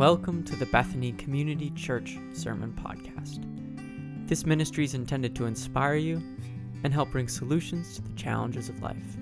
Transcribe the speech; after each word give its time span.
Welcome 0.00 0.44
to 0.44 0.56
the 0.56 0.64
Bethany 0.64 1.12
Community 1.12 1.68
Church 1.76 2.16
Sermon 2.32 2.72
Podcast. 2.72 3.44
This 4.26 4.46
ministry 4.46 4.84
is 4.84 4.94
intended 4.94 5.36
to 5.36 5.44
inspire 5.44 5.96
you 5.96 6.22
and 6.84 6.94
help 6.94 7.10
bring 7.10 7.28
solutions 7.28 7.96
to 7.96 8.00
the 8.00 8.14
challenges 8.14 8.70
of 8.70 8.80
life. 8.80 9.18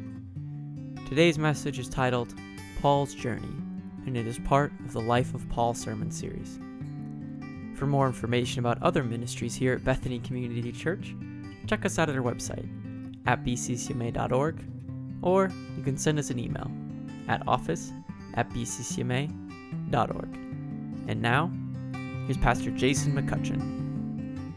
Today's 1.09 1.37
message 1.37 1.80
is 1.80 1.88
titled 1.88 2.33
Paul's 2.80 3.12
Journey, 3.12 3.56
and 4.06 4.17
it 4.17 4.29
is 4.29 4.38
part 4.38 4.71
of 4.85 4.93
the 4.93 5.00
Life 5.00 5.34
of 5.34 5.48
Paul 5.48 5.75
sermon 5.75 6.12
series. 6.12 6.61
For 7.74 7.88
more 7.88 8.06
information 8.06 8.60
about 8.60 8.80
other 8.80 9.02
ministries 9.02 9.56
here 9.56 9.72
at 9.72 9.82
Bethany 9.82 10.20
Community 10.20 10.70
Church, 10.70 11.12
check 11.66 11.84
us 11.86 11.98
out 11.98 12.08
at 12.08 12.14
our 12.14 12.22
website 12.22 12.68
at 13.26 13.42
bccma.org, 13.45 14.64
or 15.22 15.50
you 15.76 15.82
can 15.82 15.98
send 15.98 16.20
us 16.20 16.30
an 16.30 16.38
email 16.38 16.70
at 17.26 17.42
office 17.48 17.90
at 18.34 18.48
bccma.org. 18.50 19.29
And 21.09 21.23
now, 21.23 21.51
here's 22.27 22.37
Pastor 22.37 22.71
Jason 22.71 23.15
McCutchen. 23.15 24.53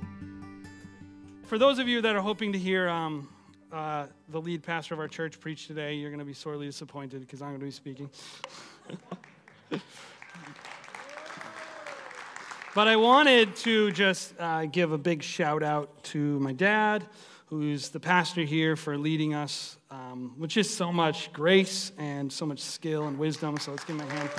For 1.46 1.58
those 1.58 1.80
of 1.80 1.88
you 1.88 2.02
that 2.02 2.14
are 2.14 2.22
hoping 2.22 2.52
to 2.52 2.60
hear 2.60 2.90
um, 2.90 3.30
uh, 3.72 4.08
the 4.28 4.42
lead 4.42 4.62
pastor 4.62 4.94
of 4.94 5.00
our 5.00 5.08
church 5.08 5.40
preach 5.40 5.68
today, 5.68 5.94
you're 5.94 6.10
going 6.10 6.20
to 6.20 6.26
be 6.26 6.34
sorely 6.34 6.66
disappointed 6.66 7.22
because 7.22 7.42
I'm 7.42 7.52
going 7.52 7.62
to 7.62 7.66
be 7.68 7.72
speaking. 7.72 8.10
but 12.76 12.90
I 12.90 12.98
wanted 12.98 13.56
to 13.58 13.94
just 13.94 14.34
uh, 14.38 14.66
give 14.66 14.92
a 14.92 14.98
big 14.98 15.24
shout 15.24 15.64
out 15.64 16.04
to 16.04 16.38
my 16.42 16.52
dad, 16.52 17.06
who's 17.46 17.88
the 17.92 18.00
pastor 18.02 18.42
here, 18.42 18.76
for 18.76 18.98
leading 18.98 19.34
us 19.34 19.78
um, 19.90 20.34
with 20.38 20.50
just 20.50 20.76
so 20.76 20.92
much 20.92 21.32
grace 21.32 21.94
and 21.98 22.30
so 22.30 22.46
much 22.46 22.60
skill 22.60 23.08
and 23.08 23.18
wisdom. 23.18 23.56
So 23.56 23.72
let's 23.72 23.86
give 23.86 23.96
him 23.98 24.06
a 24.06 24.12
hand. 24.12 24.30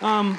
Um, 0.00 0.38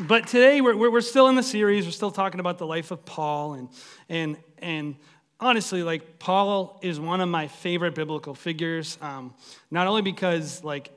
but 0.00 0.26
today 0.26 0.62
we're, 0.62 0.76
we're 0.76 1.00
still 1.02 1.28
in 1.28 1.34
the 1.34 1.42
series. 1.42 1.84
We're 1.84 1.92
still 1.92 2.10
talking 2.10 2.40
about 2.40 2.58
the 2.58 2.66
life 2.66 2.90
of 2.90 3.04
Paul. 3.04 3.54
And, 3.54 3.68
and, 4.08 4.36
and 4.58 4.96
honestly, 5.38 5.82
like, 5.82 6.18
Paul 6.18 6.80
is 6.82 6.98
one 6.98 7.20
of 7.20 7.28
my 7.28 7.48
favorite 7.48 7.94
biblical 7.94 8.34
figures. 8.34 8.96
Um, 9.02 9.34
not 9.70 9.86
only 9.86 10.00
because, 10.00 10.64
like, 10.64 10.90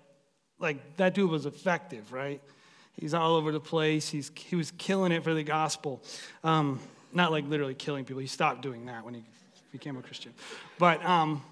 like, 0.58 0.98
that 0.98 1.14
dude 1.14 1.30
was 1.30 1.46
effective, 1.46 2.14
right? 2.14 2.42
He's 3.00 3.14
all 3.14 3.36
over 3.36 3.52
the 3.52 3.60
place. 3.60 4.10
He's, 4.10 4.32
he 4.34 4.56
was 4.56 4.72
killing 4.72 5.12
it 5.12 5.24
for 5.24 5.34
the 5.34 5.44
gospel. 5.44 6.02
Um, 6.44 6.80
not 7.14 7.32
like 7.32 7.46
literally 7.48 7.76
killing 7.76 8.06
people. 8.06 8.22
He 8.22 8.28
stopped 8.28 8.62
doing 8.62 8.86
that 8.86 9.04
when 9.04 9.14
he 9.14 9.24
became 9.72 9.98
a 9.98 10.02
Christian. 10.02 10.34
But, 10.80 11.06
um, 11.06 11.44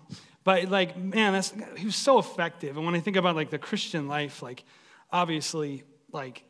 but 0.46 0.70
like, 0.70 0.98
man, 0.98 1.34
that's, 1.34 1.54
he 1.78 1.86
was 1.86 1.96
so 1.98 2.18
effective. 2.18 2.78
And 2.78 2.86
when 2.86 2.96
I 2.96 3.02
think 3.02 3.18
about 3.18 3.36
like 3.36 3.50
the 3.50 3.60
Christian 3.60 4.08
life, 4.08 4.42
like, 4.42 4.64
obviously, 5.12 5.84
like, 6.12 6.44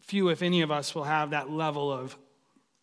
few, 0.00 0.28
if 0.30 0.42
any 0.42 0.62
of 0.62 0.70
us, 0.70 0.94
will 0.94 1.04
have 1.04 1.30
that 1.30 1.50
level 1.50 1.92
of 1.92 2.16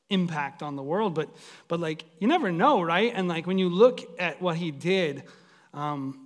impact 0.10 0.62
on 0.62 0.76
the 0.76 0.84
world. 0.84 1.16
But, 1.16 1.30
but 1.68 1.80
like, 1.80 2.06
you 2.20 2.28
never 2.28 2.52
know, 2.52 2.82
right? 2.82 3.12
And 3.14 3.28
like, 3.28 3.48
when 3.48 3.58
you 3.58 3.70
look 3.70 4.02
at 4.20 4.42
what 4.42 4.56
he 4.58 4.72
did, 4.72 5.24
um, 5.74 6.26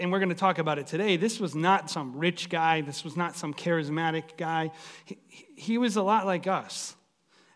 and 0.00 0.10
we're 0.10 0.18
going 0.18 0.30
to 0.30 0.34
talk 0.34 0.58
about 0.58 0.78
it 0.78 0.86
today. 0.88 1.16
This 1.16 1.38
was 1.38 1.54
not 1.54 1.90
some 1.90 2.18
rich 2.18 2.48
guy. 2.48 2.80
This 2.80 3.04
was 3.04 3.16
not 3.16 3.36
some 3.36 3.54
charismatic 3.54 4.36
guy. 4.36 4.72
He, 5.04 5.18
he 5.56 5.78
was 5.78 5.96
a 5.96 6.02
lot 6.02 6.26
like 6.26 6.46
us. 6.46 6.96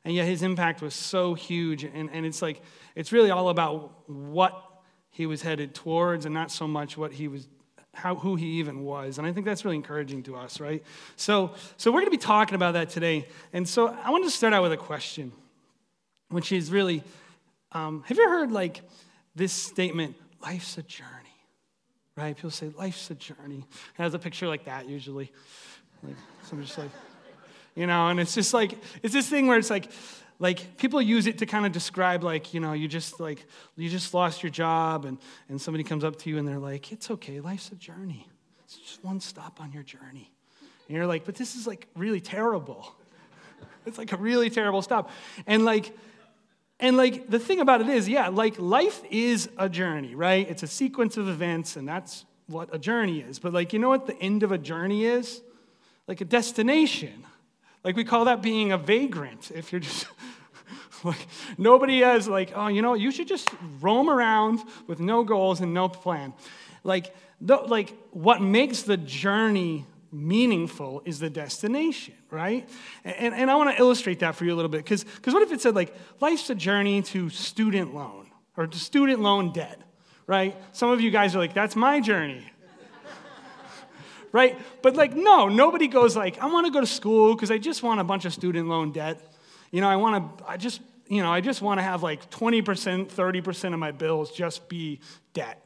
And 0.05 0.15
yet 0.15 0.27
his 0.27 0.43
impact 0.43 0.81
was 0.81 0.95
so 0.95 1.35
huge. 1.35 1.83
And, 1.83 2.09
and 2.13 2.25
it's 2.25 2.41
like, 2.41 2.63
it's 2.95 3.11
really 3.11 3.31
all 3.31 3.49
about 3.49 4.09
what 4.09 4.63
he 5.11 5.27
was 5.27 5.43
headed 5.43 5.75
towards 5.75 6.25
and 6.25 6.33
not 6.33 6.53
so 6.53 6.69
much 6.69 6.97
what 6.97 7.13
he 7.13 7.27
was 7.27 7.49
how, 7.95 8.15
who 8.15 8.37
he 8.37 8.47
even 8.59 8.85
was. 8.85 9.19
And 9.19 9.27
I 9.27 9.33
think 9.33 9.47
that's 9.47 9.65
really 9.65 9.77
encouraging 9.77 10.23
to 10.25 10.37
us, 10.37 10.61
right? 10.61 10.83
So, 11.17 11.55
so 11.77 11.91
we're 11.91 12.01
going 12.01 12.13
to 12.13 12.19
be 12.19 12.23
talking 12.23 12.55
about 12.55 12.75
that 12.75 12.91
today. 12.91 13.27
And 13.53 13.69
so 13.69 13.89
I 13.89 14.11
want 14.11 14.25
to 14.25 14.31
start 14.31 14.53
out 14.53 14.63
with 14.63 14.73
a 14.73 14.77
question, 14.77 15.33
which 16.29 16.53
is 16.53 16.71
really 16.71 17.03
um, 17.73 18.03
have 18.07 18.17
you 18.17 18.29
heard 18.29 18.51
like 18.51 18.83
this 19.35 19.53
statement, 19.53 20.17
life's 20.43 20.77
a 20.79 20.83
journey? 20.83 21.09
Right? 22.17 22.35
People 22.35 22.51
say, 22.51 22.71
life's 22.77 23.11
a 23.11 23.15
journey. 23.15 23.65
It 23.99 24.03
has 24.03 24.15
a 24.15 24.19
picture 24.19 24.49
like 24.49 24.65
that 24.65 24.89
usually. 24.89 25.31
Like, 26.03 26.17
so 26.43 26.57
I'm 26.57 26.63
just 26.63 26.77
like, 26.77 26.91
you 27.75 27.87
know, 27.87 28.09
and 28.09 28.19
it's 28.19 28.35
just 28.35 28.53
like, 28.53 28.77
it's 29.03 29.15
this 29.15 29.29
thing 29.29 29.47
where 29.47 29.57
it's 29.57 29.71
like, 29.71 29.91
like 30.41 30.79
people 30.79 31.01
use 31.01 31.27
it 31.27 31.39
to 31.39 31.47
kind 31.47 31.67
of 31.67 31.71
describe 31.71 32.25
like 32.25 32.53
you 32.53 32.59
know 32.59 32.73
you 32.73 32.89
just 32.89 33.21
like 33.21 33.45
you 33.77 33.89
just 33.89 34.13
lost 34.13 34.43
your 34.43 34.51
job 34.51 35.05
and 35.05 35.19
and 35.49 35.61
somebody 35.61 35.85
comes 35.85 36.03
up 36.03 36.17
to 36.17 36.31
you 36.31 36.39
and 36.39 36.49
they're 36.49 36.59
like 36.59 36.91
it's 36.91 37.11
okay 37.11 37.39
life's 37.39 37.71
a 37.71 37.77
journey. 37.77 38.27
It's 38.65 38.77
just 38.77 39.05
one 39.05 39.21
stop 39.21 39.61
on 39.61 39.71
your 39.73 39.85
journey. 39.85 40.33
And 40.89 40.97
you're 40.97 41.07
like 41.07 41.25
but 41.25 41.37
this 41.37 41.55
is 41.55 41.67
like 41.69 41.87
really 41.95 42.21
terrible. 42.21 42.93
It's 43.87 43.97
like 43.97 44.13
a 44.13 44.17
really 44.19 44.51
terrible 44.51 44.83
stop. 44.83 45.11
And 45.47 45.65
like 45.65 45.97
and 46.79 46.99
like 46.99 47.31
the 47.31 47.39
thing 47.39 47.61
about 47.61 47.81
it 47.81 47.89
is 47.89 48.09
yeah 48.09 48.29
like 48.29 48.59
life 48.59 49.03
is 49.11 49.49
a 49.59 49.69
journey 49.69 50.15
right? 50.15 50.49
It's 50.49 50.63
a 50.63 50.67
sequence 50.67 51.17
of 51.17 51.29
events 51.29 51.77
and 51.77 51.89
that's 51.89 52.25
what 52.47 52.75
a 52.75 52.79
journey 52.79 53.21
is. 53.21 53.39
But 53.39 53.53
like 53.53 53.73
you 53.73 53.79
know 53.79 53.89
what 53.89 54.07
the 54.07 54.19
end 54.21 54.43
of 54.43 54.53
a 54.53 54.59
journey 54.59 55.05
is? 55.05 55.43
Like 56.07 56.21
a 56.21 56.25
destination. 56.25 57.27
Like 57.85 57.97
we 57.97 58.05
call 58.05 58.27
that 58.27 58.43
being 58.43 58.73
a 58.73 58.79
vagrant. 58.79 59.51
If 59.51 59.73
you're 59.73 59.81
just 59.81 60.07
like 61.05 61.27
nobody 61.59 62.03
is 62.03 62.29
like, 62.29 62.53
oh, 62.55 62.69
you 62.69 62.83
know, 62.83 62.95
you 62.95 63.11
should 63.11 63.29
just 63.29 63.49
roam 63.81 64.09
around 64.09 64.61
with 64.87 65.01
no 65.01 65.25
goals 65.25 65.61
and 65.61 65.73
no 65.73 65.89
plan. 65.89 66.33
Like, 66.85 67.15
like 67.41 67.95
what 68.11 68.43
makes 68.43 68.83
the 68.83 68.97
journey 68.97 69.87
meaningful 70.13 71.03
is 71.05 71.19
the 71.21 71.31
destination, 71.31 72.15
right? 72.31 72.69
And, 73.05 73.35
and 73.35 73.51
I 73.51 73.55
want 73.57 73.71
to 73.77 73.81
illustrate 73.81 74.21
that 74.21 74.35
for 74.35 74.45
you 74.45 74.53
a 74.53 74.57
little 74.57 74.71
bit 74.71 74.85
because 74.85 75.05
what 75.27 75.43
if 75.43 75.53
it 75.53 75.61
said 75.61 75.75
like 75.75 75.95
life's 76.21 76.51
a 76.51 76.55
journey 76.55 77.03
to 77.03 77.31
student 77.31 77.95
loan 77.95 78.31
or 78.57 78.67
to 78.67 78.79
student 78.79 79.21
loan 79.21 79.53
debt, 79.53 79.81
right? 80.27 80.57
Some 80.73 80.91
of 80.91 81.01
you 81.01 81.11
guys 81.11 81.35
are 81.35 81.39
like, 81.39 81.55
that's 81.55 81.77
my 81.77 82.01
journey 82.01 82.45
right? 84.33 84.59
But 84.83 84.97
like, 84.97 85.15
no, 85.15 85.49
nobody 85.49 85.87
goes 85.87 86.17
like, 86.17 86.39
I 86.41 86.47
want 86.47 86.67
to 86.67 86.73
go 86.73 86.81
to 86.81 86.87
school 86.87 87.35
because 87.35 87.51
I 87.51 87.59
just 87.59 87.83
want 87.83 88.01
a 88.01 88.05
bunch 88.05 88.25
of 88.25 88.33
student 88.33 88.69
loan 88.69 88.93
debt. 88.93 89.21
You 89.71 89.81
know, 89.81 89.89
I 89.89 89.97
want 89.97 90.39
to, 90.39 90.45
I 90.49 90.57
just, 90.57 90.81
you 91.11 91.25
know, 91.25 91.33
I 91.33 91.41
just 91.41 91.61
want 91.61 91.79
to 91.79 91.83
have 91.83 92.05
like 92.05 92.31
20%, 92.31 92.63
30% 93.09 93.75
of 93.75 93.81
my 93.81 93.91
bills 93.91 94.31
just 94.31 94.69
be 94.69 95.01
debt. 95.35 95.61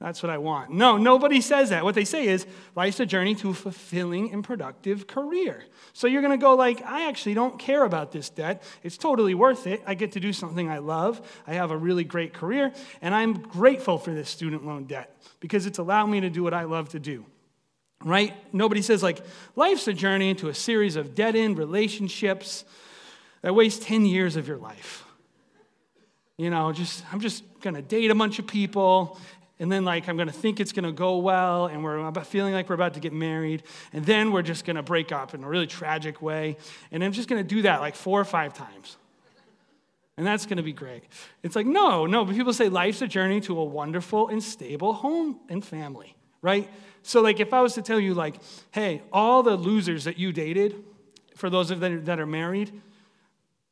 That's 0.00 0.20
what 0.20 0.30
I 0.30 0.38
want. 0.38 0.70
No, 0.70 0.96
nobody 0.96 1.40
says 1.40 1.70
that. 1.70 1.84
What 1.84 1.94
they 1.94 2.04
say 2.04 2.26
is 2.26 2.44
life's 2.74 2.98
a 2.98 3.06
journey 3.06 3.36
to 3.36 3.50
a 3.50 3.54
fulfilling 3.54 4.32
and 4.32 4.42
productive 4.42 5.06
career. 5.06 5.64
So 5.92 6.08
you're 6.08 6.22
going 6.22 6.38
to 6.38 6.42
go 6.42 6.56
like, 6.56 6.84
I 6.84 7.08
actually 7.08 7.34
don't 7.34 7.58
care 7.58 7.84
about 7.84 8.10
this 8.10 8.30
debt. 8.30 8.64
It's 8.82 8.96
totally 8.96 9.34
worth 9.34 9.68
it. 9.68 9.80
I 9.86 9.94
get 9.94 10.12
to 10.12 10.20
do 10.20 10.32
something 10.32 10.68
I 10.68 10.78
love. 10.78 11.20
I 11.46 11.54
have 11.54 11.70
a 11.70 11.76
really 11.76 12.04
great 12.04 12.34
career, 12.34 12.72
and 13.00 13.14
I'm 13.14 13.34
grateful 13.34 13.96
for 13.98 14.12
this 14.12 14.28
student 14.28 14.66
loan 14.66 14.84
debt 14.84 15.16
because 15.38 15.66
it's 15.66 15.78
allowed 15.78 16.06
me 16.06 16.20
to 16.20 16.30
do 16.30 16.42
what 16.42 16.54
I 16.54 16.64
love 16.64 16.90
to 16.90 16.98
do 16.98 17.24
right? 18.04 18.32
Nobody 18.54 18.80
says, 18.80 19.02
like, 19.02 19.24
life's 19.56 19.88
a 19.88 19.92
journey 19.92 20.30
into 20.30 20.48
a 20.48 20.54
series 20.54 20.94
of 20.94 21.16
dead 21.16 21.34
end 21.34 21.58
relationships 21.58 22.64
that 23.42 23.54
waste 23.54 23.82
10 23.82 24.04
years 24.04 24.36
of 24.36 24.48
your 24.48 24.58
life. 24.58 25.04
You 26.36 26.50
know, 26.50 26.72
just, 26.72 27.04
I'm 27.12 27.20
just 27.20 27.42
gonna 27.60 27.82
date 27.82 28.10
a 28.10 28.14
bunch 28.14 28.38
of 28.38 28.46
people, 28.46 29.18
and 29.58 29.72
then, 29.72 29.84
like, 29.84 30.08
I'm 30.08 30.16
gonna 30.16 30.30
think 30.30 30.60
it's 30.60 30.72
gonna 30.72 30.92
go 30.92 31.18
well, 31.18 31.66
and 31.66 31.82
we're 31.82 32.12
feeling 32.24 32.54
like 32.54 32.68
we're 32.68 32.76
about 32.76 32.94
to 32.94 33.00
get 33.00 33.12
married, 33.12 33.64
and 33.92 34.04
then 34.04 34.30
we're 34.30 34.42
just 34.42 34.64
gonna 34.64 34.82
break 34.82 35.10
up 35.10 35.34
in 35.34 35.42
a 35.42 35.48
really 35.48 35.66
tragic 35.66 36.22
way, 36.22 36.56
and 36.92 37.02
I'm 37.02 37.12
just 37.12 37.28
gonna 37.28 37.42
do 37.42 37.62
that 37.62 37.80
like 37.80 37.96
four 37.96 38.20
or 38.20 38.24
five 38.24 38.54
times. 38.54 38.96
And 40.16 40.26
that's 40.26 40.46
gonna 40.46 40.62
be 40.62 40.72
great. 40.72 41.04
It's 41.42 41.56
like, 41.56 41.66
no, 41.66 42.06
no, 42.06 42.24
but 42.24 42.34
people 42.34 42.52
say 42.52 42.68
life's 42.68 43.02
a 43.02 43.08
journey 43.08 43.40
to 43.42 43.58
a 43.58 43.64
wonderful 43.64 44.28
and 44.28 44.42
stable 44.42 44.92
home 44.92 45.40
and 45.48 45.64
family, 45.64 46.16
right? 46.40 46.68
So, 47.02 47.20
like, 47.20 47.40
if 47.40 47.52
I 47.52 47.62
was 47.62 47.74
to 47.74 47.82
tell 47.82 47.98
you, 47.98 48.14
like, 48.14 48.36
hey, 48.70 49.02
all 49.12 49.42
the 49.42 49.56
losers 49.56 50.04
that 50.04 50.18
you 50.18 50.32
dated, 50.32 50.84
for 51.36 51.50
those 51.50 51.70
of 51.70 51.80
them 51.80 52.04
that 52.04 52.20
are 52.20 52.26
married, 52.26 52.80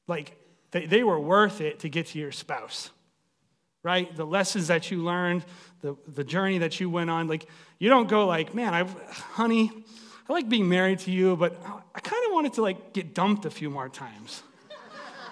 like, 0.08 0.36
they, 0.70 0.86
they 0.86 1.02
were 1.02 1.18
worth 1.18 1.60
it 1.60 1.80
to 1.80 1.88
get 1.88 2.06
to 2.08 2.18
your 2.18 2.32
spouse, 2.32 2.90
right? 3.82 4.14
The 4.14 4.24
lessons 4.24 4.68
that 4.68 4.90
you 4.90 5.02
learned, 5.02 5.44
the, 5.80 5.96
the 6.06 6.24
journey 6.24 6.58
that 6.58 6.80
you 6.80 6.90
went 6.90 7.10
on, 7.10 7.28
like, 7.28 7.46
you 7.78 7.88
don't 7.88 8.08
go 8.08 8.26
like, 8.26 8.54
man, 8.54 8.74
I, 8.74 8.84
honey, 9.10 9.70
I 10.28 10.32
like 10.32 10.48
being 10.48 10.68
married 10.68 11.00
to 11.00 11.10
you, 11.10 11.36
but 11.36 11.60
I 11.94 12.00
kind 12.00 12.26
of 12.26 12.32
wanted 12.32 12.54
to, 12.54 12.62
like, 12.62 12.92
get 12.92 13.14
dumped 13.14 13.44
a 13.46 13.50
few 13.50 13.70
more 13.70 13.88
times. 13.88 14.42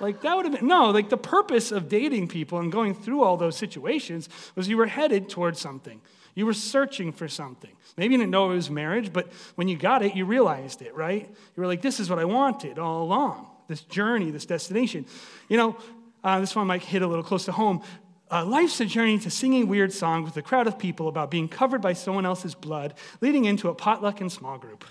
Like, 0.01 0.23
that 0.23 0.37
would 0.37 0.45
have 0.45 0.59
been, 0.59 0.67
no, 0.67 0.91
like, 0.91 1.09
the 1.09 1.17
purpose 1.17 1.71
of 1.71 1.89
dating 1.89 2.27
people 2.27 2.59
and 2.59 2.71
going 2.71 2.97
through 2.97 3.23
all 3.23 3.37
those 3.37 3.57
situations 3.57 4.29
was 4.57 4.67
you 4.67 4.77
were 4.77 4.87
headed 4.87 5.29
towards 5.29 5.61
something. 5.61 6.01
You 6.35 6.47
were 6.47 6.53
searching 6.53 7.13
for 7.13 7.29
something. 7.29 7.71
Maybe 7.97 8.15
you 8.15 8.19
didn't 8.19 8.33
know 8.33 8.51
it 8.51 8.57
was 8.57 8.69
marriage, 8.69 9.13
but 9.13 9.33
when 9.55 9.69
you 9.69 9.77
got 9.77 10.03
it, 10.03 10.17
you 10.17 10.25
realized 10.25 10.83
it, 10.83 10.97
right? 10.97 11.29
You 11.29 11.61
were 11.61 11.69
like, 11.69 11.81
this 11.81 12.01
is 12.01 12.11
what 12.11 12.19
I 12.19 12.25
wanted 12.25 12.81
all 12.81 13.05
along 13.05 13.47
this 13.69 13.83
journey, 13.83 14.31
this 14.31 14.47
destination. 14.47 15.07
You 15.49 15.57
know, 15.57 15.77
uh, 16.23 16.41
this 16.41 16.57
one 16.57 16.67
might 16.67 16.83
hit 16.83 17.03
a 17.03 17.07
little 17.07 17.25
close 17.25 17.45
to 17.47 17.53
home. 17.53 17.83
Uh, 18.31 18.45
life's 18.45 18.81
a 18.81 18.87
journey 18.87 19.19
to 19.19 19.31
singing 19.31 19.69
weird 19.69 19.93
songs 19.93 20.25
with 20.25 20.37
a 20.37 20.43
crowd 20.43 20.67
of 20.67 20.79
people 20.79 21.09
about 21.09 21.31
being 21.31 21.49
covered 21.49 21.83
by 21.83 21.93
someone 21.93 22.25
else's 22.25 22.55
blood, 22.55 22.95
leading 23.21 23.45
into 23.45 23.69
a 23.69 23.75
potluck 23.75 24.21
and 24.21 24.33
small 24.33 24.59
group. 24.59 24.85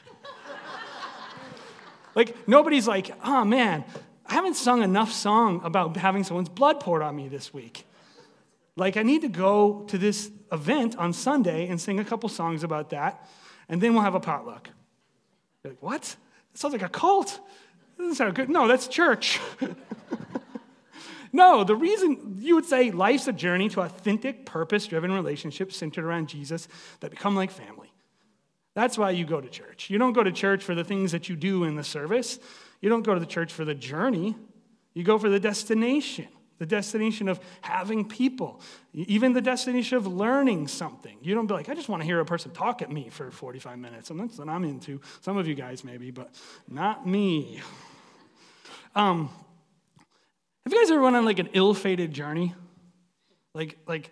like, 2.15 2.47
nobody's 2.47 2.87
like, 2.87 3.11
oh 3.25 3.43
man, 3.43 3.83
I 4.25 4.33
haven't 4.33 4.55
sung 4.55 4.83
enough 4.83 5.11
song 5.11 5.61
about 5.63 5.97
having 5.97 6.23
someone's 6.23 6.49
blood 6.49 6.79
poured 6.79 7.01
on 7.01 7.15
me 7.15 7.27
this 7.27 7.53
week. 7.53 7.85
Like, 8.75 8.97
I 8.97 9.03
need 9.03 9.21
to 9.21 9.27
go 9.27 9.83
to 9.87 9.97
this 9.97 10.31
event 10.51 10.95
on 10.97 11.13
Sunday 11.13 11.67
and 11.67 11.79
sing 11.81 11.99
a 11.99 12.05
couple 12.05 12.29
songs 12.29 12.63
about 12.63 12.91
that, 12.91 13.27
and 13.69 13.81
then 13.81 13.93
we'll 13.93 14.03
have 14.03 14.15
a 14.15 14.19
potluck. 14.19 14.69
You're 15.63 15.73
like, 15.73 15.83
what? 15.83 16.15
Sounds 16.53 16.73
like 16.73 16.83
a 16.83 16.89
cult. 16.89 17.39
Doesn't 17.97 18.15
sound 18.15 18.35
good. 18.35 18.49
No, 18.49 18.67
that's 18.67 18.87
church. 18.87 19.39
no, 21.33 21.63
the 21.63 21.75
reason 21.75 22.37
you 22.39 22.55
would 22.55 22.65
say 22.65 22.91
life's 22.91 23.27
a 23.27 23.33
journey 23.33 23.69
to 23.69 23.81
authentic, 23.81 24.45
purpose 24.45 24.87
driven 24.87 25.11
relationships 25.11 25.77
centered 25.77 26.05
around 26.05 26.29
Jesus 26.29 26.67
that 26.99 27.11
become 27.11 27.35
like 27.35 27.51
family. 27.51 27.91
That's 28.75 28.97
why 28.97 29.11
you 29.11 29.25
go 29.25 29.39
to 29.39 29.49
church. 29.49 29.89
You 29.89 29.99
don't 29.99 30.13
go 30.13 30.23
to 30.23 30.31
church 30.31 30.63
for 30.63 30.73
the 30.73 30.83
things 30.83 31.11
that 31.11 31.29
you 31.29 31.35
do 31.35 31.63
in 31.63 31.75
the 31.75 31.83
service, 31.83 32.39
you 32.81 32.89
don't 32.89 33.03
go 33.03 33.13
to 33.13 33.19
the 33.19 33.25
church 33.25 33.53
for 33.53 33.65
the 33.65 33.75
journey, 33.75 34.35
you 34.93 35.03
go 35.03 35.17
for 35.17 35.29
the 35.29 35.39
destination 35.39 36.27
the 36.63 36.67
destination 36.67 37.27
of 37.27 37.41
having 37.59 38.07
people, 38.07 38.61
even 38.93 39.33
the 39.33 39.41
destination 39.41 39.97
of 39.97 40.07
learning 40.07 40.69
something. 40.69 41.17
You 41.21 41.35
don't 41.35 41.45
be 41.45 41.53
like, 41.53 41.67
I 41.67 41.73
just 41.73 41.89
want 41.89 42.01
to 42.01 42.05
hear 42.05 42.21
a 42.21 42.25
person 42.25 42.51
talk 42.51 42.81
at 42.81 42.89
me 42.89 43.09
for 43.09 43.31
45 43.31 43.77
minutes. 43.77 44.11
And 44.11 44.17
that's 44.17 44.37
what 44.37 44.47
I'm 44.47 44.63
into. 44.63 45.01
Some 45.19 45.35
of 45.35 45.45
you 45.45 45.55
guys 45.55 45.83
maybe, 45.83 46.09
but 46.09 46.33
not 46.69 47.05
me. 47.05 47.59
Um, 48.95 49.29
have 50.63 50.71
you 50.71 50.79
guys 50.79 50.89
ever 50.89 51.01
went 51.01 51.17
on 51.17 51.25
like 51.25 51.39
an 51.39 51.49
ill-fated 51.51 52.13
journey? 52.13 52.55
Like, 53.53 53.77
like 53.85 54.11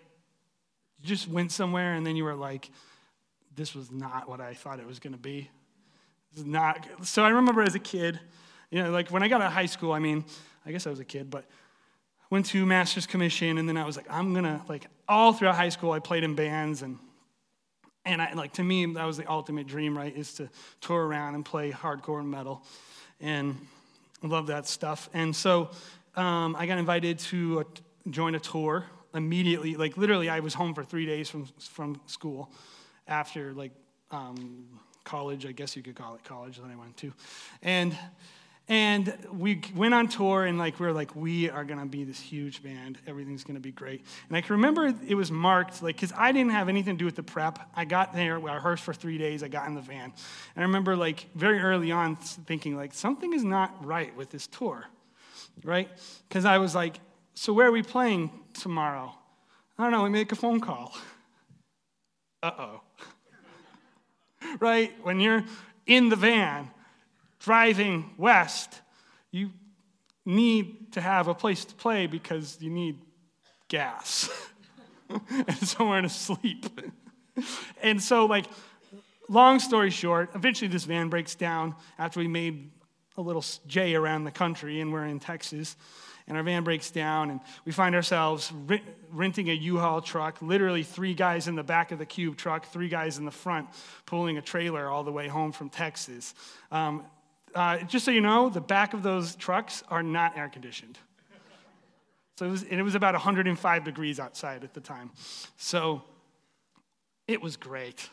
you 1.00 1.08
just 1.08 1.26
went 1.26 1.52
somewhere 1.52 1.94
and 1.94 2.06
then 2.06 2.16
you 2.16 2.24
were 2.24 2.34
like, 2.34 2.70
this 3.56 3.74
was 3.74 3.90
not 3.90 4.28
what 4.28 4.42
I 4.42 4.52
thought 4.52 4.78
it 4.78 4.86
was 4.86 4.98
going 4.98 5.14
to 5.14 5.18
be. 5.18 5.48
This 6.32 6.40
is 6.40 6.46
not. 6.46 6.86
So 7.04 7.24
I 7.24 7.30
remember 7.30 7.62
as 7.62 7.74
a 7.74 7.78
kid, 7.78 8.20
you 8.70 8.82
know, 8.82 8.90
like 8.90 9.08
when 9.08 9.22
I 9.22 9.28
got 9.28 9.40
out 9.40 9.46
of 9.46 9.52
high 9.54 9.64
school, 9.64 9.92
I 9.92 10.00
mean, 10.00 10.26
I 10.66 10.72
guess 10.72 10.86
I 10.86 10.90
was 10.90 11.00
a 11.00 11.04
kid, 11.04 11.30
but 11.30 11.46
went 12.32 12.46
to 12.46 12.64
master's 12.64 13.06
commission 13.06 13.58
and 13.58 13.68
then 13.68 13.76
i 13.76 13.84
was 13.84 13.94
like 13.94 14.06
i'm 14.08 14.32
gonna 14.32 14.64
like 14.66 14.86
all 15.06 15.34
throughout 15.34 15.54
high 15.54 15.68
school 15.68 15.92
i 15.92 15.98
played 15.98 16.24
in 16.24 16.34
bands 16.34 16.80
and 16.80 16.98
and 18.06 18.22
i 18.22 18.32
like 18.32 18.54
to 18.54 18.64
me 18.64 18.86
that 18.86 19.04
was 19.04 19.18
the 19.18 19.30
ultimate 19.30 19.66
dream 19.66 19.94
right 19.94 20.16
is 20.16 20.32
to 20.32 20.48
tour 20.80 21.06
around 21.06 21.34
and 21.34 21.44
play 21.44 21.70
hardcore 21.70 22.24
metal 22.24 22.64
and 23.20 23.54
love 24.22 24.46
that 24.46 24.66
stuff. 24.66 25.10
And 25.12 25.36
so 25.36 25.72
um, 26.16 26.56
i 26.58 26.64
got 26.64 26.78
invited 26.78 27.18
to 27.18 27.60
a, 27.60 28.10
join 28.10 28.34
a 28.34 28.40
tour 28.40 28.86
immediately 29.12 29.76
like 29.76 29.98
literally 29.98 30.30
i 30.30 30.40
was 30.40 30.54
home 30.54 30.72
for 30.74 30.84
three 30.84 31.04
days 31.04 31.28
from 31.28 31.44
from 31.60 32.00
school 32.06 32.50
after 33.08 33.52
like 33.52 33.72
um, 34.10 34.64
college 35.04 35.44
i 35.44 35.52
guess 35.52 35.76
you 35.76 35.82
could 35.82 35.96
call 35.96 36.14
it 36.14 36.24
college 36.24 36.56
that 36.56 36.70
i 36.72 36.76
went 36.76 36.96
to. 36.96 37.12
And 37.60 37.94
and 38.68 39.16
we 39.32 39.60
went 39.74 39.92
on 39.92 40.08
tour, 40.08 40.44
and 40.44 40.56
like 40.56 40.78
we 40.78 40.86
were 40.86 40.92
like, 40.92 41.14
we 41.16 41.50
are 41.50 41.64
gonna 41.64 41.86
be 41.86 42.04
this 42.04 42.20
huge 42.20 42.62
band. 42.62 42.98
Everything's 43.06 43.44
gonna 43.44 43.60
be 43.60 43.72
great. 43.72 44.04
And 44.28 44.36
I 44.36 44.40
can 44.40 44.54
remember 44.54 44.94
it 45.06 45.14
was 45.14 45.32
marked 45.32 45.82
like 45.82 45.96
because 45.96 46.12
I 46.16 46.30
didn't 46.32 46.52
have 46.52 46.68
anything 46.68 46.94
to 46.94 46.98
do 46.98 47.04
with 47.04 47.16
the 47.16 47.24
prep. 47.24 47.58
I 47.74 47.84
got 47.84 48.14
there, 48.14 48.36
I 48.36 48.54
rehearsed 48.54 48.84
for 48.84 48.94
three 48.94 49.18
days. 49.18 49.42
I 49.42 49.48
got 49.48 49.66
in 49.66 49.74
the 49.74 49.80
van, 49.80 50.12
and 50.54 50.62
I 50.62 50.62
remember 50.62 50.96
like 50.96 51.26
very 51.34 51.58
early 51.58 51.90
on 51.90 52.16
thinking 52.16 52.76
like 52.76 52.94
something 52.94 53.32
is 53.32 53.44
not 53.44 53.84
right 53.84 54.16
with 54.16 54.30
this 54.30 54.46
tour, 54.46 54.84
right? 55.64 55.88
Because 56.28 56.44
I 56.44 56.58
was 56.58 56.74
like, 56.74 57.00
so 57.34 57.52
where 57.52 57.66
are 57.66 57.72
we 57.72 57.82
playing 57.82 58.30
tomorrow? 58.54 59.12
I 59.76 59.82
don't 59.82 59.92
know. 59.92 60.04
We 60.04 60.10
make 60.10 60.30
a 60.30 60.36
phone 60.36 60.60
call. 60.60 60.94
Uh 62.42 62.50
oh. 62.58 62.80
right 64.60 64.92
when 65.02 65.18
you're 65.18 65.44
in 65.86 66.08
the 66.08 66.16
van 66.16 66.70
driving 67.42 68.10
west, 68.16 68.80
you 69.30 69.50
need 70.24 70.92
to 70.92 71.00
have 71.00 71.28
a 71.28 71.34
place 71.34 71.64
to 71.64 71.74
play 71.74 72.06
because 72.06 72.58
you 72.60 72.70
need 72.70 72.98
gas 73.68 74.30
and 75.30 75.58
somewhere 75.58 76.00
to 76.02 76.08
sleep. 76.08 76.66
and 77.82 78.00
so, 78.02 78.26
like, 78.26 78.46
long 79.28 79.58
story 79.58 79.90
short, 79.90 80.30
eventually 80.34 80.68
this 80.68 80.84
van 80.84 81.08
breaks 81.08 81.34
down 81.34 81.74
after 81.98 82.20
we 82.20 82.28
made 82.28 82.70
a 83.16 83.22
little 83.22 83.44
J 83.66 83.94
around 83.94 84.24
the 84.24 84.30
country 84.30 84.80
and 84.80 84.92
we're 84.92 85.06
in 85.06 85.18
Texas. 85.18 85.76
And 86.28 86.36
our 86.36 86.44
van 86.44 86.62
breaks 86.62 86.92
down, 86.92 87.30
and 87.30 87.40
we 87.64 87.72
find 87.72 87.96
ourselves 87.96 88.52
renting 89.10 89.50
a 89.50 89.52
U 89.52 89.78
Haul 89.80 90.00
truck, 90.00 90.40
literally 90.40 90.84
three 90.84 91.14
guys 91.14 91.48
in 91.48 91.56
the 91.56 91.64
back 91.64 91.90
of 91.90 91.98
the 91.98 92.06
cube 92.06 92.36
truck, 92.36 92.66
three 92.66 92.88
guys 92.88 93.18
in 93.18 93.24
the 93.24 93.32
front, 93.32 93.68
pulling 94.06 94.38
a 94.38 94.40
trailer 94.40 94.88
all 94.88 95.02
the 95.02 95.10
way 95.10 95.26
home 95.26 95.50
from 95.50 95.68
Texas. 95.68 96.32
Um, 96.70 97.04
uh, 97.54 97.78
just 97.78 98.04
so 98.04 98.10
you 98.10 98.20
know, 98.20 98.48
the 98.48 98.60
back 98.60 98.94
of 98.94 99.02
those 99.02 99.36
trucks 99.36 99.82
are 99.88 100.02
not 100.02 100.36
air 100.36 100.48
conditioned. 100.48 100.98
So 102.38 102.46
it 102.46 102.50
was, 102.50 102.62
and 102.62 102.80
it 102.80 102.82
was 102.82 102.94
about 102.94 103.14
105 103.14 103.84
degrees 103.84 104.18
outside 104.18 104.64
at 104.64 104.74
the 104.74 104.80
time. 104.80 105.10
So 105.56 106.02
it 107.28 107.42
was 107.42 107.56
great. 107.56 108.08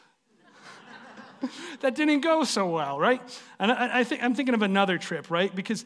that 1.81 1.95
didn't 1.95 2.21
go 2.21 2.43
so 2.43 2.67
well, 2.67 2.99
right? 2.99 3.21
And 3.59 3.71
I, 3.71 3.99
I 3.99 4.03
think, 4.03 4.23
I'm 4.23 4.35
thinking 4.35 4.53
of 4.53 4.61
another 4.61 4.97
trip, 4.97 5.31
right? 5.31 5.55
Because 5.55 5.85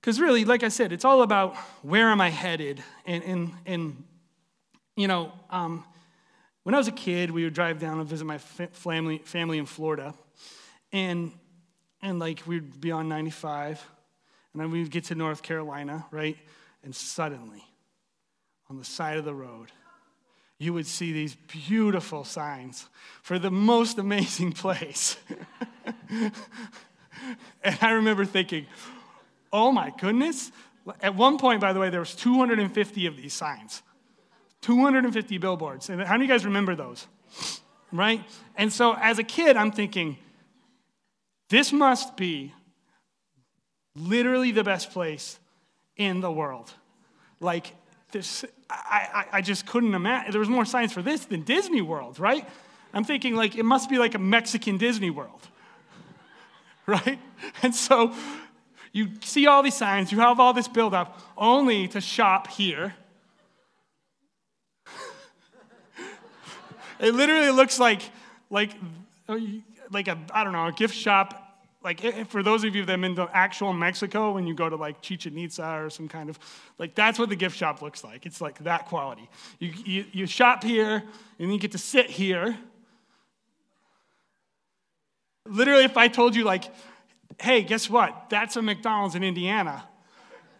because 0.00 0.18
really, 0.18 0.46
like 0.46 0.62
I 0.62 0.68
said, 0.68 0.92
it's 0.92 1.04
all 1.04 1.22
about 1.22 1.56
where 1.82 2.08
am 2.08 2.20
I 2.20 2.30
headed? 2.30 2.82
And, 3.04 3.22
and, 3.22 3.52
and 3.66 4.04
you 4.96 5.08
know, 5.08 5.32
um, 5.50 5.84
when 6.62 6.74
I 6.74 6.78
was 6.78 6.88
a 6.88 6.92
kid, 6.92 7.30
we 7.30 7.44
would 7.44 7.52
drive 7.52 7.78
down 7.78 8.00
and 8.00 8.08
visit 8.08 8.24
my 8.24 8.38
family, 8.38 9.18
family 9.18 9.58
in 9.58 9.66
Florida. 9.66 10.14
And 10.90 11.32
and 12.02 12.18
like 12.18 12.42
we'd 12.46 12.80
be 12.80 12.90
on 12.90 13.08
95, 13.08 13.84
and 14.52 14.62
then 14.62 14.70
we'd 14.70 14.90
get 14.90 15.04
to 15.04 15.14
North 15.14 15.42
Carolina, 15.42 16.06
right? 16.10 16.36
And 16.82 16.94
suddenly, 16.94 17.62
on 18.68 18.78
the 18.78 18.84
side 18.84 19.18
of 19.18 19.24
the 19.24 19.34
road, 19.34 19.70
you 20.58 20.74
would 20.74 20.86
see 20.86 21.12
these 21.12 21.34
beautiful 21.34 22.22
signs 22.22 22.86
for 23.22 23.38
the 23.38 23.50
most 23.50 23.98
amazing 23.98 24.52
place. 24.64 25.16
and 26.10 27.78
I 27.80 27.92
remember 27.92 28.24
thinking, 28.24 28.66
oh 29.52 29.72
my 29.72 29.92
goodness. 29.98 30.52
At 31.02 31.14
one 31.14 31.38
point, 31.38 31.60
by 31.60 31.72
the 31.72 31.80
way, 31.80 31.90
there 31.90 32.00
was 32.00 32.14
250 32.14 33.06
of 33.06 33.16
these 33.16 33.32
signs. 33.32 33.82
250 34.62 35.38
billboards. 35.38 35.88
And 35.88 36.02
how 36.02 36.16
do 36.16 36.22
you 36.22 36.28
guys 36.28 36.44
remember 36.44 36.74
those? 36.74 37.06
Right? 37.92 38.22
And 38.56 38.72
so 38.72 38.94
as 38.94 39.18
a 39.18 39.24
kid, 39.24 39.56
I'm 39.56 39.72
thinking, 39.72 40.18
this 41.50 41.72
must 41.72 42.16
be 42.16 42.54
literally 43.94 44.52
the 44.52 44.64
best 44.64 44.92
place 44.92 45.38
in 45.96 46.20
the 46.20 46.30
world. 46.30 46.72
Like, 47.40 47.74
this, 48.12 48.44
I, 48.70 49.26
I, 49.32 49.38
I 49.38 49.40
just 49.42 49.66
couldn't 49.66 49.94
imagine. 49.94 50.30
There 50.30 50.40
was 50.40 50.48
more 50.48 50.64
science 50.64 50.92
for 50.92 51.02
this 51.02 51.26
than 51.26 51.42
Disney 51.42 51.82
World, 51.82 52.18
right? 52.18 52.48
I'm 52.94 53.04
thinking, 53.04 53.34
like, 53.34 53.56
it 53.56 53.64
must 53.64 53.90
be 53.90 53.98
like 53.98 54.14
a 54.14 54.18
Mexican 54.18 54.78
Disney 54.78 55.10
World, 55.10 55.46
right? 56.86 57.18
And 57.62 57.74
so 57.74 58.14
you 58.92 59.08
see 59.22 59.46
all 59.46 59.62
these 59.62 59.76
signs, 59.76 60.10
you 60.12 60.20
have 60.20 60.40
all 60.40 60.52
this 60.52 60.68
buildup, 60.68 61.20
only 61.36 61.88
to 61.88 62.00
shop 62.00 62.48
here. 62.48 62.94
it 67.00 67.14
literally 67.14 67.50
looks 67.50 67.78
like, 67.78 68.02
like 68.50 68.70
oh, 69.28 69.36
like 69.90 70.08
a, 70.08 70.18
I 70.32 70.44
don't 70.44 70.52
know, 70.52 70.66
a 70.66 70.72
gift 70.72 70.94
shop. 70.94 71.46
Like 71.82 72.04
eh, 72.04 72.12
eh, 72.14 72.24
for 72.24 72.42
those 72.42 72.64
of 72.64 72.74
you 72.74 72.84
that 72.84 72.92
have 72.92 73.00
been 73.00 73.16
to 73.16 73.28
actual 73.32 73.72
Mexico, 73.72 74.32
when 74.32 74.46
you 74.46 74.54
go 74.54 74.68
to 74.68 74.76
like 74.76 75.00
Chichen 75.00 75.36
Itza 75.38 75.82
or 75.84 75.90
some 75.90 76.08
kind 76.08 76.28
of, 76.28 76.38
like 76.78 76.94
that's 76.94 77.18
what 77.18 77.28
the 77.28 77.36
gift 77.36 77.56
shop 77.56 77.82
looks 77.82 78.04
like. 78.04 78.26
It's 78.26 78.40
like 78.40 78.58
that 78.64 78.86
quality. 78.86 79.28
You, 79.58 79.72
you, 79.84 80.04
you 80.12 80.26
shop 80.26 80.62
here 80.62 81.02
and 81.38 81.52
you 81.52 81.58
get 81.58 81.72
to 81.72 81.78
sit 81.78 82.10
here. 82.10 82.56
Literally, 85.46 85.84
if 85.84 85.96
I 85.96 86.08
told 86.08 86.36
you 86.36 86.44
like, 86.44 86.64
hey, 87.40 87.62
guess 87.62 87.88
what? 87.88 88.26
That's 88.28 88.56
a 88.56 88.62
McDonald's 88.62 89.14
in 89.14 89.24
Indiana, 89.24 89.84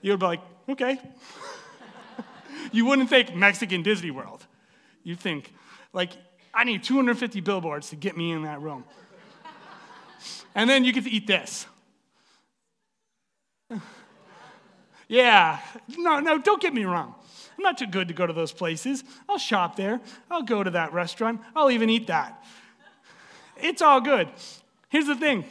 you 0.01 0.13
would 0.13 0.21
be 0.21 0.27
like, 0.27 0.41
okay. 0.69 0.99
you 2.73 2.87
wouldn't 2.87 3.11
think 3.11 3.35
Mexican 3.35 3.83
Disney 3.83 4.11
World. 4.11 4.47
You'd 5.03 5.21
think, 5.21 5.53
like, 5.93 6.13
I 6.55 6.65
need 6.65 6.83
250 6.83 7.41
billboards 7.41 7.91
to 7.91 7.97
get 7.97 8.17
me 8.17 8.33
in 8.33 8.43
that 8.43 8.61
room 8.61 8.85
and 10.55 10.69
then 10.69 10.85
you 10.85 10.93
get 10.93 11.05
to 11.05 11.11
eat 11.11 11.27
this. 11.27 11.67
yeah, 15.09 15.61
no, 15.97 16.21
no, 16.21 16.39
don't 16.39 16.61
get 16.61 16.75
me 16.75 16.85
wrong. 16.85 17.15
I'm 17.57 17.63
not 17.63 17.79
too 17.79 17.87
good 17.87 18.09
to 18.09 18.15
go 18.15 18.27
to 18.27 18.33
those 18.33 18.53
places. 18.53 19.05
I'll 19.29 19.39
shop 19.39 19.77
there. 19.77 20.01
I'll 20.31 20.43
go 20.43 20.65
to 20.65 20.71
that 20.71 20.93
restaurant. 20.93 21.41
I'll 21.55 21.71
even 21.71 21.91
eat 21.91 22.07
that. 22.07 22.43
It's 23.57 23.83
all 23.83 24.01
good. 24.01 24.29
Here's 24.89 25.07
the 25.07 25.17
thing 25.17 25.45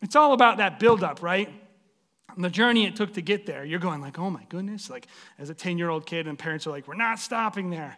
it's 0.00 0.16
all 0.16 0.32
about 0.32 0.58
that 0.58 0.80
buildup, 0.80 1.22
right? 1.22 1.48
the 2.38 2.50
journey 2.50 2.86
it 2.86 2.96
took 2.96 3.12
to 3.14 3.20
get 3.20 3.46
there, 3.46 3.64
you're 3.64 3.78
going 3.78 4.00
like, 4.00 4.18
oh 4.18 4.30
my 4.30 4.44
goodness, 4.48 4.88
like 4.88 5.06
as 5.38 5.50
a 5.50 5.54
10 5.54 5.78
year 5.78 5.90
old 5.90 6.06
kid, 6.06 6.26
and 6.26 6.38
parents 6.38 6.66
are 6.66 6.70
like, 6.70 6.88
we're 6.88 6.94
not 6.94 7.18
stopping 7.18 7.70
there. 7.70 7.96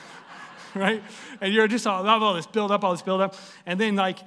right? 0.74 1.02
And 1.40 1.54
you're 1.54 1.68
just 1.68 1.86
all, 1.86 2.06
all 2.06 2.34
this 2.34 2.46
buildup, 2.46 2.82
all 2.84 2.92
this 2.92 3.02
buildup. 3.02 3.36
And 3.66 3.78
then 3.78 3.96
like 3.96 4.18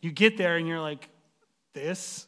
you 0.00 0.10
get 0.10 0.36
there 0.36 0.56
and 0.56 0.66
you're 0.66 0.80
like, 0.80 1.08
this, 1.72 2.26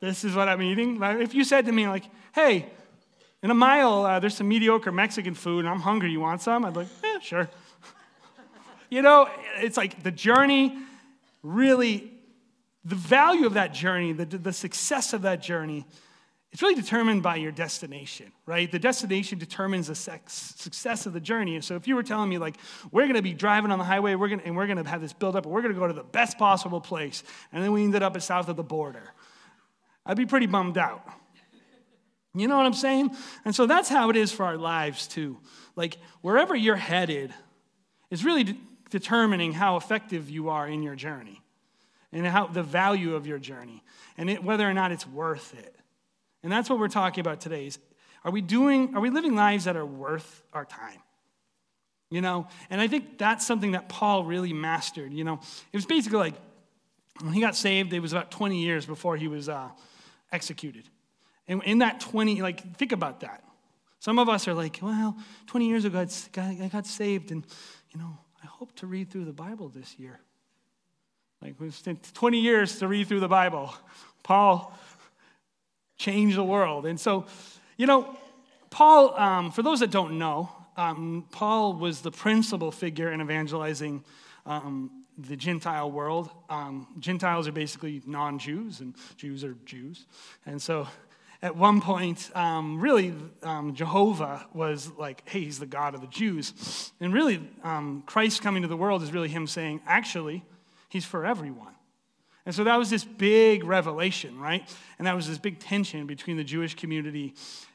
this 0.00 0.24
is 0.24 0.34
what 0.34 0.48
I'm 0.48 0.62
eating. 0.62 1.02
If 1.02 1.34
you 1.34 1.44
said 1.44 1.66
to 1.66 1.72
me 1.72 1.88
like, 1.88 2.04
hey, 2.34 2.66
in 3.42 3.50
a 3.50 3.54
mile, 3.54 4.04
uh, 4.04 4.20
there's 4.20 4.36
some 4.36 4.48
mediocre 4.48 4.92
Mexican 4.92 5.34
food 5.34 5.60
and 5.60 5.68
I'm 5.68 5.80
hungry, 5.80 6.10
you 6.10 6.20
want 6.20 6.42
some? 6.42 6.64
I'd 6.64 6.74
be 6.74 6.80
like, 6.80 7.22
sure. 7.22 7.48
you 8.90 9.02
know, 9.02 9.28
it's 9.56 9.76
like 9.76 10.02
the 10.02 10.10
journey 10.12 10.78
really 11.42 12.12
the 12.84 12.94
value 12.94 13.46
of 13.46 13.54
that 13.54 13.72
journey, 13.72 14.12
the, 14.12 14.24
the 14.24 14.52
success 14.52 15.12
of 15.12 15.22
that 15.22 15.40
journey, 15.42 15.86
it's 16.52 16.60
really 16.60 16.74
determined 16.74 17.22
by 17.22 17.36
your 17.36 17.50
destination, 17.50 18.30
right? 18.44 18.70
The 18.70 18.78
destination 18.78 19.38
determines 19.38 19.86
the 19.86 19.94
success 19.94 21.06
of 21.06 21.14
the 21.14 21.20
journey. 21.20 21.54
And 21.54 21.64
so 21.64 21.76
if 21.76 21.88
you 21.88 21.96
were 21.96 22.02
telling 22.02 22.28
me, 22.28 22.36
like, 22.36 22.56
we're 22.90 23.04
going 23.04 23.14
to 23.14 23.22
be 23.22 23.32
driving 23.32 23.70
on 23.70 23.78
the 23.78 23.84
highway, 23.84 24.14
we're 24.16 24.28
gonna, 24.28 24.42
and 24.44 24.54
we're 24.54 24.66
going 24.66 24.82
to 24.82 24.88
have 24.88 25.00
this 25.00 25.14
build 25.14 25.34
up, 25.34 25.46
and 25.46 25.54
we're 25.54 25.62
going 25.62 25.72
to 25.72 25.80
go 25.80 25.86
to 25.86 25.94
the 25.94 26.02
best 26.02 26.36
possible 26.36 26.80
place, 26.80 27.24
and 27.52 27.64
then 27.64 27.72
we 27.72 27.82
ended 27.82 28.02
up 28.02 28.14
at 28.16 28.22
south 28.22 28.50
of 28.50 28.56
the 28.56 28.62
border, 28.62 29.14
I'd 30.04 30.18
be 30.18 30.26
pretty 30.26 30.46
bummed 30.46 30.76
out. 30.76 31.02
You 32.34 32.48
know 32.48 32.56
what 32.56 32.66
I'm 32.66 32.74
saying? 32.74 33.16
And 33.44 33.54
so 33.54 33.66
that's 33.66 33.88
how 33.88 34.10
it 34.10 34.16
is 34.16 34.30
for 34.30 34.44
our 34.44 34.58
lives, 34.58 35.06
too. 35.06 35.38
Like, 35.74 35.96
wherever 36.20 36.54
you're 36.54 36.76
headed 36.76 37.32
is 38.10 38.24
really 38.24 38.44
de- 38.44 38.58
determining 38.90 39.52
how 39.54 39.76
effective 39.76 40.28
you 40.28 40.50
are 40.50 40.68
in 40.68 40.82
your 40.82 40.96
journey 40.96 41.40
and 42.12 42.26
how 42.26 42.46
the 42.46 42.62
value 42.62 43.14
of 43.14 43.26
your 43.26 43.38
journey 43.38 43.82
and 44.18 44.28
it, 44.28 44.44
whether 44.44 44.68
or 44.68 44.74
not 44.74 44.92
it's 44.92 45.06
worth 45.06 45.54
it. 45.58 45.74
And 46.42 46.50
that's 46.50 46.68
what 46.68 46.78
we're 46.78 46.88
talking 46.88 47.20
about 47.20 47.40
today. 47.40 47.66
Is, 47.66 47.78
are 48.24 48.30
we 48.30 48.40
doing, 48.40 48.94
are 48.94 49.00
we 49.00 49.10
living 49.10 49.34
lives 49.34 49.64
that 49.64 49.76
are 49.76 49.86
worth 49.86 50.42
our 50.52 50.64
time? 50.64 50.98
You 52.10 52.20
know, 52.20 52.46
and 52.68 52.80
I 52.80 52.88
think 52.88 53.16
that's 53.16 53.46
something 53.46 53.72
that 53.72 53.88
Paul 53.88 54.24
really 54.24 54.52
mastered. 54.52 55.12
You 55.12 55.24
know, 55.24 55.40
it 55.72 55.76
was 55.76 55.86
basically 55.86 56.18
like 56.18 56.34
when 57.20 57.32
he 57.32 57.40
got 57.40 57.56
saved, 57.56 57.92
it 57.92 58.00
was 58.00 58.12
about 58.12 58.30
20 58.30 58.62
years 58.62 58.84
before 58.84 59.16
he 59.16 59.28
was 59.28 59.48
uh, 59.48 59.70
executed. 60.30 60.84
And 61.48 61.62
in 61.64 61.78
that 61.78 62.00
20, 62.00 62.42
like, 62.42 62.76
think 62.76 62.92
about 62.92 63.20
that. 63.20 63.42
Some 63.98 64.18
of 64.18 64.28
us 64.28 64.48
are 64.48 64.54
like, 64.54 64.80
well, 64.82 65.16
20 65.46 65.68
years 65.68 65.84
ago, 65.84 66.06
I 66.36 66.70
got 66.72 66.86
saved, 66.86 67.30
and, 67.30 67.46
you 67.90 68.00
know, 68.00 68.18
I 68.42 68.46
hope 68.46 68.74
to 68.76 68.86
read 68.86 69.10
through 69.10 69.26
the 69.26 69.32
Bible 69.32 69.68
this 69.68 69.98
year. 69.98 70.18
Like 71.40 71.56
we've 71.58 71.74
spent 71.74 72.14
20 72.14 72.40
years 72.40 72.78
to 72.78 72.88
read 72.88 73.08
through 73.08 73.20
the 73.20 73.28
Bible. 73.28 73.74
Paul 74.22 74.76
changed 76.02 76.36
the 76.36 76.44
world. 76.44 76.86
And 76.86 76.98
so, 76.98 77.26
you 77.76 77.86
know, 77.86 78.16
Paul, 78.70 79.18
um, 79.18 79.50
for 79.52 79.62
those 79.62 79.80
that 79.80 79.90
don't 79.90 80.18
know, 80.18 80.50
um, 80.76 81.26
Paul 81.30 81.74
was 81.74 82.00
the 82.00 82.10
principal 82.10 82.70
figure 82.70 83.12
in 83.12 83.20
evangelizing 83.20 84.02
um, 84.46 85.04
the 85.18 85.36
Gentile 85.36 85.90
world. 85.90 86.30
Um, 86.48 86.86
Gentiles 86.98 87.46
are 87.46 87.52
basically 87.52 88.02
non 88.06 88.38
Jews, 88.38 88.80
and 88.80 88.94
Jews 89.16 89.44
are 89.44 89.54
Jews. 89.66 90.06
And 90.46 90.60
so 90.60 90.88
at 91.42 91.54
one 91.54 91.80
point, 91.80 92.30
um, 92.34 92.80
really, 92.80 93.14
um, 93.42 93.74
Jehovah 93.74 94.46
was 94.54 94.90
like, 94.96 95.28
hey, 95.28 95.44
he's 95.44 95.58
the 95.58 95.66
God 95.66 95.94
of 95.94 96.00
the 96.00 96.06
Jews. 96.06 96.92
And 97.00 97.12
really, 97.12 97.46
um, 97.62 98.02
Christ 98.06 98.42
coming 98.42 98.62
to 98.62 98.68
the 98.68 98.76
world 98.76 99.02
is 99.02 99.12
really 99.12 99.28
him 99.28 99.46
saying, 99.46 99.82
actually, 99.86 100.44
He's 100.92 101.06
for 101.06 101.24
everyone. 101.24 101.72
And 102.44 102.54
so 102.54 102.64
that 102.64 102.76
was 102.76 102.90
this 102.90 103.04
big 103.04 103.64
revelation, 103.64 104.38
right? 104.38 104.68
And 104.98 105.06
that 105.06 105.14
was 105.14 105.28
this 105.28 105.38
big 105.38 105.60
tension 105.60 106.06
between 106.06 106.36
the 106.36 106.44
Jewish 106.44 106.74
community 106.74 107.34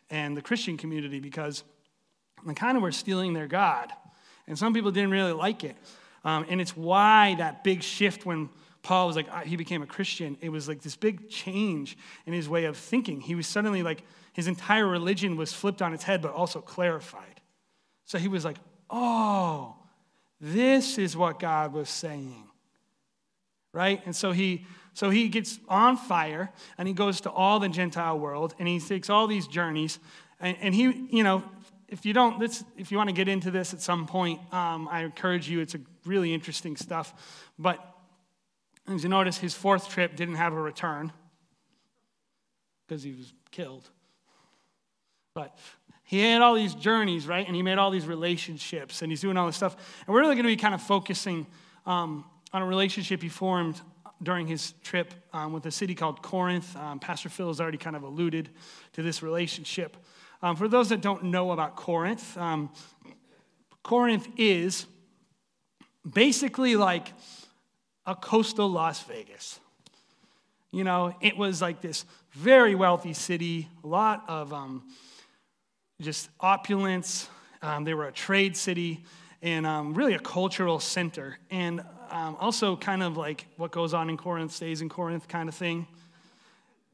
and 0.09 0.35
the 0.35 0.41
Christian 0.41 0.77
community 0.77 1.19
because 1.19 1.63
they 2.45 2.53
kind 2.53 2.75
of 2.75 2.83
were 2.83 2.91
stealing 2.91 3.33
their 3.33 3.47
God. 3.47 3.91
And 4.47 4.57
some 4.57 4.73
people 4.73 4.91
didn't 4.91 5.11
really 5.11 5.33
like 5.33 5.63
it. 5.63 5.75
Um, 6.23 6.45
and 6.49 6.59
it's 6.59 6.75
why 6.75 7.35
that 7.35 7.63
big 7.63 7.81
shift 7.81 8.25
when 8.25 8.49
Paul 8.83 9.07
was 9.07 9.15
like, 9.15 9.27
uh, 9.29 9.41
he 9.41 9.55
became 9.55 9.81
a 9.81 9.87
Christian, 9.87 10.37
it 10.41 10.49
was 10.49 10.67
like 10.67 10.81
this 10.81 10.95
big 10.95 11.29
change 11.29 11.97
in 12.25 12.33
his 12.33 12.47
way 12.47 12.65
of 12.65 12.77
thinking. 12.77 13.21
He 13.21 13.35
was 13.35 13.47
suddenly 13.47 13.83
like, 13.83 14.03
his 14.33 14.47
entire 14.47 14.87
religion 14.87 15.35
was 15.35 15.51
flipped 15.51 15.81
on 15.81 15.93
its 15.93 16.03
head, 16.03 16.21
but 16.21 16.31
also 16.31 16.61
clarified. 16.61 17.41
So 18.05 18.17
he 18.17 18.27
was 18.27 18.45
like, 18.45 18.57
oh, 18.89 19.75
this 20.39 20.97
is 20.97 21.17
what 21.17 21.39
God 21.39 21.73
was 21.73 21.89
saying 21.89 22.46
right? 23.73 24.01
And 24.05 24.15
so 24.15 24.31
he 24.31 24.65
so 24.97 25.11
he 25.11 25.27
gets 25.27 25.59
on 25.69 25.95
fire 25.95 26.51
and 26.75 26.87
he 26.87 26.93
goes 26.95 27.21
to 27.21 27.29
all 27.29 27.59
the 27.59 27.69
Gentile 27.69 28.17
world 28.17 28.55
and 28.57 28.67
he 28.67 28.79
takes 28.79 29.11
all 29.11 29.27
these 29.27 29.45
journeys. 29.45 29.99
And, 30.39 30.57
and 30.59 30.73
he, 30.73 31.07
you 31.11 31.23
know, 31.23 31.43
if 31.87 32.03
you 32.03 32.13
don't, 32.13 32.39
this, 32.39 32.63
if 32.77 32.91
you 32.91 32.97
want 32.97 33.09
to 33.09 33.13
get 33.13 33.27
into 33.27 33.51
this 33.51 33.75
at 33.75 33.81
some 33.81 34.07
point, 34.07 34.41
um, 34.51 34.87
I 34.91 35.03
encourage 35.03 35.47
you. 35.47 35.59
It's 35.59 35.75
a 35.75 35.79
really 36.03 36.33
interesting 36.33 36.75
stuff. 36.75 37.13
But 37.59 37.79
as 38.87 39.03
you 39.03 39.09
notice, 39.09 39.37
his 39.37 39.53
fourth 39.53 39.87
trip 39.87 40.15
didn't 40.15 40.33
have 40.33 40.53
a 40.53 40.59
return 40.59 41.13
because 42.87 43.03
he 43.03 43.13
was 43.13 43.31
killed. 43.51 43.87
But 45.35 45.55
he 46.05 46.21
had 46.21 46.41
all 46.41 46.55
these 46.55 46.73
journeys, 46.73 47.27
right? 47.27 47.45
And 47.45 47.55
he 47.55 47.61
made 47.61 47.77
all 47.77 47.91
these 47.91 48.07
relationships 48.07 49.03
and 49.03 49.11
he's 49.11 49.21
doing 49.21 49.37
all 49.37 49.45
this 49.45 49.57
stuff. 49.57 49.75
And 50.07 50.13
we're 50.15 50.21
really 50.21 50.33
going 50.33 50.45
to 50.45 50.51
be 50.51 50.55
kind 50.55 50.73
of 50.73 50.81
focusing 50.81 51.45
um, 51.85 52.25
on 52.53 52.61
a 52.61 52.65
relationship 52.65 53.21
he 53.21 53.29
formed 53.29 53.81
during 54.23 54.47
his 54.47 54.73
trip 54.83 55.13
um, 55.33 55.53
with 55.53 55.65
a 55.65 55.71
city 55.71 55.93
called 55.93 56.21
Corinth. 56.21 56.75
Um, 56.75 56.99
Pastor 56.99 57.29
Phil 57.29 57.47
has 57.47 57.61
already 57.61 57.77
kind 57.77 57.95
of 57.95 58.03
alluded 58.03 58.49
to 58.93 59.03
this 59.03 59.21
relationship. 59.21 59.97
Um, 60.41 60.55
for 60.55 60.67
those 60.67 60.89
that 60.89 61.01
don't 61.01 61.25
know 61.25 61.51
about 61.51 61.75
Corinth, 61.75 62.37
um, 62.37 62.69
Corinth 63.83 64.27
is 64.37 64.85
basically 66.11 66.75
like 66.75 67.13
a 68.05 68.15
coastal 68.15 68.69
Las 68.69 69.03
Vegas. 69.03 69.59
You 70.71 70.83
know, 70.83 71.15
it 71.21 71.37
was 71.37 71.61
like 71.61 71.81
this 71.81 72.05
very 72.31 72.75
wealthy 72.75 73.13
city, 73.13 73.67
a 73.83 73.87
lot 73.87 74.23
of 74.27 74.53
um, 74.53 74.83
just 76.01 76.29
opulence. 76.39 77.29
Um, 77.61 77.83
they 77.83 77.93
were 77.93 78.07
a 78.07 78.11
trade 78.11 78.55
city 78.55 79.03
and 79.41 79.95
really 79.95 80.13
a 80.13 80.19
cultural 80.19 80.79
center. 80.79 81.37
And 81.49 81.81
um, 82.11 82.37
also 82.39 82.75
kind 82.75 83.03
of 83.03 83.17
like 83.17 83.47
what 83.57 83.71
goes 83.71 83.93
on 83.93 84.09
in 84.09 84.17
Corinth 84.17 84.51
stays 84.51 84.81
in 84.81 84.89
Corinth 84.89 85.27
kind 85.27 85.49
of 85.49 85.55
thing. 85.55 85.87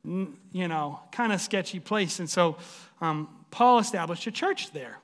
You 0.06 0.68
know, 0.68 1.00
kind 1.12 1.32
of 1.32 1.40
sketchy 1.40 1.80
place. 1.80 2.20
And 2.20 2.30
so 2.30 2.58
um, 3.00 3.30
Paul 3.52 3.80
established 3.80 4.28
a 4.28 4.32
church 4.32 4.72
there. 4.72 4.98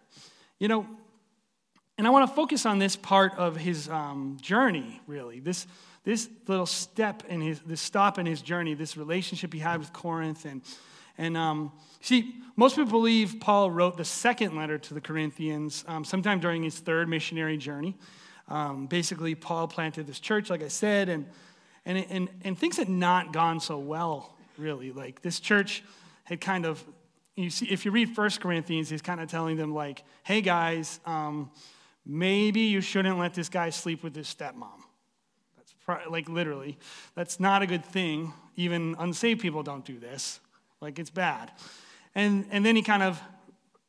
You 0.60 0.68
know, 0.68 0.86
and 1.98 2.08
I 2.08 2.12
want 2.12 2.30
to 2.30 2.34
focus 2.34 2.66
on 2.66 2.80
this 2.80 2.96
part 2.96 3.34
of 3.38 3.58
his 3.58 3.90
um, 3.90 4.38
journey, 4.42 5.02
really. 5.06 5.42
This, 5.42 5.68
this 6.06 6.30
little 6.48 6.66
step 6.66 7.24
in 7.28 7.42
his, 7.42 7.60
this 7.66 7.82
stop 7.82 8.18
in 8.18 8.26
his 8.26 8.42
journey, 8.42 8.74
this 8.74 8.96
relationship 8.96 9.54
he 9.54 9.60
had 9.60 9.80
with 9.80 9.92
Corinth. 9.92 10.46
And, 10.46 10.62
and 11.18 11.36
um, 11.36 11.74
see, 12.00 12.36
most 12.56 12.78
people 12.78 12.92
believe 12.92 13.36
Paul 13.42 13.70
wrote 13.70 13.98
the 13.98 14.06
second 14.06 14.56
letter 14.56 14.78
to 14.78 14.94
the 14.94 15.02
Corinthians 15.02 15.84
um, 15.88 16.06
sometime 16.06 16.40
during 16.40 16.64
his 16.64 16.80
third 16.80 17.10
missionary 17.10 17.58
journey. 17.58 17.98
Um, 18.50 18.88
basically, 18.88 19.36
Paul 19.36 19.68
planted 19.68 20.08
this 20.08 20.20
church, 20.20 20.50
like 20.50 20.64
I 20.64 20.70
said, 20.70 21.08
and, 21.08 21.28
and, 21.86 22.06
and, 22.10 22.30
and 22.44 22.58
things 22.58 22.78
had 22.78 22.90
not 22.90 23.32
gone 23.32 23.60
so 23.60 23.78
well, 23.78 24.36
really. 24.58 24.92
Like, 24.92 25.22
this 25.22 25.40
church 25.40 25.84
had 26.24 26.42
kind 26.42 26.66
of, 26.66 26.84
you 27.36 27.52
see, 27.52 27.68
if 27.68 27.86
you 27.86 27.92
read 27.92 28.10
First 28.16 28.42
Corinthians, 28.42 28.90
he's 28.90 29.04
kind 29.04 29.22
of 29.22 29.30
telling 29.30 29.56
them, 29.56 29.74
like, 29.74 30.04
hey, 30.24 30.42
guys, 30.42 31.00
um, 31.06 31.52
maybe 32.06 32.62
you 32.62 32.82
shouldn't 32.82 33.20
let 33.20 33.36
this 33.36 33.50
guy 33.50 33.70
sleep 33.70 34.04
with 34.04 34.16
his 34.16 34.28
stepmom. 34.28 34.82
That's 35.56 35.74
pro- 35.86 36.10
like, 36.10 36.28
literally. 36.28 36.80
That's 37.14 37.40
not 37.40 37.62
a 37.62 37.68
good 37.68 37.86
thing. 37.86 38.34
Even 38.56 38.96
unsaved 38.98 39.42
people 39.42 39.62
don't 39.62 39.86
do 39.86 40.00
this. 40.00 40.40
Like, 40.82 40.98
it's 40.98 41.12
bad. 41.12 41.52
And, 42.16 42.46
and 42.50 42.66
then 42.66 42.76
he 42.76 42.82
kind 42.82 43.04
of 43.04 43.22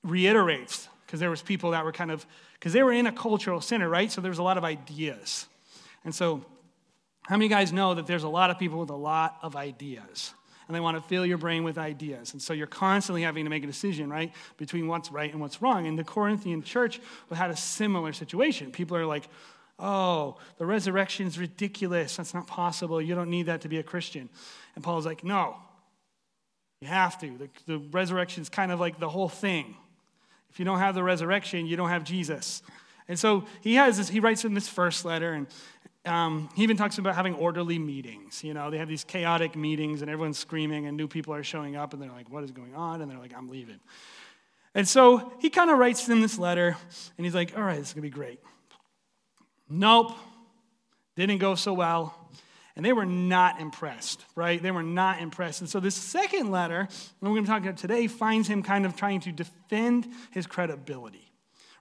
reiterates, 0.05 0.87
because 1.07 1.19
there 1.19 1.31
was 1.31 1.41
people 1.41 1.71
that 1.71 1.83
were 1.83 1.93
kind 1.93 2.11
of 2.11 2.27
because 2.61 2.75
they 2.75 2.83
were 2.83 2.93
in 2.93 3.07
a 3.07 3.13
cultural 3.13 3.63
center, 3.63 3.89
right? 3.89 4.13
So 4.13 4.21
there 4.21 4.31
was 4.31 4.39
a 4.39 4.43
lot 4.43 4.59
of 4.59 4.65
ideas. 4.65 5.47
And 6.05 6.15
so, 6.15 6.45
how 7.23 7.37
many 7.37 7.49
guys 7.49 7.73
know 7.73 7.95
that 7.95 8.07
there's 8.07 8.23
a 8.23 8.29
lot 8.29 8.51
of 8.51 8.59
people 8.59 8.79
with 8.79 8.91
a 8.91 8.97
lot 8.97 9.39
of 9.43 9.57
ideas? 9.57 10.35
And 10.69 10.77
they 10.77 10.81
want 10.81 10.97
to 10.97 11.03
fill 11.03 11.25
your 11.25 11.39
brain 11.39 11.65
with 11.65 11.79
ideas. 11.79 12.33
And 12.33 12.41
so 12.41 12.53
you're 12.53 12.67
constantly 12.67 13.23
having 13.23 13.45
to 13.45 13.51
make 13.51 13.65
a 13.65 13.67
decision, 13.67 14.09
right, 14.09 14.33
between 14.57 14.87
what's 14.87 15.11
right 15.11 15.31
and 15.31 15.41
what's 15.41 15.61
wrong. 15.61 15.87
And 15.87 15.99
the 15.99 16.05
Corinthian 16.05 16.63
church 16.63 17.01
had 17.33 17.51
a 17.51 17.57
similar 17.57 18.13
situation. 18.13 18.71
People 18.71 18.97
are 18.97 19.07
like, 19.07 19.29
oh, 19.81 20.37
the 20.59 20.67
resurrection 20.67 21.27
is 21.27 21.39
ridiculous. 21.39 22.17
That's 22.17 22.35
not 22.35 22.47
possible. 22.47 23.01
You 23.03 23.15
don't 23.15 23.31
need 23.31 23.47
that 23.47 23.63
to 23.63 23.69
be 23.69 23.79
a 23.79 23.83
Christian. 23.83 24.29
And 24.77 24.85
Paul's 24.85 25.07
like, 25.07 25.25
no, 25.25 25.57
you 26.81 26.89
have 26.89 27.19
to. 27.21 27.37
The, 27.37 27.49
the 27.67 27.79
resurrection 27.91 28.43
is 28.43 28.49
kind 28.49 28.71
of 28.71 28.79
like 28.79 29.01
the 29.01 29.09
whole 29.09 29.29
thing. 29.29 29.77
You 30.61 30.67
don't 30.67 30.79
have 30.79 30.95
the 30.95 31.03
resurrection, 31.03 31.65
you 31.65 31.75
don't 31.75 31.89
have 31.89 32.05
Jesus. 32.05 32.61
And 33.09 33.19
so 33.19 33.47
he 33.63 33.77
has 33.77 33.97
this, 33.97 34.11
he 34.11 34.21
writes 34.21 34.45
in 34.45 34.53
this 34.53 34.69
first 34.69 35.07
letter, 35.07 35.33
and, 35.33 35.47
um, 36.05 36.51
he 36.55 36.63
even 36.65 36.77
talks 36.77 36.99
about 36.99 37.15
having 37.15 37.35
orderly 37.35 37.79
meetings. 37.79 38.45
You 38.45 38.53
know, 38.53 38.71
they 38.71 38.77
have 38.77 38.87
these 38.87 39.03
chaotic 39.03 39.57
meetings 39.57 40.03
and 40.03 40.11
everyone's 40.11 40.37
screaming 40.37 40.85
and 40.85 40.99
new 40.99 41.09
people 41.09 41.33
are 41.33 41.43
showing 41.43 41.77
up 41.77 41.95
and 41.95 42.03
they're 42.03 42.13
like, 42.13 42.29
what 42.29 42.45
is 42.45 42.51
going 42.51 42.75
on? 42.75 43.01
And 43.01 43.11
they're 43.11 43.19
like, 43.19 43.33
I'm 43.35 43.49
leaving. 43.49 43.81
And 44.75 44.87
so 44.87 45.33
he 45.39 45.49
kind 45.49 45.71
of 45.71 45.79
writes 45.79 46.05
them 46.05 46.21
this 46.21 46.39
letter 46.39 46.77
and 47.17 47.25
he's 47.25 47.35
like, 47.35 47.57
all 47.57 47.63
right, 47.63 47.79
this 47.79 47.89
is 47.89 47.95
going 47.95 48.03
to 48.03 48.11
be 48.11 48.15
great. 48.15 48.39
Nope, 49.67 50.13
didn't 51.17 51.39
go 51.39 51.55
so 51.55 51.73
well. 51.73 52.15
And 52.77 52.85
they 52.85 52.93
were 52.93 53.07
not 53.07 53.61
impressed, 53.61 54.25
right? 54.37 54.63
They 54.63 54.71
were 54.71 54.83
not 54.83 55.21
impressed. 55.21 55.61
And 55.61 55.69
so 55.69 55.81
this 55.81 55.95
second 55.95 56.51
letter, 56.51 56.81
and 56.81 56.89
we're 57.21 57.31
going 57.31 57.45
to 57.45 57.51
talk 57.51 57.63
about 57.63 57.77
today, 57.77 58.07
finds 58.07 58.49
him 58.49 58.63
kind 58.63 58.87
of 58.87 58.97
trying 58.97 59.21
to 59.21 59.33
defend 59.33 60.09
his 60.31 60.47
credibility 60.47 61.27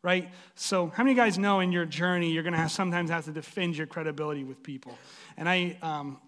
right? 0.01 0.29
So, 0.55 0.88
how 0.88 1.03
many 1.03 1.13
guys 1.15 1.38
know 1.38 1.60
in 1.60 1.72
your 1.72 1.86
journey 1.86 2.31
you're 2.31 2.43
going 2.43 2.53
to 2.53 2.60
have, 2.60 2.72
sometimes 2.72 3.10
have 3.10 3.25
to 3.25 3.31
defend 3.31 3.77
your 3.77 3.88
credibility 3.88 4.43
with 4.43 4.63
people? 4.63 4.98
And 5.38 5.50
I, 5.50 5.77
um, 5.81 6.19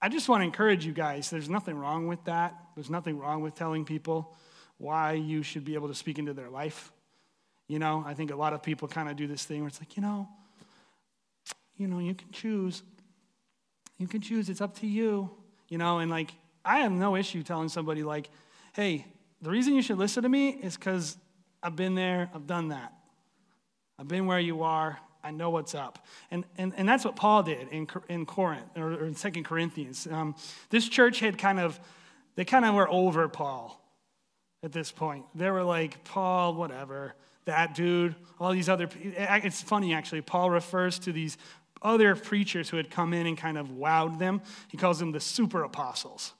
I 0.00 0.08
just 0.08 0.28
want 0.28 0.40
to 0.40 0.44
encourage 0.44 0.84
you 0.86 0.92
guys. 0.92 1.30
There's 1.30 1.48
nothing 1.48 1.76
wrong 1.76 2.06
with 2.06 2.24
that. 2.24 2.54
There's 2.74 2.90
nothing 2.90 3.18
wrong 3.18 3.42
with 3.42 3.54
telling 3.54 3.84
people 3.84 4.34
why 4.78 5.12
you 5.12 5.42
should 5.42 5.64
be 5.64 5.74
able 5.74 5.88
to 5.88 5.94
speak 5.94 6.18
into 6.18 6.34
their 6.34 6.50
life. 6.50 6.92
You 7.68 7.78
know, 7.78 8.04
I 8.06 8.14
think 8.14 8.30
a 8.30 8.36
lot 8.36 8.52
of 8.52 8.62
people 8.62 8.88
kind 8.88 9.08
of 9.08 9.16
do 9.16 9.26
this 9.26 9.44
thing 9.44 9.60
where 9.60 9.68
it's 9.68 9.80
like, 9.80 9.96
you 9.96 10.02
know, 10.02 10.28
you 11.76 11.88
know, 11.88 11.98
you 11.98 12.14
can 12.14 12.30
choose. 12.30 12.82
You 14.04 14.08
can 14.08 14.20
choose. 14.20 14.50
It's 14.50 14.60
up 14.60 14.78
to 14.80 14.86
you. 14.86 15.30
You 15.70 15.78
know, 15.78 15.98
and 15.98 16.10
like, 16.10 16.30
I 16.62 16.80
have 16.80 16.92
no 16.92 17.16
issue 17.16 17.42
telling 17.42 17.70
somebody 17.70 18.02
like, 18.02 18.28
hey, 18.74 19.06
the 19.40 19.48
reason 19.48 19.72
you 19.74 19.80
should 19.80 19.96
listen 19.96 20.24
to 20.24 20.28
me 20.28 20.50
is 20.50 20.76
because 20.76 21.16
I've 21.62 21.74
been 21.74 21.94
there, 21.94 22.28
I've 22.34 22.46
done 22.46 22.68
that. 22.68 22.92
I've 23.98 24.06
been 24.06 24.26
where 24.26 24.38
you 24.38 24.62
are, 24.62 24.98
I 25.22 25.30
know 25.30 25.48
what's 25.48 25.74
up. 25.74 26.04
And, 26.30 26.44
and, 26.58 26.74
and 26.76 26.86
that's 26.86 27.02
what 27.02 27.16
Paul 27.16 27.44
did 27.44 27.68
in, 27.68 27.88
in 28.10 28.26
Corinth, 28.26 28.66
or, 28.76 29.06
in 29.06 29.14
Second 29.14 29.44
Corinthians. 29.44 30.06
Um, 30.10 30.34
this 30.68 30.86
church 30.86 31.20
had 31.20 31.38
kind 31.38 31.58
of, 31.58 31.80
they 32.34 32.44
kind 32.44 32.66
of 32.66 32.74
were 32.74 32.90
over 32.90 33.26
Paul 33.28 33.82
at 34.62 34.70
this 34.70 34.92
point. 34.92 35.24
They 35.34 35.50
were 35.50 35.62
like, 35.62 36.04
Paul, 36.04 36.52
whatever, 36.52 37.14
that 37.46 37.74
dude, 37.74 38.16
all 38.38 38.52
these 38.52 38.68
other, 38.68 38.86
it's 39.02 39.62
funny 39.62 39.94
actually, 39.94 40.20
Paul 40.20 40.50
refers 40.50 40.98
to 41.00 41.12
these 41.12 41.38
other 41.84 42.16
preachers 42.16 42.70
who 42.70 42.78
had 42.78 42.90
come 42.90 43.12
in 43.12 43.26
and 43.26 43.38
kind 43.38 43.58
of 43.58 43.68
wowed 43.68 44.18
them. 44.18 44.40
He 44.68 44.76
calls 44.76 44.98
them 44.98 45.12
the 45.12 45.20
super 45.20 45.62
apostles 45.62 46.32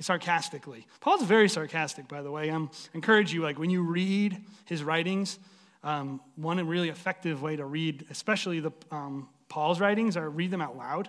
sarcastically. 0.00 0.86
Paul's 1.00 1.22
very 1.22 1.48
sarcastic, 1.48 2.08
by 2.08 2.22
the 2.22 2.30
way. 2.30 2.50
I 2.50 2.68
encourage 2.94 3.32
you, 3.32 3.42
like 3.42 3.58
when 3.58 3.70
you 3.70 3.82
read 3.82 4.44
his 4.64 4.82
writings, 4.82 5.38
um, 5.84 6.20
one 6.36 6.66
really 6.66 6.88
effective 6.88 7.42
way 7.42 7.56
to 7.56 7.64
read, 7.64 8.06
especially 8.10 8.60
the 8.60 8.72
um, 8.90 9.28
Paul's 9.48 9.80
writings, 9.80 10.16
are 10.16 10.28
read 10.28 10.50
them 10.50 10.60
out 10.60 10.76
loud 10.76 11.08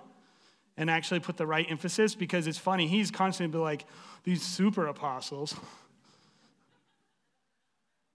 and 0.78 0.90
actually 0.90 1.20
put 1.20 1.38
the 1.38 1.46
right 1.46 1.66
emphasis 1.70 2.16
because 2.16 2.48
it's 2.48 2.58
funny. 2.58 2.88
He's 2.88 3.12
constantly 3.12 3.58
be 3.58 3.62
like 3.62 3.86
these 4.24 4.42
super 4.42 4.88
apostles. 4.88 5.56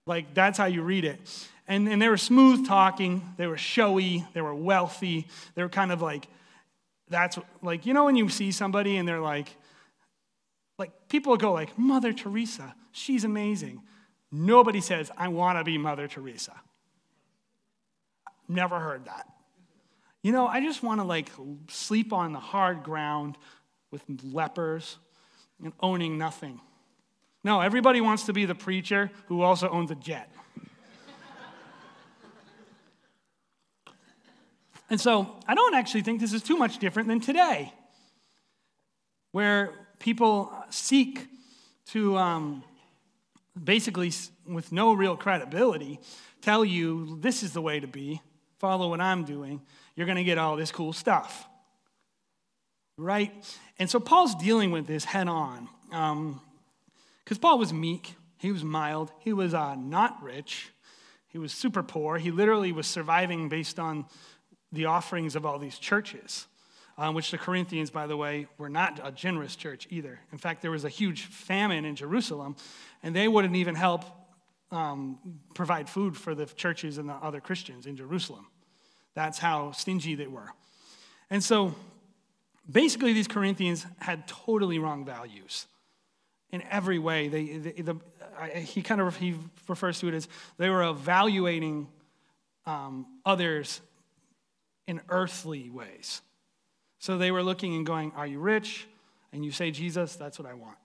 Like 0.09 0.35
that's 0.35 0.59
how 0.59 0.67
you 0.67 0.83
read 0.83 1.05
it. 1.05 1.21
And, 1.69 1.87
and 1.87 2.01
they 2.01 2.09
were 2.09 2.17
smooth 2.17 2.67
talking, 2.67 3.35
they 3.37 3.47
were 3.47 3.59
showy, 3.59 4.25
they 4.33 4.41
were 4.41 4.55
wealthy, 4.55 5.29
they 5.55 5.63
were 5.63 5.69
kind 5.69 5.93
of 5.93 6.01
like, 6.01 6.27
that's 7.11 7.39
like, 7.63 7.85
you 7.85 7.93
know, 7.93 8.07
when 8.07 8.17
you 8.17 8.29
see 8.31 8.51
somebody 8.53 8.97
and 8.97 9.07
they're 9.07 9.21
like, 9.21 9.55
like 10.79 11.09
people 11.09 11.37
go 11.37 11.53
like, 11.53 11.79
Mother 11.79 12.13
Teresa, 12.13 12.75
she's 12.93 13.25
amazing. 13.25 13.83
Nobody 14.33 14.81
says, 14.81 15.11
I 15.17 15.29
want 15.29 15.59
to 15.59 15.65
be 15.65 15.77
Mother 15.79 16.09
Teresa. 16.09 16.55
Never 18.49 18.79
heard 18.79 19.05
that. 19.05 19.27
You 20.23 20.33
know, 20.33 20.47
I 20.47 20.61
just 20.61 20.83
want 20.83 21.01
to 21.01 21.07
like 21.07 21.31
sleep 21.69 22.13
on 22.13 22.33
the 22.33 22.41
hard 22.41 22.83
ground 22.83 23.37
with 23.91 24.03
lepers 24.25 24.97
and 25.63 25.73
owning 25.81 26.19
nothing. 26.19 26.61
No, 27.49 27.63
everybody 27.63 28.03
wants 28.03 28.27
to 28.27 28.35
be 28.35 28.45
the 28.45 28.55
preacher 28.55 29.11
who 29.29 29.41
also 29.41 29.71
owns 29.71 29.91
a 29.91 29.95
jet. 29.95 30.31
and 34.91 35.01
so 35.01 35.35
I 35.47 35.55
don't 35.55 35.75
actually 35.75 36.03
think 36.03 36.21
this 36.21 36.35
is 36.35 36.43
too 36.43 36.59
much 36.59 36.77
different 36.77 37.09
than 37.09 37.21
today, 37.21 37.73
where 39.33 39.73
people 39.99 40.53
seek 40.69 41.27
to 41.93 42.19
um, 42.19 42.63
basically, 43.65 44.13
with 44.47 44.71
no 44.71 44.93
real 44.93 45.17
credibility, 45.17 46.01
tell 46.43 46.67
you 46.67 47.17
this 47.23 47.43
is 47.43 47.55
the 47.55 47.63
way 47.63 47.81
to 47.81 47.87
be, 47.87 48.21
follow 48.59 48.91
what 48.91 49.01
I'm 49.01 49.25
doing, 49.25 49.63
you're 49.97 50.05
going 50.05 50.17
to 50.17 50.23
get 50.23 50.37
all 50.37 50.57
this 50.57 50.71
cool 50.71 50.93
stuff. 50.93 51.49
Right? 52.99 53.33
And 53.79 53.89
so 53.89 54.01
Paul's 54.01 54.35
dealing 54.35 54.71
with 54.71 54.87
this 54.87 55.07
head 55.07 55.29
on. 55.29 55.71
Because 57.29 57.37
Paul 57.39 57.59
was 57.59 57.75
meek, 57.75 58.15
he 58.39 58.53
was 58.53 58.65
mild, 58.65 59.13
he 59.19 59.35
was 59.35 59.53
uh, 59.53 59.75
not 59.75 60.23
rich, 60.23 60.71
he 61.27 61.37
was 61.37 61.53
super 61.53 61.83
poor. 61.83 62.17
He 62.17 62.31
literally 62.31 62.73
was 62.73 62.87
surviving 62.87 63.51
based 63.51 63.79
on 63.79 64.07
the 64.73 64.87
offerings 64.87 65.37
of 65.37 65.45
all 65.45 65.59
these 65.59 65.79
churches 65.79 66.47
um, 66.99 67.15
which 67.15 67.31
the 67.31 67.39
Corinthians, 67.39 67.91
by 67.91 68.07
the 68.07 68.17
way, 68.17 68.49
were 68.59 68.69
not 68.69 69.01
a 69.03 69.13
generous 69.13 69.55
church 69.55 69.87
either. 69.89 70.19
In 70.33 70.39
fact, 70.39 70.63
there 70.63 70.73
was 70.73 70.85
a 70.85 70.89
huge 70.89 71.27
famine 71.27 71.85
in 71.85 71.95
Jerusalem, 71.95 72.57
and 73.05 73.15
they 73.15 73.29
wouldn't 73.29 73.55
even 73.55 73.77
help 73.77 74.05
um, 74.73 75.19
provide 75.55 75.89
food 75.89 76.17
for 76.17 76.35
the 76.35 76.47
churches 76.47 76.99
and 76.99 77.09
the 77.09 77.15
other 77.15 77.41
Christians 77.41 77.87
in 77.87 77.97
Jerusalem. 77.97 78.47
That's 79.15 79.39
how 79.39 79.71
stingy 79.71 80.17
they 80.17 80.27
were. 80.27 80.53
And 81.31 81.43
so, 81.43 81.75
basically, 82.71 83.13
these 83.13 83.29
Corinthians 83.29 83.87
had 84.01 84.27
totally 84.27 84.79
wrong 84.79 85.05
values 85.05 85.67
in 86.51 86.63
every 86.71 86.99
way. 86.99 87.29
They, 87.29 87.45
they 87.59 87.83
the, 87.83 87.97
I, 88.39 88.49
he 88.61 88.83
kind 88.83 89.01
of 89.01 89.17
he 89.17 89.35
refers 89.67 89.99
to 90.01 90.09
it 90.09 90.15
as 90.15 90.29
they 90.57 90.71
were 90.71 90.83
evaluating 90.83 91.89
um, 92.67 93.07
others 93.25 93.81
in 94.87 95.01
earthly 95.09 95.71
ways. 95.71 96.23
So 96.99 97.19
they 97.19 97.31
were 97.31 97.43
looking 97.43 97.77
and 97.77 97.87
going, 97.87 98.13
Are 98.17 98.27
you 98.27 98.39
rich? 98.39 98.87
And 99.33 99.45
you 99.45 99.53
say, 99.53 99.71
Jesus, 99.71 100.17
that's 100.17 100.39
what 100.39 100.49
I 100.49 100.55
want. 100.55 100.79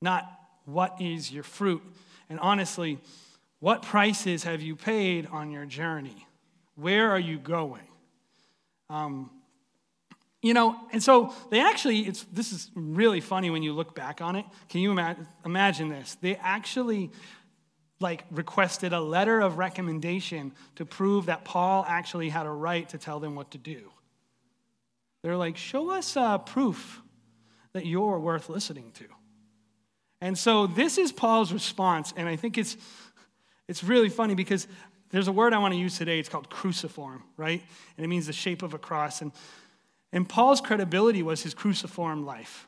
Not, 0.00 0.30
What 0.64 1.00
is 1.00 1.30
your 1.32 1.42
fruit? 1.42 1.82
And 2.28 2.38
honestly, 2.40 2.98
what 3.58 3.82
prices 3.82 4.44
have 4.44 4.62
you 4.62 4.76
paid 4.76 5.26
on 5.26 5.50
your 5.50 5.66
journey? 5.66 6.26
Where 6.76 7.10
are 7.10 7.18
you 7.18 7.38
going? 7.38 7.82
Um, 8.88 9.30
you 10.42 10.54
know, 10.54 10.76
and 10.92 11.02
so 11.02 11.34
they 11.50 11.60
actually, 11.60 12.00
it's, 12.00 12.24
this 12.32 12.52
is 12.52 12.70
really 12.74 13.20
funny 13.20 13.50
when 13.50 13.62
you 13.62 13.74
look 13.74 13.94
back 13.94 14.22
on 14.22 14.36
it. 14.36 14.46
Can 14.68 14.80
you 14.80 14.92
ima- 14.92 15.16
imagine 15.44 15.90
this? 15.90 16.16
They 16.20 16.36
actually 16.36 17.10
like 18.00 18.24
requested 18.30 18.94
a 18.94 19.00
letter 19.00 19.40
of 19.40 19.58
recommendation 19.58 20.52
to 20.76 20.86
prove 20.86 21.26
that 21.26 21.44
Paul 21.44 21.84
actually 21.86 22.30
had 22.30 22.46
a 22.46 22.50
right 22.50 22.88
to 22.88 22.98
tell 22.98 23.20
them 23.20 23.34
what 23.34 23.50
to 23.50 23.58
do. 23.58 23.90
They're 25.22 25.36
like, 25.36 25.58
show 25.58 25.90
us 25.90 26.16
uh, 26.16 26.38
proof 26.38 27.02
that 27.74 27.84
you're 27.84 28.18
worth 28.18 28.48
listening 28.48 28.92
to. 28.92 29.04
And 30.22 30.36
so 30.36 30.66
this 30.66 30.96
is 30.96 31.12
Paul's 31.12 31.52
response, 31.52 32.12
and 32.16 32.28
I 32.28 32.36
think 32.36 32.56
it's, 32.56 32.76
it's 33.68 33.84
really 33.84 34.08
funny 34.08 34.34
because 34.34 34.66
there's 35.10 35.28
a 35.28 35.32
word 35.32 35.52
I 35.52 35.58
want 35.58 35.74
to 35.74 35.78
use 35.78 35.98
today. 35.98 36.18
It's 36.18 36.28
called 36.28 36.48
cruciform, 36.48 37.22
right? 37.36 37.62
And 37.96 38.04
it 38.04 38.08
means 38.08 38.26
the 38.26 38.32
shape 38.32 38.62
of 38.62 38.72
a 38.72 38.78
cross. 38.78 39.20
And, 39.20 39.32
and 40.12 40.28
Paul's 40.28 40.60
credibility 40.60 41.22
was 41.22 41.42
his 41.42 41.54
cruciform 41.54 42.24
life. 42.24 42.66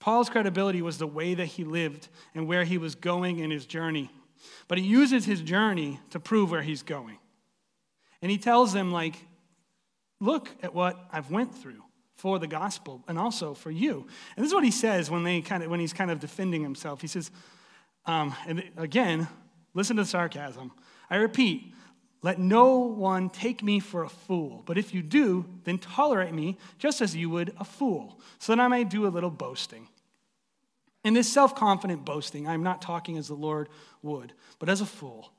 Paul's 0.00 0.30
credibility 0.30 0.82
was 0.82 0.98
the 0.98 1.06
way 1.06 1.34
that 1.34 1.46
he 1.46 1.64
lived 1.64 2.08
and 2.34 2.48
where 2.48 2.64
he 2.64 2.78
was 2.78 2.94
going 2.94 3.38
in 3.38 3.50
his 3.50 3.66
journey. 3.66 4.10
But 4.66 4.78
he 4.78 4.84
uses 4.84 5.26
his 5.26 5.42
journey 5.42 6.00
to 6.10 6.18
prove 6.18 6.50
where 6.50 6.62
he's 6.62 6.82
going. 6.82 7.18
And 8.22 8.30
he 8.30 8.38
tells 8.38 8.72
them, 8.72 8.92
like, 8.92 9.16
Look 10.20 10.50
at 10.62 10.74
what 10.74 11.08
I've 11.10 11.30
went 11.30 11.54
through 11.54 11.82
for 12.14 12.38
the 12.38 12.46
gospel 12.46 13.02
and 13.08 13.18
also 13.18 13.54
for 13.54 13.70
you. 13.70 14.06
And 14.36 14.44
this 14.44 14.50
is 14.50 14.54
what 14.54 14.64
he 14.64 14.70
says 14.70 15.10
when, 15.10 15.24
they 15.24 15.40
kind 15.40 15.62
of, 15.62 15.70
when 15.70 15.80
he's 15.80 15.94
kind 15.94 16.10
of 16.10 16.20
defending 16.20 16.62
himself. 16.62 17.00
He 17.00 17.06
says, 17.06 17.30
um, 18.04 18.34
and 18.46 18.62
again, 18.76 19.26
listen 19.72 19.96
to 19.96 20.02
the 20.02 20.08
sarcasm. 20.08 20.72
I 21.08 21.16
repeat, 21.16 21.72
let 22.22 22.38
no 22.38 22.78
one 22.78 23.30
take 23.30 23.62
me 23.62 23.80
for 23.80 24.04
a 24.04 24.08
fool, 24.08 24.62
but 24.66 24.76
if 24.76 24.92
you 24.92 25.02
do, 25.02 25.46
then 25.64 25.78
tolerate 25.78 26.34
me 26.34 26.58
just 26.78 27.00
as 27.00 27.16
you 27.16 27.30
would 27.30 27.54
a 27.58 27.64
fool, 27.64 28.20
so 28.38 28.54
that 28.54 28.62
I 28.62 28.68
may 28.68 28.84
do 28.84 29.06
a 29.06 29.08
little 29.08 29.30
boasting. 29.30 29.88
In 31.02 31.14
this 31.14 31.32
self 31.32 31.54
confident 31.54 32.04
boasting, 32.04 32.46
I'm 32.46 32.62
not 32.62 32.82
talking 32.82 33.16
as 33.16 33.28
the 33.28 33.34
Lord 33.34 33.68
would, 34.02 34.34
but 34.58 34.68
as 34.68 34.80
a 34.80 34.86
fool 34.86 35.32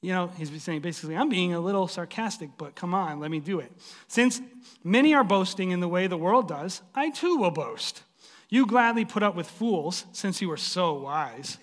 you 0.00 0.12
know, 0.12 0.28
he's 0.36 0.62
saying 0.62 0.80
basically, 0.80 1.16
I'm 1.16 1.28
being 1.28 1.54
a 1.54 1.60
little 1.60 1.88
sarcastic, 1.88 2.50
but 2.56 2.76
come 2.76 2.94
on, 2.94 3.18
let 3.18 3.30
me 3.30 3.40
do 3.40 3.58
it. 3.58 3.72
Since 4.06 4.40
many 4.84 5.12
are 5.14 5.24
boasting 5.24 5.72
in 5.72 5.80
the 5.80 5.88
way 5.88 6.06
the 6.06 6.16
world 6.16 6.48
does, 6.48 6.82
I 6.94 7.10
too 7.10 7.36
will 7.36 7.50
boast. 7.50 8.02
You 8.48 8.64
gladly 8.64 9.04
put 9.04 9.22
up 9.22 9.34
with 9.34 9.50
fools, 9.50 10.04
since 10.12 10.40
you 10.40 10.50
are 10.52 10.56
so 10.56 10.94
wise. 10.94 11.58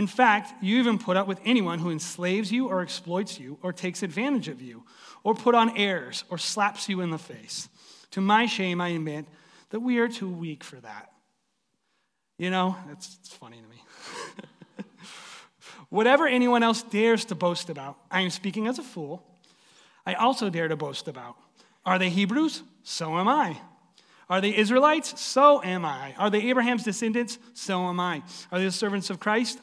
In 0.00 0.06
fact, 0.06 0.54
you 0.62 0.78
even 0.78 0.96
put 0.96 1.18
up 1.18 1.26
with 1.26 1.38
anyone 1.44 1.78
who 1.78 1.90
enslaves 1.90 2.50
you 2.50 2.68
or 2.68 2.80
exploits 2.80 3.38
you 3.38 3.58
or 3.60 3.70
takes 3.70 4.02
advantage 4.02 4.48
of 4.48 4.62
you 4.62 4.82
or 5.24 5.34
put 5.34 5.54
on 5.54 5.76
airs 5.76 6.24
or 6.30 6.38
slaps 6.38 6.88
you 6.88 7.02
in 7.02 7.10
the 7.10 7.18
face. 7.18 7.68
To 8.12 8.22
my 8.22 8.46
shame, 8.46 8.80
I 8.80 8.88
admit 8.88 9.26
that 9.68 9.80
we 9.80 9.98
are 9.98 10.08
too 10.08 10.30
weak 10.30 10.64
for 10.64 10.76
that. 10.76 11.12
You 12.38 12.48
know, 12.48 12.76
it's, 12.90 13.18
it's 13.20 13.34
funny 13.34 13.58
to 13.58 13.68
me. 13.68 14.86
Whatever 15.90 16.26
anyone 16.26 16.62
else 16.62 16.82
dares 16.82 17.26
to 17.26 17.34
boast 17.34 17.68
about, 17.68 17.98
I 18.10 18.22
am 18.22 18.30
speaking 18.30 18.68
as 18.68 18.78
a 18.78 18.82
fool. 18.82 19.22
I 20.06 20.14
also 20.14 20.48
dare 20.48 20.68
to 20.68 20.76
boast 20.76 21.08
about. 21.08 21.36
Are 21.84 21.98
they 21.98 22.08
Hebrews? 22.08 22.62
So 22.84 23.18
am 23.18 23.28
I. 23.28 23.60
Are 24.30 24.40
they 24.40 24.56
Israelites? 24.56 25.20
So 25.20 25.62
am 25.62 25.84
I. 25.84 26.14
Are 26.16 26.30
they 26.30 26.48
Abraham's 26.48 26.84
descendants? 26.84 27.38
So 27.52 27.86
am 27.86 28.00
I. 28.00 28.22
Are 28.50 28.58
they 28.58 28.64
the 28.64 28.72
servants 28.72 29.10
of 29.10 29.20
Christ? 29.20 29.58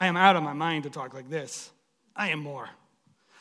I 0.00 0.06
am 0.06 0.16
out 0.16 0.34
of 0.34 0.42
my 0.42 0.54
mind 0.54 0.84
to 0.84 0.90
talk 0.90 1.12
like 1.12 1.28
this. 1.28 1.70
I 2.16 2.30
am 2.30 2.40
more. 2.40 2.70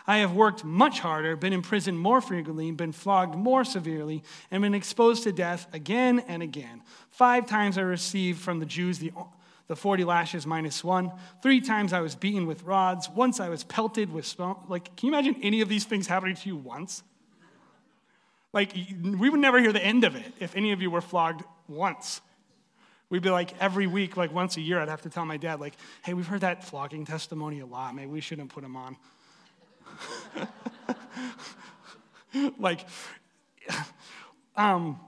I 0.05 0.17
have 0.17 0.33
worked 0.33 0.63
much 0.63 0.99
harder, 0.99 1.35
been 1.35 1.53
imprisoned 1.53 1.99
more 1.99 2.19
frequently, 2.19 2.71
been 2.71 2.91
flogged 2.91 3.35
more 3.35 3.63
severely, 3.63 4.23
and 4.49 4.61
been 4.63 4.73
exposed 4.73 5.23
to 5.23 5.31
death 5.31 5.67
again 5.71 6.19
and 6.27 6.41
again. 6.41 6.81
Five 7.11 7.45
times 7.45 7.77
I 7.77 7.81
received 7.81 8.41
from 8.41 8.59
the 8.59 8.65
Jews 8.65 8.97
the, 8.97 9.11
the 9.67 9.75
40 9.75 10.03
lashes 10.03 10.47
minus 10.47 10.83
one. 10.83 11.11
Three 11.43 11.61
times 11.61 11.93
I 11.93 12.01
was 12.01 12.15
beaten 12.15 12.47
with 12.47 12.63
rods. 12.63 13.07
Once 13.07 13.39
I 13.39 13.49
was 13.49 13.63
pelted 13.63 14.11
with 14.11 14.25
stone. 14.25 14.57
Like, 14.67 14.95
can 14.95 15.07
you 15.07 15.13
imagine 15.13 15.35
any 15.43 15.61
of 15.61 15.69
these 15.69 15.85
things 15.85 16.07
happening 16.07 16.35
to 16.35 16.49
you 16.49 16.55
once? 16.55 17.03
Like, 18.51 18.73
we 18.73 19.29
would 19.29 19.39
never 19.39 19.59
hear 19.59 19.71
the 19.71 19.85
end 19.85 20.03
of 20.03 20.15
it 20.15 20.33
if 20.39 20.55
any 20.55 20.71
of 20.71 20.81
you 20.81 20.89
were 20.89 21.01
flogged 21.01 21.43
once. 21.67 22.21
We'd 23.09 23.23
be 23.23 23.31
like, 23.31 23.53
every 23.59 23.87
week, 23.87 24.17
like 24.17 24.31
once 24.31 24.57
a 24.57 24.61
year, 24.61 24.79
I'd 24.79 24.89
have 24.89 25.01
to 25.01 25.09
tell 25.09 25.25
my 25.25 25.37
dad, 25.37 25.59
like, 25.59 25.73
hey, 26.03 26.13
we've 26.13 26.27
heard 26.27 26.41
that 26.41 26.63
flogging 26.63 27.05
testimony 27.05 27.59
a 27.59 27.65
lot. 27.65 27.95
Maybe 27.95 28.07
we 28.07 28.21
shouldn't 28.21 28.53
put 28.53 28.63
him 28.63 28.75
on. 28.75 28.97
like, 32.59 32.85
um, 34.55 34.99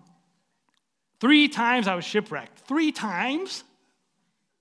three 1.19 1.47
times 1.47 1.87
I 1.87 1.95
was 1.95 2.05
shipwrecked. 2.05 2.59
Three 2.61 2.91
times? 2.91 3.63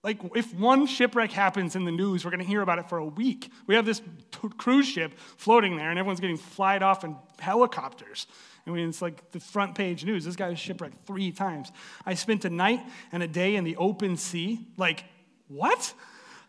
Like, 0.03 0.18
if 0.35 0.55
one 0.55 0.87
shipwreck 0.87 1.31
happens 1.33 1.76
in 1.76 1.85
the 1.85 1.92
news, 1.92 2.24
we're 2.24 2.31
going 2.31 2.42
to 2.42 2.46
hear 2.46 2.62
about 2.62 2.79
it 2.79 2.88
for 2.88 2.98
a 2.98 3.05
week. 3.05 3.50
We 3.66 3.74
have 3.74 3.85
this 3.85 4.00
t- 4.00 4.48
cruise 4.57 4.87
ship 4.87 5.12
floating 5.37 5.76
there, 5.76 5.90
and 5.90 5.98
everyone's 5.98 6.20
getting 6.20 6.38
flied 6.38 6.83
off 6.83 7.05
in 7.05 7.16
helicopters. 7.38 8.26
I 8.66 8.70
mean, 8.70 8.88
it's 8.88 9.03
like 9.03 9.31
the 9.33 9.40
front 9.40 9.75
page 9.75 10.05
news. 10.05 10.25
This 10.25 10.37
guy 10.37 10.51
was 10.51 10.59
shipwrecked 10.59 11.07
three 11.07 11.33
times. 11.33 11.73
I 12.05 12.14
spent 12.14 12.44
a 12.44 12.51
night 12.51 12.81
and 13.12 13.23
a 13.23 13.29
day 13.29 13.57
in 13.57 13.64
the 13.64 13.77
open 13.77 14.16
sea. 14.16 14.66
Like, 14.77 15.05
what? 15.49 15.92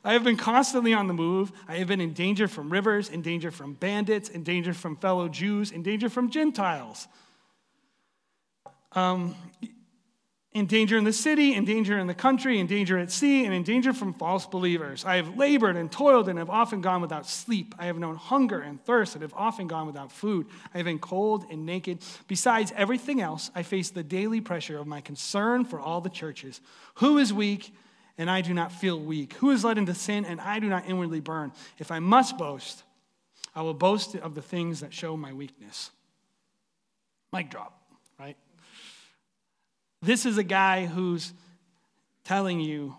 I 0.03 0.13
have 0.13 0.23
been 0.23 0.37
constantly 0.37 0.93
on 0.93 1.07
the 1.07 1.13
move. 1.13 1.51
I 1.67 1.75
have 1.75 1.87
been 1.87 2.01
in 2.01 2.13
danger 2.13 2.47
from 2.47 2.69
rivers, 2.71 3.09
in 3.09 3.21
danger 3.21 3.51
from 3.51 3.73
bandits, 3.73 4.29
in 4.29 4.43
danger 4.43 4.73
from 4.73 4.97
fellow 4.97 5.27
Jews, 5.29 5.71
in 5.71 5.83
danger 5.83 6.09
from 6.09 6.29
Gentiles. 6.29 7.07
Um, 8.93 9.35
in 10.53 10.65
danger 10.65 10.97
in 10.97 11.05
the 11.05 11.13
city, 11.13 11.53
in 11.53 11.63
danger 11.63 11.97
in 11.97 12.07
the 12.07 12.13
country, 12.13 12.59
in 12.59 12.67
danger 12.67 12.97
at 12.97 13.09
sea, 13.09 13.45
and 13.45 13.53
in 13.53 13.63
danger 13.63 13.93
from 13.93 14.13
false 14.13 14.45
believers. 14.45 15.05
I 15.05 15.15
have 15.15 15.37
labored 15.37 15.77
and 15.77 15.89
toiled 15.89 16.27
and 16.27 16.37
have 16.37 16.49
often 16.49 16.81
gone 16.81 17.01
without 17.01 17.25
sleep. 17.25 17.73
I 17.79 17.85
have 17.85 17.97
known 17.97 18.17
hunger 18.17 18.59
and 18.59 18.83
thirst 18.83 19.15
and 19.15 19.21
have 19.21 19.33
often 19.33 19.67
gone 19.67 19.87
without 19.87 20.11
food. 20.11 20.47
I 20.73 20.77
have 20.77 20.85
been 20.85 20.99
cold 20.99 21.45
and 21.49 21.65
naked. 21.65 21.99
Besides 22.27 22.73
everything 22.75 23.21
else, 23.21 23.49
I 23.55 23.63
face 23.63 23.91
the 23.91 24.03
daily 24.03 24.41
pressure 24.41 24.77
of 24.77 24.87
my 24.87 24.99
concern 24.99 25.63
for 25.63 25.79
all 25.79 26.01
the 26.01 26.09
churches. 26.09 26.59
Who 26.95 27.17
is 27.17 27.33
weak? 27.33 27.73
and 28.17 28.29
I 28.29 28.41
do 28.41 28.53
not 28.53 28.71
feel 28.71 28.99
weak? 28.99 29.33
Who 29.35 29.49
is 29.49 29.63
led 29.63 29.79
into 29.79 29.95
sin, 29.95 30.25
and 30.25 30.39
I 30.39 30.59
do 30.59 30.67
not 30.67 30.87
inwardly 30.87 31.21
burn? 31.21 31.53
If 31.79 31.91
I 31.91 31.97
must 31.97 32.37
boast, 32.37 32.83
I 33.55 33.63
will 33.63 33.73
boast 33.73 34.15
of 34.15 34.35
the 34.35 34.43
things 34.43 34.81
that 34.81 34.93
show 34.93 35.17
my 35.17 35.33
weakness. 35.33 35.89
Mic 37.33 37.49
drop? 37.49 37.80
This 40.01 40.25
is 40.25 40.37
a 40.37 40.43
guy 40.43 40.85
who's 40.85 41.33
telling 42.23 42.59
you 42.59 42.95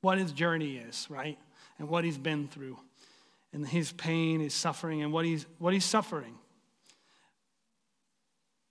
what 0.00 0.18
his 0.18 0.32
journey 0.32 0.76
is, 0.76 1.06
right? 1.10 1.38
And 1.78 1.88
what 1.88 2.04
he's 2.04 2.18
been 2.18 2.48
through, 2.48 2.78
and 3.52 3.66
his 3.66 3.92
pain, 3.92 4.40
his 4.40 4.54
suffering, 4.54 5.02
and 5.02 5.12
what 5.12 5.24
he's, 5.24 5.46
what 5.58 5.74
he's 5.74 5.84
suffering. 5.84 6.34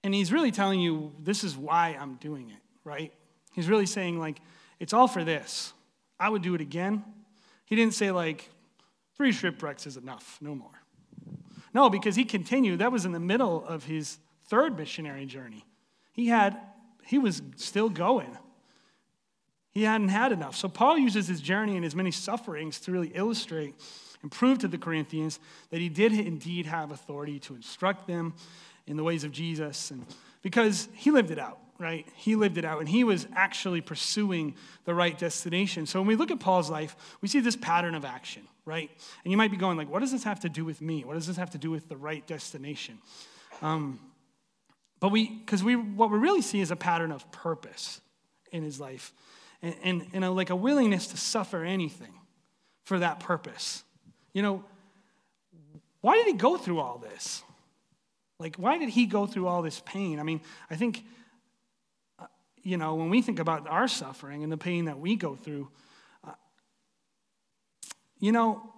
And 0.03 0.13
he's 0.13 0.31
really 0.31 0.51
telling 0.51 0.79
you, 0.79 1.13
this 1.19 1.43
is 1.43 1.57
why 1.57 1.97
I'm 1.99 2.15
doing 2.15 2.49
it, 2.49 2.61
right? 2.83 3.11
He's 3.53 3.67
really 3.67 3.85
saying, 3.85 4.19
like, 4.19 4.39
it's 4.79 4.93
all 4.93 5.07
for 5.07 5.23
this. 5.23 5.73
I 6.19 6.29
would 6.29 6.41
do 6.41 6.55
it 6.55 6.61
again. 6.61 7.03
He 7.65 7.75
didn't 7.75 7.95
say, 7.95 8.11
like, 8.11 8.49
three 9.17 9.31
shipwrecks 9.31 9.87
is 9.87 9.97
enough, 9.97 10.37
no 10.41 10.55
more. 10.55 10.69
No, 11.73 11.89
because 11.89 12.15
he 12.15 12.23
continued. 12.23 12.79
That 12.79 12.91
was 12.91 13.05
in 13.05 13.11
the 13.11 13.19
middle 13.19 13.65
of 13.65 13.83
his 13.83 14.17
third 14.47 14.77
missionary 14.77 15.25
journey. 15.25 15.65
He 16.13 16.27
had, 16.27 16.57
he 17.05 17.17
was 17.17 17.41
still 17.55 17.89
going. 17.89 18.37
He 19.71 19.83
hadn't 19.83 20.09
had 20.09 20.31
enough. 20.31 20.55
So 20.55 20.69
Paul 20.69 20.97
uses 20.97 21.27
his 21.27 21.41
journey 21.41 21.75
and 21.75 21.83
his 21.83 21.95
many 21.95 22.11
sufferings 22.11 22.79
to 22.81 22.91
really 22.91 23.11
illustrate 23.13 23.75
and 24.21 24.31
prove 24.31 24.59
to 24.59 24.67
the 24.67 24.77
Corinthians 24.77 25.39
that 25.69 25.81
he 25.81 25.89
did 25.89 26.13
indeed 26.13 26.65
have 26.65 26.91
authority 26.91 27.39
to 27.39 27.55
instruct 27.55 28.07
them 28.07 28.33
in 28.87 28.97
the 28.97 29.03
ways 29.03 29.23
of 29.23 29.31
Jesus, 29.31 29.91
and 29.91 30.05
because 30.41 30.87
he 30.93 31.11
lived 31.11 31.31
it 31.31 31.39
out 31.39 31.59
right? 31.77 32.07
He 32.15 32.35
lived 32.35 32.57
it 32.57 32.65
out 32.65 32.79
and 32.79 32.87
he 32.87 33.03
was 33.03 33.27
actually 33.35 33.81
pursuing 33.81 34.55
the 34.85 34.93
right 34.93 35.17
destination. 35.17 35.85
So 35.85 35.99
when 35.99 36.07
we 36.07 36.15
look 36.15 36.31
at 36.31 36.39
Paul's 36.39 36.69
life, 36.69 36.95
we 37.21 37.27
see 37.27 37.39
this 37.39 37.55
pattern 37.55 37.95
of 37.95 38.05
action, 38.05 38.43
right? 38.65 38.89
And 39.23 39.31
you 39.31 39.37
might 39.37 39.51
be 39.51 39.57
going 39.57 39.77
like, 39.77 39.89
what 39.89 39.99
does 39.99 40.11
this 40.11 40.23
have 40.23 40.39
to 40.41 40.49
do 40.49 40.63
with 40.63 40.81
me? 40.81 41.03
What 41.03 41.15
does 41.15 41.27
this 41.27 41.37
have 41.37 41.51
to 41.51 41.57
do 41.57 41.71
with 41.71 41.89
the 41.89 41.97
right 41.97 42.25
destination? 42.25 42.99
Um, 43.61 43.99
but 44.99 45.09
we, 45.09 45.29
because 45.29 45.63
we, 45.63 45.75
what 45.75 46.11
we 46.11 46.17
really 46.17 46.41
see 46.41 46.61
is 46.61 46.71
a 46.71 46.75
pattern 46.75 47.11
of 47.11 47.29
purpose 47.31 48.01
in 48.51 48.63
his 48.63 48.79
life 48.79 49.13
and, 49.61 49.75
and, 49.83 50.07
and 50.13 50.25
a, 50.25 50.31
like 50.31 50.49
a 50.49 50.55
willingness 50.55 51.07
to 51.07 51.17
suffer 51.17 51.63
anything 51.63 52.13
for 52.83 52.99
that 52.99 53.19
purpose. 53.19 53.83
You 54.33 54.41
know, 54.41 54.63
why 56.01 56.15
did 56.15 56.27
he 56.27 56.33
go 56.33 56.57
through 56.57 56.79
all 56.79 56.97
this? 56.97 57.43
Like, 58.39 58.57
why 58.57 58.77
did 58.77 58.89
he 58.89 59.05
go 59.05 59.25
through 59.25 59.47
all 59.47 59.61
this 59.61 59.81
pain? 59.85 60.19
I 60.19 60.23
mean, 60.23 60.41
I 60.69 60.75
think 60.75 61.03
you 62.65 62.77
know, 62.77 62.95
when 62.95 63.11
we 63.11 63.21
think 63.21 63.37
about 63.37 63.67
our 63.69 63.87
suffering 63.87 64.41
and 64.41 64.51
the 64.51 64.57
pain 64.57 64.85
that 64.85 64.99
we 64.99 65.15
go 65.15 65.35
through, 65.35 65.69
uh, 66.27 66.31
you 68.19 68.31
know, 68.31 68.73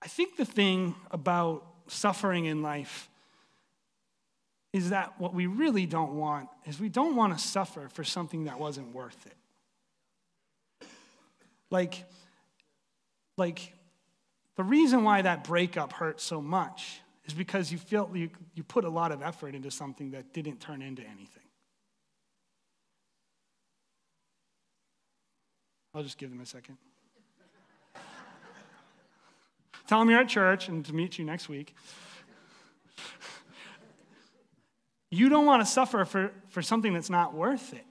I 0.00 0.06
think 0.06 0.36
the 0.36 0.44
thing 0.44 0.94
about 1.10 1.66
suffering 1.90 2.46
in 2.46 2.62
life 2.62 3.08
is 4.72 4.90
that 4.90 5.18
what 5.18 5.34
we 5.34 5.46
really 5.46 5.86
don't 5.86 6.12
want 6.12 6.48
is 6.64 6.78
we 6.78 6.88
don't 6.88 7.16
want 7.16 7.36
to 7.36 7.44
suffer 7.44 7.88
for 7.88 8.04
something 8.04 8.44
that 8.44 8.58
wasn't 8.60 8.94
worth 8.94 9.26
it. 9.26 10.86
Like, 11.70 12.04
like 13.36 13.72
the 14.56 14.64
reason 14.64 15.02
why 15.02 15.22
that 15.22 15.44
breakup 15.44 15.92
hurt 15.92 16.20
so 16.20 16.40
much 16.40 17.00
is 17.24 17.34
because 17.34 17.72
you 17.72 17.78
feel 17.78 18.10
you, 18.14 18.30
you 18.54 18.62
put 18.62 18.84
a 18.84 18.88
lot 18.88 19.12
of 19.12 19.22
effort 19.22 19.54
into 19.54 19.70
something 19.70 20.12
that 20.12 20.32
didn't 20.32 20.60
turn 20.60 20.82
into 20.82 21.02
anything. 21.02 21.42
I'll 25.94 26.02
just 26.02 26.18
give 26.18 26.30
them 26.30 26.40
a 26.40 26.46
second. 26.46 26.76
Tell 29.86 29.98
them 29.98 30.10
you're 30.10 30.20
at 30.20 30.28
church 30.28 30.68
and 30.68 30.84
to 30.84 30.94
meet 30.94 31.18
you 31.18 31.24
next 31.24 31.48
week. 31.48 31.74
you 35.10 35.28
don't 35.28 35.46
want 35.46 35.62
to 35.62 35.66
suffer 35.66 36.04
for, 36.04 36.32
for 36.48 36.62
something 36.62 36.92
that's 36.92 37.10
not 37.10 37.34
worth 37.34 37.72
it. 37.72 37.84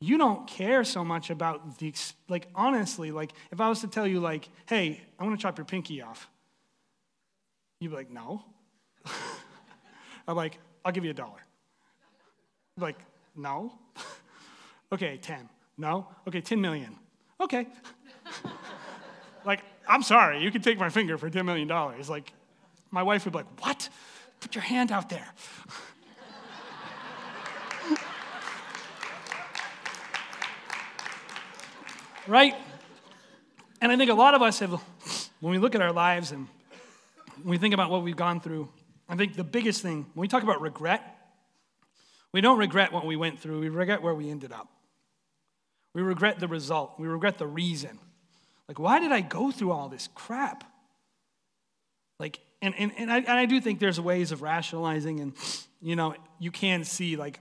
You 0.00 0.18
don't 0.18 0.46
care 0.46 0.84
so 0.84 1.04
much 1.04 1.30
about 1.30 1.78
the, 1.78 1.94
like, 2.28 2.48
honestly, 2.54 3.10
like, 3.10 3.32
if 3.50 3.60
I 3.60 3.68
was 3.68 3.80
to 3.80 3.88
tell 3.88 4.06
you, 4.06 4.20
like, 4.20 4.48
hey, 4.66 5.00
I 5.18 5.24
want 5.24 5.38
to 5.38 5.42
chop 5.42 5.56
your 5.56 5.64
pinky 5.64 6.02
off, 6.02 6.28
You'd 7.80 7.90
be 7.90 7.96
like, 7.96 8.10
no. 8.10 8.42
I'm 10.28 10.36
like, 10.36 10.58
I'll 10.84 10.92
give 10.92 11.04
you 11.04 11.10
a 11.10 11.14
dollar. 11.14 11.44
Like, 12.78 12.98
no. 13.34 13.72
okay, 14.92 15.18
10. 15.18 15.48
No? 15.76 16.08
Okay, 16.26 16.40
10 16.40 16.60
million. 16.60 16.96
Okay. 17.40 17.66
like, 19.44 19.62
I'm 19.88 20.02
sorry, 20.02 20.42
you 20.42 20.50
can 20.50 20.62
take 20.62 20.78
my 20.78 20.88
finger 20.88 21.16
for 21.18 21.30
$10 21.30 21.44
million. 21.44 21.68
Like, 22.08 22.32
my 22.90 23.02
wife 23.02 23.24
would 23.24 23.32
be 23.32 23.38
like, 23.38 23.62
what? 23.62 23.88
Put 24.40 24.54
your 24.54 24.62
hand 24.62 24.92
out 24.92 25.08
there. 25.08 25.26
right? 32.26 32.54
And 33.80 33.92
I 33.92 33.96
think 33.96 34.10
a 34.10 34.14
lot 34.14 34.34
of 34.34 34.42
us 34.42 34.58
have, 34.58 34.72
when 35.40 35.52
we 35.52 35.58
look 35.58 35.74
at 35.74 35.82
our 35.82 35.92
lives 35.92 36.32
and 36.32 36.48
we 37.44 37.58
think 37.58 37.74
about 37.74 37.90
what 37.90 38.02
we've 38.02 38.16
gone 38.16 38.40
through, 38.40 38.68
I 39.08 39.14
think 39.16 39.36
the 39.36 39.44
biggest 39.44 39.82
thing, 39.82 40.06
when 40.14 40.22
we 40.22 40.28
talk 40.28 40.42
about 40.42 40.60
regret, 40.60 41.02
we 42.32 42.40
don't 42.40 42.58
regret 42.58 42.92
what 42.92 43.06
we 43.06 43.14
went 43.16 43.38
through, 43.38 43.60
we 43.60 43.68
regret 43.68 44.02
where 44.02 44.14
we 44.14 44.30
ended 44.30 44.52
up. 44.52 44.68
We 45.94 46.02
regret 46.02 46.40
the 46.40 46.48
result. 46.48 46.94
We 46.98 47.06
regret 47.06 47.38
the 47.38 47.46
reason. 47.46 47.98
Like, 48.68 48.78
why 48.78 48.98
did 48.98 49.12
I 49.12 49.20
go 49.20 49.50
through 49.50 49.72
all 49.72 49.88
this 49.88 50.08
crap? 50.14 50.64
Like, 52.18 52.40
and, 52.62 52.74
and, 52.76 52.92
and, 52.96 53.10
I, 53.10 53.18
and 53.18 53.28
I 53.28 53.46
do 53.46 53.60
think 53.60 53.78
there's 53.78 54.00
ways 54.00 54.32
of 54.32 54.42
rationalizing, 54.42 55.20
and, 55.20 55.34
you 55.80 55.94
know, 55.94 56.14
you 56.38 56.50
can 56.50 56.84
see, 56.84 57.16
like, 57.16 57.40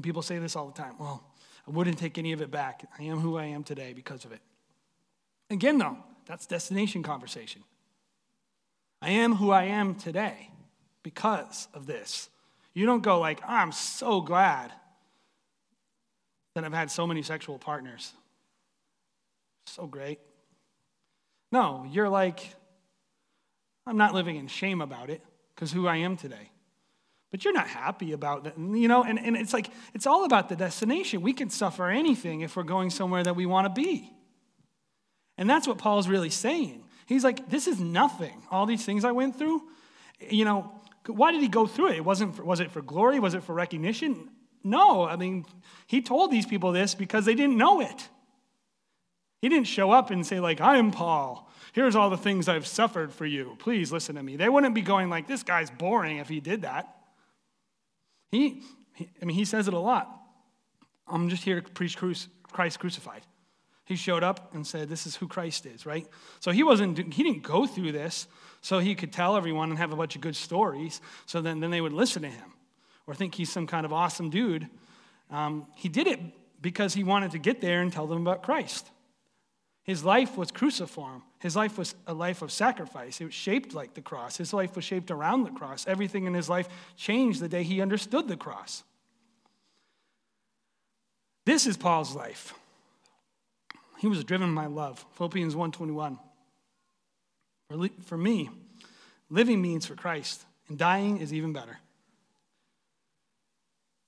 people 0.00 0.22
say 0.22 0.38
this 0.38 0.56
all 0.56 0.66
the 0.66 0.80
time 0.80 0.94
well, 0.98 1.22
I 1.68 1.70
wouldn't 1.70 1.98
take 1.98 2.16
any 2.16 2.32
of 2.32 2.40
it 2.40 2.50
back. 2.50 2.88
I 2.98 3.02
am 3.04 3.18
who 3.18 3.36
I 3.36 3.46
am 3.46 3.64
today 3.64 3.92
because 3.92 4.24
of 4.24 4.32
it. 4.32 4.40
Again, 5.50 5.78
though, 5.78 5.98
that's 6.26 6.46
destination 6.46 7.02
conversation. 7.02 7.62
I 9.02 9.10
am 9.10 9.34
who 9.34 9.50
I 9.50 9.64
am 9.64 9.94
today 9.94 10.50
because 11.02 11.68
of 11.74 11.86
this. 11.86 12.28
You 12.72 12.86
don't 12.86 13.02
go 13.02 13.18
like, 13.18 13.40
I'm 13.46 13.72
so 13.72 14.20
glad 14.20 14.72
that 16.54 16.64
I've 16.64 16.72
had 16.72 16.90
so 16.90 17.06
many 17.06 17.22
sexual 17.22 17.58
partners. 17.58 18.12
So 19.74 19.86
great. 19.86 20.18
No, 21.52 21.86
you're 21.90 22.08
like, 22.08 22.40
I'm 23.86 23.96
not 23.96 24.14
living 24.14 24.36
in 24.36 24.48
shame 24.48 24.80
about 24.80 25.10
it 25.10 25.22
because 25.54 25.70
who 25.70 25.86
I 25.86 25.98
am 25.98 26.16
today. 26.16 26.50
But 27.30 27.44
you're 27.44 27.54
not 27.54 27.68
happy 27.68 28.12
about 28.12 28.44
that. 28.44 28.58
You 28.58 28.88
know, 28.88 29.04
and, 29.04 29.18
and 29.18 29.36
it's 29.36 29.52
like, 29.52 29.70
it's 29.94 30.06
all 30.06 30.24
about 30.24 30.48
the 30.48 30.56
destination. 30.56 31.20
We 31.22 31.32
can 31.32 31.50
suffer 31.50 31.88
anything 31.88 32.40
if 32.40 32.56
we're 32.56 32.64
going 32.64 32.90
somewhere 32.90 33.22
that 33.22 33.36
we 33.36 33.46
want 33.46 33.72
to 33.72 33.80
be. 33.80 34.12
And 35.38 35.48
that's 35.48 35.68
what 35.68 35.78
Paul's 35.78 36.08
really 36.08 36.30
saying. 36.30 36.82
He's 37.06 37.22
like, 37.22 37.48
this 37.48 37.68
is 37.68 37.78
nothing. 37.78 38.42
All 38.50 38.66
these 38.66 38.84
things 38.84 39.04
I 39.04 39.12
went 39.12 39.38
through, 39.38 39.62
you 40.28 40.44
know, 40.44 40.72
why 41.06 41.30
did 41.30 41.42
he 41.42 41.48
go 41.48 41.68
through 41.68 41.90
it? 41.90 41.96
It 41.96 42.04
wasn't 42.04 42.34
for, 42.34 42.44
was 42.44 42.58
it 42.58 42.72
for 42.72 42.82
glory? 42.82 43.20
Was 43.20 43.34
it 43.34 43.44
for 43.44 43.54
recognition? 43.54 44.30
No. 44.64 45.04
I 45.04 45.14
mean, 45.14 45.46
he 45.86 46.02
told 46.02 46.32
these 46.32 46.46
people 46.46 46.72
this 46.72 46.96
because 46.96 47.24
they 47.24 47.36
didn't 47.36 47.56
know 47.56 47.80
it. 47.80 48.08
He 49.40 49.48
didn't 49.48 49.66
show 49.66 49.90
up 49.90 50.10
and 50.10 50.26
say, 50.26 50.40
like, 50.40 50.60
I 50.60 50.76
am 50.76 50.90
Paul. 50.90 51.50
Here's 51.72 51.96
all 51.96 52.10
the 52.10 52.16
things 52.16 52.48
I've 52.48 52.66
suffered 52.66 53.12
for 53.12 53.24
you. 53.24 53.56
Please 53.58 53.92
listen 53.92 54.16
to 54.16 54.22
me. 54.22 54.36
They 54.36 54.48
wouldn't 54.48 54.74
be 54.74 54.82
going 54.82 55.08
like, 55.08 55.26
this 55.26 55.42
guy's 55.42 55.70
boring 55.70 56.18
if 56.18 56.28
he 56.28 56.40
did 56.40 56.62
that. 56.62 56.94
He, 58.30 58.62
he 58.94 59.08
I 59.20 59.24
mean, 59.24 59.36
he 59.36 59.44
says 59.44 59.68
it 59.68 59.74
a 59.74 59.78
lot. 59.78 60.08
I'm 61.06 61.28
just 61.28 61.42
here 61.42 61.60
to 61.60 61.70
preach 61.70 61.96
Christ 61.96 62.78
crucified. 62.78 63.22
He 63.84 63.96
showed 63.96 64.22
up 64.22 64.54
and 64.54 64.64
said, 64.64 64.88
This 64.88 65.04
is 65.04 65.16
who 65.16 65.26
Christ 65.26 65.66
is, 65.66 65.84
right? 65.84 66.06
So 66.38 66.52
he 66.52 66.62
wasn't, 66.62 67.12
he 67.12 67.24
didn't 67.24 67.42
go 67.42 67.66
through 67.66 67.90
this 67.90 68.28
so 68.60 68.78
he 68.78 68.94
could 68.94 69.12
tell 69.12 69.36
everyone 69.36 69.70
and 69.70 69.78
have 69.78 69.92
a 69.92 69.96
bunch 69.96 70.14
of 70.14 70.20
good 70.20 70.36
stories 70.36 71.00
so 71.26 71.40
then, 71.40 71.58
then 71.58 71.70
they 71.70 71.80
would 71.80 71.92
listen 71.92 72.22
to 72.22 72.28
him 72.28 72.52
or 73.06 73.14
think 73.14 73.34
he's 73.34 73.50
some 73.50 73.66
kind 73.66 73.84
of 73.84 73.92
awesome 73.92 74.30
dude. 74.30 74.68
Um, 75.30 75.66
he 75.74 75.88
did 75.88 76.06
it 76.06 76.20
because 76.62 76.94
he 76.94 77.02
wanted 77.02 77.32
to 77.32 77.38
get 77.38 77.60
there 77.60 77.80
and 77.80 77.92
tell 77.92 78.06
them 78.06 78.20
about 78.20 78.44
Christ. 78.44 78.88
His 79.90 80.04
life 80.04 80.38
was 80.38 80.52
cruciform. 80.52 81.24
His 81.40 81.56
life 81.56 81.76
was 81.76 81.96
a 82.06 82.14
life 82.14 82.42
of 82.42 82.52
sacrifice. 82.52 83.20
It 83.20 83.24
was 83.24 83.34
shaped 83.34 83.74
like 83.74 83.94
the 83.94 84.00
cross. 84.00 84.36
His 84.36 84.52
life 84.52 84.76
was 84.76 84.84
shaped 84.84 85.10
around 85.10 85.42
the 85.42 85.50
cross. 85.50 85.84
Everything 85.84 86.26
in 86.26 86.32
his 86.32 86.48
life 86.48 86.68
changed 86.94 87.40
the 87.40 87.48
day 87.48 87.64
he 87.64 87.82
understood 87.82 88.28
the 88.28 88.36
cross. 88.36 88.84
This 91.44 91.66
is 91.66 91.76
Paul's 91.76 92.14
life. 92.14 92.54
He 93.98 94.06
was 94.06 94.22
driven 94.22 94.54
by 94.54 94.66
love. 94.66 95.04
Philippians 95.14 95.56
1:21. 95.56 96.20
For, 98.04 98.16
me, 98.16 98.48
living 99.28 99.60
means 99.60 99.86
for 99.86 99.96
Christ, 99.96 100.44
and 100.68 100.78
dying 100.78 101.18
is 101.18 101.34
even 101.34 101.52
better. 101.52 101.80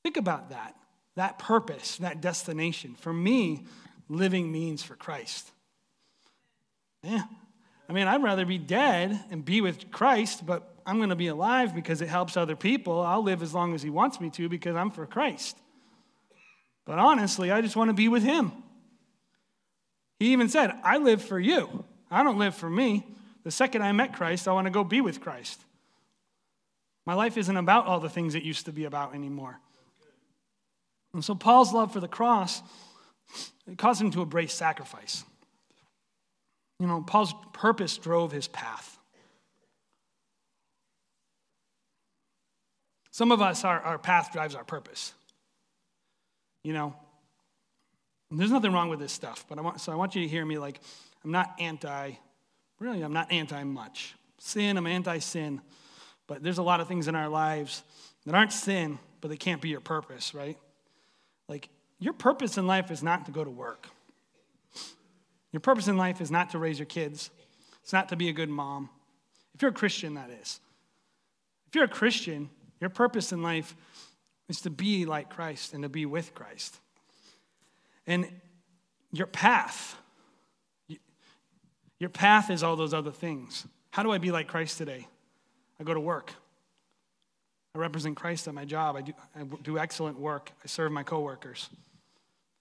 Think 0.05 0.17
about 0.17 0.51
that. 0.51 0.77
That 1.17 1.41
purpose, 1.41 1.97
that 1.97 2.21
destination. 2.21 2.95
For 2.95 3.13
me, 3.13 3.65
living 4.09 4.53
means 4.53 4.85
for 4.85 4.95
Christ. 4.95 5.51
Yeah. 7.03 7.23
I 7.89 7.93
mean, 7.93 8.07
I'd 8.07 8.23
rather 8.23 8.47
be 8.47 8.59
dead 8.59 9.23
and 9.31 9.45
be 9.45 9.61
with 9.61 9.91
Christ, 9.91 10.47
but 10.47 10.75
I'm 10.87 10.99
going 10.99 11.11
to 11.11 11.17
be 11.17 11.27
alive 11.27 11.75
because 11.75 12.01
it 12.01 12.09
helps 12.09 12.37
other 12.37 12.57
people. 12.57 13.01
I'll 13.01 13.23
live 13.23 13.43
as 13.43 13.55
long 13.55 13.75
as 13.75 13.83
He 13.83 13.91
wants 13.91 14.21
me 14.21 14.31
to 14.31 14.49
because 14.49 14.77
I'm 14.77 14.91
for 14.91 15.07
Christ. 15.07 15.57
But 16.85 16.99
honestly, 16.99 17.51
I 17.51 17.61
just 17.61 17.77
want 17.77 17.91
to 17.91 17.95
be 17.95 18.09
with 18.09 18.23
Him. 18.23 18.53
He 20.19 20.33
even 20.33 20.49
said, 20.49 20.73
I 20.85 20.99
live 20.99 21.23
for 21.23 21.39
you. 21.39 21.85
I 22.11 22.23
don't 22.23 22.39
live 22.39 22.55
for 22.55 22.71
me. 22.71 23.07
The 23.45 23.51
second 23.51 23.83
I 23.83 23.93
met 23.93 24.15
Christ, 24.15 24.47
I 24.47 24.53
want 24.53 24.67
to 24.67 24.71
go 24.71 24.85
be 24.85 25.01
with 25.01 25.21
Christ. 25.21 25.61
My 27.05 27.15
life 27.15 27.37
isn't 27.37 27.57
about 27.57 27.87
all 27.87 27.99
the 27.99 28.09
things 28.09 28.35
it 28.35 28.45
used 28.45 28.67
to 28.67 28.73
be 28.73 28.85
about 28.85 29.15
anymore. 29.15 29.59
And 31.13 31.25
so 31.25 31.35
Paul's 31.35 31.73
love 31.73 31.93
for 31.93 32.01
the 32.01 32.09
cross 32.09 32.63
it 33.67 33.79
caused 33.79 34.01
him 34.01 34.11
to 34.13 34.23
embrace 34.23 34.53
sacrifice. 34.53 35.25
You 36.83 36.89
know, 36.89 37.01
Paul's 37.01 37.33
purpose 37.53 37.97
drove 37.97 38.33
his 38.33 38.49
path. 38.49 38.99
Some 43.13 43.31
of 43.31 43.41
us, 43.41 43.63
our, 43.63 43.79
our 43.79 43.99
path 43.99 44.33
drives 44.33 44.57
our 44.57 44.65
purpose. 44.65 45.13
You 46.65 46.73
know, 46.73 46.97
there's 48.33 48.51
nothing 48.51 48.73
wrong 48.73 48.89
with 48.89 48.99
this 48.99 49.13
stuff, 49.13 49.45
but 49.49 49.59
I 49.59 49.61
want, 49.61 49.81
so 49.81 49.93
I 49.93 49.95
want 49.95 50.17
you 50.17 50.23
to 50.23 50.29
hear 50.29 50.45
me 50.45 50.59
like, 50.59 50.81
I'm 51.23 51.31
not 51.31 51.55
anti, 51.61 52.15
really, 52.81 53.03
I'm 53.03 53.13
not 53.13 53.31
anti 53.31 53.63
much. 53.63 54.17
Sin, 54.39 54.77
I'm 54.77 54.89
anti 54.89 55.21
sin. 55.21 55.61
But 56.27 56.43
there's 56.43 56.59
a 56.59 56.65
lot 56.65 56.81
of 56.81 56.89
things 56.89 57.07
in 57.07 57.15
our 57.15 57.29
lives 57.29 57.85
that 58.27 58.35
aren't 58.35 58.53
sin, 58.53 58.99
but 59.21 59.29
they 59.29 59.37
can't 59.37 59.63
be 59.63 59.69
your 59.69 59.81
purpose, 59.81 60.35
right? 60.35 60.59
Like, 61.49 61.69
your 62.01 62.13
purpose 62.13 62.59
in 62.59 62.67
life 62.67 62.91
is 62.91 63.05
not 63.05 63.27
to 63.27 63.31
go 63.31 63.45
to 63.45 63.51
work. 63.51 63.89
Your 65.53 65.61
purpose 65.61 65.89
in 65.89 65.97
life 65.97 66.21
is 66.21 66.31
not 66.31 66.51
to 66.51 66.59
raise 66.59 66.79
your 66.79 66.87
kids, 66.87 67.31
it's 67.83 67.93
not 67.93 68.09
to 68.09 68.17
be 68.17 68.29
a 68.29 68.33
good 68.33 68.49
mom. 68.49 68.89
If 69.55 69.63
you're 69.63 69.71
a 69.71 69.75
Christian, 69.75 70.15
that 70.15 70.31
is. 70.31 70.61
If 71.69 71.75
you're 71.75 71.85
a 71.85 71.89
Christian, 71.89 72.51
your 72.81 72.91
purpose 72.91 73.33
in 73.33 73.43
life 73.43 73.75
is 74.49 74.61
to 74.63 74.71
be 74.71 75.05
like 75.05 75.31
Christ 75.31 75.75
and 75.75 75.83
to 75.83 75.89
be 75.89 76.07
with 76.07 76.35
Christ. 76.35 76.79
And 78.07 78.29
your 79.13 79.27
path, 79.27 79.97
your 81.99 82.11
path 82.11 82.51
is 82.51 82.63
all 82.63 82.77
those 82.77 82.95
other 82.95 83.13
things. 83.13 83.67
How 83.91 84.03
do 84.03 84.11
I 84.11 84.19
be 84.19 84.31
like 84.31 84.49
Christ 84.49 84.79
today? 84.79 85.07
I 85.79 85.85
go 85.85 85.95
to 85.95 86.01
work. 86.01 86.33
I 87.75 87.79
represent 87.79 88.17
Christ 88.17 88.49
at 88.49 88.55
my 88.55 88.65
job. 88.65 88.97
I 88.97 89.03
do, 89.03 89.13
I 89.35 89.45
do 89.63 89.79
excellent 89.79 90.19
work. 90.19 90.53
I 90.63 90.67
serve 90.67 90.93
my 90.93 91.03
coworkers. 91.03 91.69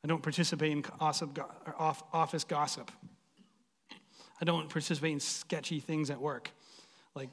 I 0.03 0.07
don't 0.07 0.23
participate 0.23 0.71
in 0.71 0.83
office 0.99 2.43
gossip. 2.43 2.91
I 4.41 4.45
don't 4.45 4.69
participate 4.69 5.11
in 5.11 5.19
sketchy 5.19 5.79
things 5.79 6.09
at 6.09 6.19
work. 6.19 6.49
Like, 7.13 7.29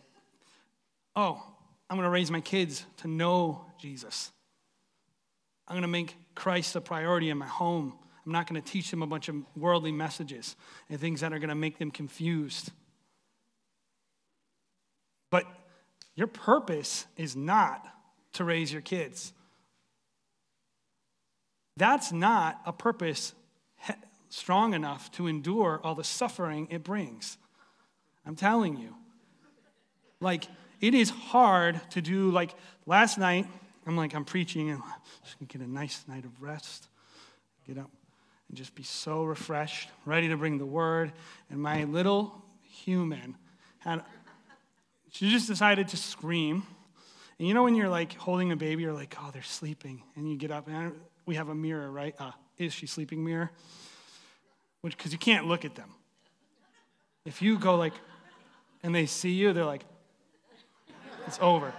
oh, 1.17 1.43
I'm 1.89 1.97
going 1.97 2.05
to 2.05 2.11
raise 2.11 2.31
my 2.31 2.43
kids 2.43 2.85
to 2.99 3.09
know 3.09 3.65
Jesus. 3.79 4.31
I'm 5.67 5.75
going 5.75 5.83
to 5.83 5.89
make 5.89 6.17
Christ 6.35 6.77
a 6.77 6.81
priority 6.81 7.31
in 7.31 7.39
my 7.39 7.47
home. 7.47 7.95
I'm 8.27 8.33
not 8.33 8.47
going 8.47 8.61
to 8.61 8.71
teach 8.71 8.91
them 8.91 9.03
a 9.03 9.07
bunch 9.07 9.31
of 9.31 9.37
worldly 9.57 9.93
messages 9.93 10.55
and 10.91 11.01
things 11.01 11.23
that 11.23 11.33
are 11.33 11.39
going 11.39 11.49
to 11.49 11.55
make 11.55 11.79
them 11.79 11.91
confused. 11.91 12.71
But 15.31 15.47
your 16.15 16.27
purpose 16.27 17.07
is 17.17 17.35
not 17.35 17.87
to 18.35 18.45
raise 18.45 18.71
your 18.71 18.83
kids. 18.83 19.33
That's 21.79 22.13
not 22.13 22.61
a 22.67 22.73
purpose 22.73 23.33
strong 24.29 24.75
enough 24.75 25.11
to 25.13 25.29
endure 25.29 25.81
all 25.85 25.95
the 25.95 26.05
suffering 26.05 26.67
it 26.71 26.83
brings. 26.83 27.39
I'm 28.27 28.35
telling 28.35 28.77
you. 28.77 28.95
Like, 30.21 30.45
it 30.81 30.95
is 30.95 31.11
hard 31.11 31.81
to 31.91 32.03
do, 32.03 32.31
like, 32.31 32.55
last 32.85 33.17
night, 33.17 33.47
I'm 33.87 33.97
like, 33.97 34.15
I'm 34.15 34.25
preaching 34.25 34.71
and 34.71 34.83
just 35.25 35.39
gonna 35.39 35.47
get 35.47 35.63
a 35.63 35.71
nice 35.71 36.05
night 36.09 36.25
of 36.25 36.43
rest. 36.43 36.89
Get 37.67 37.79
up 37.79 37.91
and 38.49 38.59
just 38.59 38.75
be 38.75 38.83
so 38.83 39.23
refreshed, 39.23 39.89
ready 40.05 40.29
to 40.29 40.37
bring 40.37 40.59
the 40.59 40.67
word. 40.67 41.13
And 41.49 41.61
my 41.61 41.85
little 41.85 42.43
human 42.63 43.37
had, 43.79 44.03
she 45.13 45.31
just 45.31 45.47
decided 45.47 45.89
to 45.89 45.97
scream. 45.97 46.65
And 47.39 47.47
you 47.47 47.55
know 47.55 47.63
when 47.63 47.77
you're 47.77 47.89
like 47.89 48.15
holding 48.15 48.51
a 48.51 48.57
baby, 48.57 48.83
you're 48.83 48.93
like, 48.93 49.15
oh, 49.21 49.31
they're 49.33 49.43
sleeping. 49.43 50.03
And 50.17 50.29
you 50.29 50.37
get 50.37 50.51
up, 50.51 50.67
and 50.67 50.93
we 51.29 51.35
have 51.35 51.51
a 51.51 51.55
mirror, 51.55 51.91
right? 51.91 52.15
Uh, 52.19 52.31
is 52.57 52.73
she 52.73 52.87
sleeping 52.87 53.23
mirror? 53.23 53.51
Which, 54.81 54.97
because 54.97 55.13
you 55.13 55.19
can't 55.19 55.47
look 55.47 55.67
at 55.67 55.75
them. 55.75 55.91
If 57.27 57.43
you 57.43 57.59
go 57.59 57.77
like, 57.77 57.93
and 58.83 58.95
they 58.95 59.05
see 59.05 59.33
you, 59.33 59.53
they're 59.53 59.67
like, 59.67 59.85
it's 61.27 61.39
over. 61.43 61.75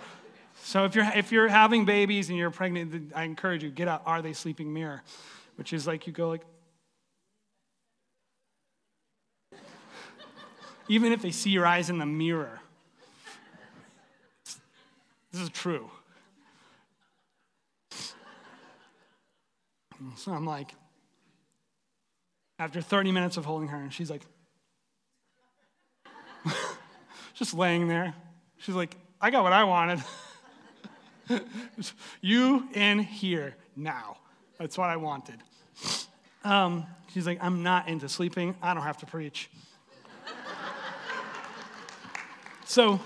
So 0.61 0.85
if 0.85 0.93
you're, 0.93 1.11
if 1.15 1.31
you're 1.31 1.47
having 1.47 1.83
babies 1.83 2.29
and 2.29 2.37
you're 2.37 2.51
pregnant, 2.51 3.11
I 3.15 3.23
encourage 3.23 3.63
you, 3.63 3.71
get 3.71 3.87
out, 3.87 4.03
are 4.05 4.21
they 4.21 4.33
sleeping 4.33 4.71
mirror? 4.71 5.01
Which 5.55 5.73
is 5.73 5.87
like 5.87 6.05
you 6.05 6.13
go 6.13 6.29
like, 6.29 6.45
even 10.87 11.11
if 11.11 11.23
they 11.23 11.31
see 11.31 11.49
your 11.49 11.65
eyes 11.65 11.89
in 11.89 11.97
the 11.97 12.05
mirror. 12.05 12.59
This 15.31 15.41
is 15.41 15.49
true. 15.49 15.89
So 20.15 20.31
I'm 20.31 20.45
like, 20.45 20.73
after 22.59 22.81
30 22.81 23.11
minutes 23.11 23.37
of 23.37 23.45
holding 23.45 23.69
her. 23.69 23.77
And 23.77 23.93
she's 23.93 24.09
like, 24.09 24.23
just 27.33 27.53
laying 27.53 27.87
there. 27.87 28.13
She's 28.57 28.75
like, 28.75 28.95
I 29.21 29.31
got 29.31 29.43
what 29.43 29.53
I 29.53 29.63
wanted. 29.63 30.03
you 32.21 32.67
in 32.73 32.99
here 32.99 33.55
now. 33.75 34.17
That's 34.57 34.77
what 34.77 34.89
I 34.89 34.97
wanted. 34.97 35.39
Um, 36.43 36.85
she's 37.13 37.25
like, 37.25 37.39
I'm 37.41 37.63
not 37.63 37.87
into 37.87 38.09
sleeping. 38.09 38.55
I 38.61 38.73
don't 38.73 38.83
have 38.83 38.97
to 38.97 39.05
preach. 39.05 39.49
so, 42.65 42.99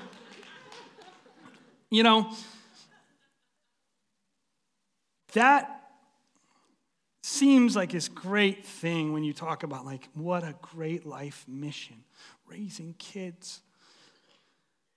you 1.91 2.01
know, 2.01 2.31
that 5.33 5.82
seems 7.33 7.75
like 7.75 7.91
this 7.91 8.07
great 8.07 8.63
thing 8.63 9.11
when 9.11 9.23
you 9.23 9.33
talk 9.33 9.63
about 9.63 9.85
like 9.85 10.07
what 10.13 10.43
a 10.43 10.53
great 10.61 11.05
life 11.05 11.43
mission 11.47 11.95
raising 12.47 12.93
kids. 12.99 13.61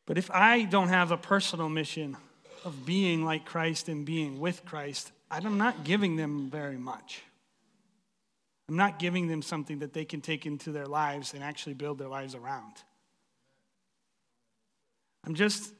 But 0.04 0.18
if 0.18 0.30
i 0.30 0.62
don't 0.62 0.88
have 0.88 1.10
a 1.10 1.16
personal 1.16 1.68
mission 1.68 2.16
of 2.64 2.84
being 2.84 3.24
like 3.24 3.44
christ 3.44 3.88
and 3.88 4.04
being 4.04 4.40
with 4.40 4.64
christ 4.64 5.12
i'm 5.30 5.58
not 5.58 5.84
giving 5.84 6.16
them 6.16 6.50
very 6.50 6.76
much. 6.76 7.22
I'm 8.68 8.76
not 8.76 8.98
giving 8.98 9.28
them 9.28 9.42
something 9.42 9.78
that 9.78 9.92
they 9.92 10.04
can 10.04 10.20
take 10.20 10.44
into 10.44 10.72
their 10.72 10.86
lives 10.86 11.34
and 11.34 11.42
actually 11.44 11.74
build 11.74 11.98
their 11.98 12.08
lives 12.08 12.34
around. 12.34 12.72
I'm 15.24 15.34
just 15.34 15.72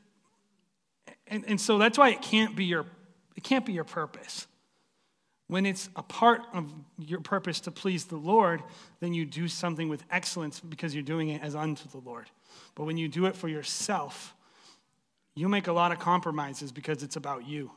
and, 1.27 1.45
and 1.49 1.61
so 1.61 1.79
that's 1.79 1.99
why 1.99 2.11
it 2.11 2.23
can't 2.23 2.57
be 2.57 2.65
your 2.65 2.87
it 3.37 3.43
can't 3.43 3.67
be 3.67 3.73
your 3.73 3.85
purpose 3.85 4.47
when 5.49 5.65
it's 5.65 5.89
a 5.95 6.03
part 6.03 6.43
of 6.53 6.73
your 6.99 7.21
purpose 7.21 7.61
to 7.61 7.71
please 7.71 8.07
the 8.07 8.17
Lord, 8.17 8.63
then 9.01 9.15
you 9.15 9.25
do 9.25 9.47
something 9.47 9.89
with 9.89 10.03
excellence 10.11 10.59
because 10.59 10.95
you're 10.95 11.05
doing 11.05 11.29
it 11.29 11.43
as 11.43 11.55
unto 11.55 11.89
the 11.89 11.99
Lord. 11.99 12.27
But 12.75 12.85
when 12.85 12.97
you 12.97 13.09
do 13.09 13.27
it 13.27 13.37
for 13.37 13.49
yourself, 13.49 14.35
you 15.35 15.49
make 15.49 15.69
a 15.69 15.73
lot 15.73 15.93
of 15.93 15.99
compromises 15.99 16.73
because 16.73 17.03
it's 17.03 17.17
about 17.17 17.47
you. 17.47 17.71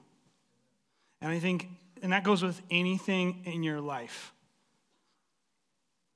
And 1.21 1.31
I 1.31 1.39
think, 1.39 1.67
and 2.01 2.11
that 2.11 2.23
goes 2.23 2.41
with 2.41 2.59
anything 2.71 3.41
in 3.45 3.61
your 3.61 3.81
life. 3.81 4.33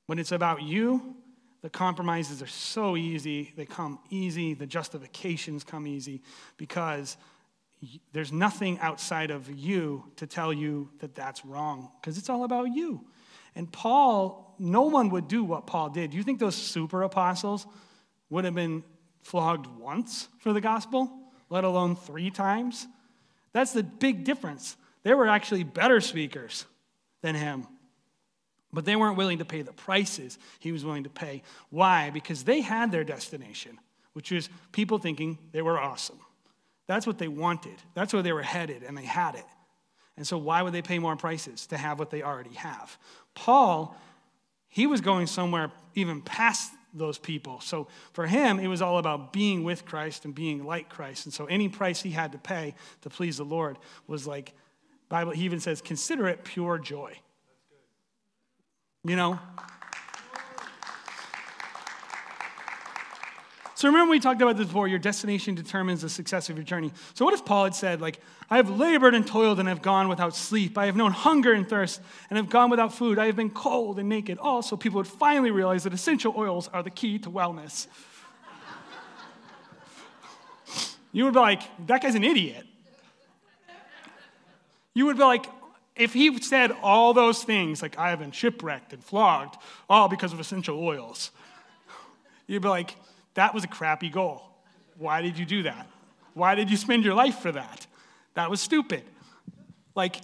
When 0.08 0.18
it's 0.18 0.32
about 0.32 0.64
you, 0.64 1.16
the 1.62 1.70
compromises 1.70 2.42
are 2.42 2.48
so 2.48 2.98
easy. 2.98 3.54
They 3.56 3.66
come 3.66 4.00
easy. 4.10 4.54
The 4.54 4.66
justifications 4.66 5.64
come 5.64 5.88
easy 5.88 6.22
because 6.58 7.16
there's 8.12 8.32
nothing 8.32 8.80
outside 8.80 9.32
of 9.32 9.50
you 9.50 10.06
to 10.18 10.28
tell 10.28 10.54
you 10.54 10.90
that 11.00 11.16
that's 11.16 11.46
wrong 11.46 11.90
because 12.00 12.18
it's 12.18 12.30
all 12.30 12.44
about 12.44 12.66
you. 12.66 13.06
And 13.56 13.72
Paul, 13.72 14.56
no 14.60 14.84
one 14.84 15.10
would 15.10 15.28
do 15.28 15.44
what 15.44 15.68
Paul 15.68 15.90
did. 15.90 16.12
Do 16.12 16.18
you 16.18 16.24
think 16.24 16.40
those 16.40 16.56
super 16.56 17.04
apostles 17.04 17.68
would 18.30 18.46
have 18.46 18.56
been 18.56 18.84
flogged 19.22 19.68
once 19.68 20.28
for 20.40 20.54
the 20.54 20.62
gospel, 20.62 21.12
let 21.50 21.64
alone 21.64 21.96
three 21.96 22.32
times? 22.32 22.88
That's 23.52 23.74
the 23.74 23.84
big 23.84 24.24
difference. 24.24 24.76
They 25.04 25.14
were 25.14 25.28
actually 25.28 25.64
better 25.64 26.02
speakers 26.02 26.66
than 27.22 27.36
him. 27.36 27.68
But 28.72 28.86
they 28.86 28.96
weren't 28.96 29.18
willing 29.18 29.38
to 29.38 29.46
pay 29.46 29.62
the 29.62 29.74
prices 29.74 30.40
he 30.60 30.72
was 30.72 30.84
willing 30.84 31.04
to 31.04 31.10
pay. 31.10 31.44
Why? 31.70 32.10
Because 32.10 32.44
they 32.44 32.62
had 32.62 32.92
their 32.92 33.04
destination, 33.04 33.80
which 34.14 34.32
was 34.32 34.50
people 34.72 34.98
thinking 34.98 35.38
they 35.52 35.62
were 35.62 35.80
awesome. 35.80 36.20
That's 36.88 37.08
what 37.08 37.18
they 37.18 37.28
wanted. 37.28 37.76
That's 37.94 38.14
where 38.14 38.22
they 38.22 38.34
were 38.34 38.42
headed, 38.42 38.84
and 38.84 38.98
they 38.98 39.06
had 39.06 39.36
it. 39.36 39.46
And 40.18 40.28
so, 40.28 40.38
why 40.38 40.62
would 40.62 40.74
they 40.74 40.82
pay 40.82 41.00
more 41.00 41.16
prices 41.16 41.68
to 41.68 41.78
have 41.78 42.00
what 42.00 42.10
they 42.10 42.22
already 42.22 42.54
have? 42.54 42.98
Paul, 43.34 43.96
he 44.70 44.86
was 44.86 45.02
going 45.02 45.28
somewhere 45.28 45.72
even 45.96 46.22
past 46.22 46.72
those 46.94 47.18
people. 47.18 47.60
So, 47.62 47.88
for 48.12 48.28
him, 48.28 48.60
it 48.60 48.68
was 48.68 48.82
all 48.82 49.00
about 49.00 49.34
being 49.34 49.64
with 49.64 49.86
Christ 49.86 50.26
and 50.26 50.36
being 50.36 50.66
like 50.66 50.90
Christ. 50.90 51.26
And 51.26 51.34
so, 51.34 51.46
any 51.46 51.70
price 51.70 52.02
he 52.02 52.12
had 52.12 52.32
to 52.34 52.38
pay 52.38 52.76
to 53.02 53.10
please 53.10 53.38
the 53.38 53.46
Lord 53.46 53.80
was 54.08 54.28
like, 54.28 54.54
Bible, 55.10 55.32
he 55.32 55.46
even 55.46 55.60
says, 55.60 55.82
consider 55.82 56.28
it 56.28 56.44
pure 56.44 56.78
joy. 56.78 57.14
You 59.04 59.16
know? 59.16 59.40
So 63.84 63.90
remember 63.90 64.12
we 64.12 64.22
talked 64.22 64.42
about 64.42 64.56
this 64.56 64.68
before, 64.68 64.88
your 64.88 64.98
destination 64.98 65.56
determines 65.56 66.04
the 66.04 66.08
success 66.08 66.50
of 66.50 66.56
your 66.56 66.64
journey. 66.64 66.94
So 67.16 67.26
what 67.26 67.34
if 67.34 67.44
Paul 67.44 67.66
had 67.66 67.76
said, 67.76 68.00
like, 68.00 68.22
I 68.50 68.56
have 68.56 68.70
labored 68.70 69.14
and 69.14 69.28
toiled 69.28 69.60
and 69.60 69.68
have 69.68 69.82
gone 69.82 70.08
without 70.08 70.38
sleep. 70.38 70.78
I 70.78 70.86
have 70.86 70.96
known 70.96 71.12
hunger 71.12 71.52
and 71.52 71.68
thirst 71.68 72.00
and 72.30 72.38
have 72.38 72.50
gone 72.50 72.70
without 72.70 72.94
food. 72.94 73.20
I 73.20 73.26
have 73.26 73.36
been 73.36 73.50
cold 73.50 74.00
and 74.00 74.08
naked. 74.08 74.38
Oh, 74.42 74.52
also, 74.52 74.78
people 74.78 75.00
would 75.00 75.08
finally 75.08 75.52
realize 75.52 75.84
that 75.84 75.94
essential 75.94 76.34
oils 76.38 76.70
are 76.70 76.82
the 76.82 76.92
key 76.92 77.20
to 77.20 77.30
wellness. 77.30 77.88
you 81.12 81.26
would 81.26 81.34
be 81.34 81.42
like, 81.42 81.64
that 81.88 82.02
guy's 82.02 82.16
an 82.16 82.24
idiot. 82.24 82.66
You 84.94 85.08
would 85.08 85.18
be 85.18 85.24
like, 85.24 85.46
if 85.98 86.14
he 86.14 86.42
said 86.42 86.72
all 86.82 87.14
those 87.14 87.44
things, 87.44 87.82
like 87.82 88.00
I 88.00 88.12
have 88.12 88.20
been 88.20 88.32
shipwrecked 88.32 88.94
and 88.94 89.04
flogged, 89.04 89.58
all 89.90 90.08
because 90.08 90.32
of 90.32 90.40
essential 90.40 90.80
oils, 90.80 91.32
you'd 92.48 92.62
be 92.62 92.70
like, 92.70 92.96
that 93.36 93.54
was 93.54 93.64
a 93.64 93.68
crappy 93.68 94.10
goal. 94.10 94.44
Why 94.98 95.22
did 95.22 95.38
you 95.38 95.46
do 95.46 95.64
that? 95.64 95.88
Why 96.34 96.56
did 96.56 96.70
you 96.70 96.78
spend 96.78 97.04
your 97.04 97.14
life 97.14 97.40
for 97.40 97.52
that? 97.52 97.88
That 98.36 98.50
was 98.50 98.62
stupid. 98.62 99.04
Like, 99.96 100.18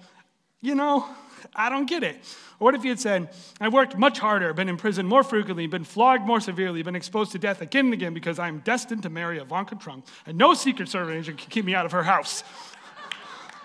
you 0.62 0.76
know, 0.76 1.08
I 1.56 1.70
don't 1.70 1.86
get 1.86 2.04
it. 2.04 2.18
Or 2.60 2.66
what 2.66 2.76
if 2.76 2.84
you 2.84 2.90
had 2.90 3.00
said, 3.00 3.30
I 3.62 3.70
worked 3.70 3.98
much 3.98 4.20
harder, 4.20 4.54
been 4.54 4.70
in 4.70 4.78
prison 4.78 5.08
more 5.08 5.24
frequently, 5.24 5.68
been 5.68 5.84
flogged 5.84 6.26
more 6.26 6.42
severely, 6.42 6.84
been 6.84 6.96
exposed 6.96 7.32
to 7.32 7.40
death 7.40 7.62
again 7.62 7.86
and 7.86 7.94
again 7.94 8.14
because 8.14 8.40
I 8.40 8.48
am 8.48 8.60
destined 8.60 9.04
to 9.04 9.10
marry 9.10 9.38
Ivanka 9.38 9.76
Trump, 9.76 10.08
and 10.26 10.38
no 10.38 10.54
Secret 10.54 10.90
Service 10.90 11.16
agent 11.16 11.38
can 11.38 11.50
keep 11.50 11.66
me 11.66 11.76
out 11.76 11.86
of 11.86 11.92
her 11.92 12.04
house. 12.04 12.44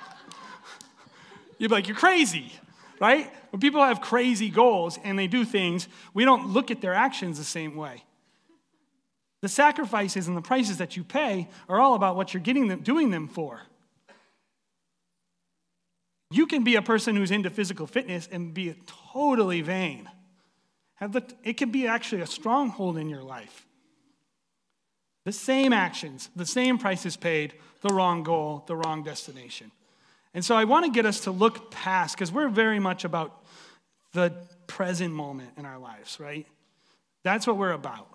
You'd 1.59 1.68
be 1.68 1.74
like, 1.74 1.88
you're 1.88 1.96
crazy, 1.96 2.52
right? 3.00 3.33
When 3.50 3.61
people 3.61 3.83
have 3.83 4.00
crazy 4.00 4.50
goals 4.50 4.98
and 5.02 5.18
they 5.18 5.26
do 5.26 5.44
things, 5.44 5.88
we 6.12 6.24
don't 6.24 6.48
look 6.48 6.70
at 6.70 6.80
their 6.80 6.94
actions 6.94 7.38
the 7.38 7.44
same 7.44 7.76
way. 7.76 8.04
The 9.44 9.50
sacrifices 9.50 10.26
and 10.26 10.35
the 10.35 10.40
prices 10.40 10.78
that 10.78 10.96
you 10.96 11.04
pay 11.04 11.50
are 11.68 11.78
all 11.78 11.92
about 11.92 12.16
what 12.16 12.33
you're 12.33 12.42
getting 12.42 12.68
them, 12.68 12.80
doing 12.80 13.11
them 13.11 13.28
for. 13.28 13.61
You 16.30 16.46
can 16.46 16.64
be 16.64 16.76
a 16.76 16.80
person 16.80 17.14
who's 17.14 17.30
into 17.30 17.50
physical 17.50 17.87
fitness 17.87 18.26
and 18.33 18.54
be 18.54 18.74
totally 19.12 19.61
vain. 19.61 20.09
Have 20.94 21.12
the, 21.12 21.22
it 21.42 21.59
can 21.59 21.70
be 21.70 21.87
actually 21.87 22.22
a 22.22 22.26
stronghold 22.26 22.96
in 22.96 23.11
your 23.11 23.22
life. 23.22 23.66
The 25.26 25.33
same 25.33 25.74
actions, 25.74 26.30
the 26.35 26.46
same 26.46 26.78
prices 26.78 27.18
paid, 27.18 27.52
the 27.83 27.92
wrong 27.92 28.22
goal, 28.22 28.64
the 28.66 28.76
wrong 28.76 29.02
destination. 29.02 29.72
And 30.33 30.42
so 30.42 30.57
I 30.57 30.64
want 30.64 30.87
to 30.87 30.90
get 30.90 31.04
us 31.04 31.20
to 31.20 31.30
look 31.30 31.70
past, 31.70 32.16
because 32.16 32.33
we're 32.33 32.48
very 32.48 32.80
much 32.80 33.04
about 33.04 33.44
the 34.14 34.33
present 34.66 35.12
moment 35.12 35.50
in 35.59 35.66
our 35.66 35.78
lives, 35.78 36.18
right? 36.18 36.46
That's 37.24 37.46
what 37.46 37.59
we're 37.59 37.72
about. 37.72 38.09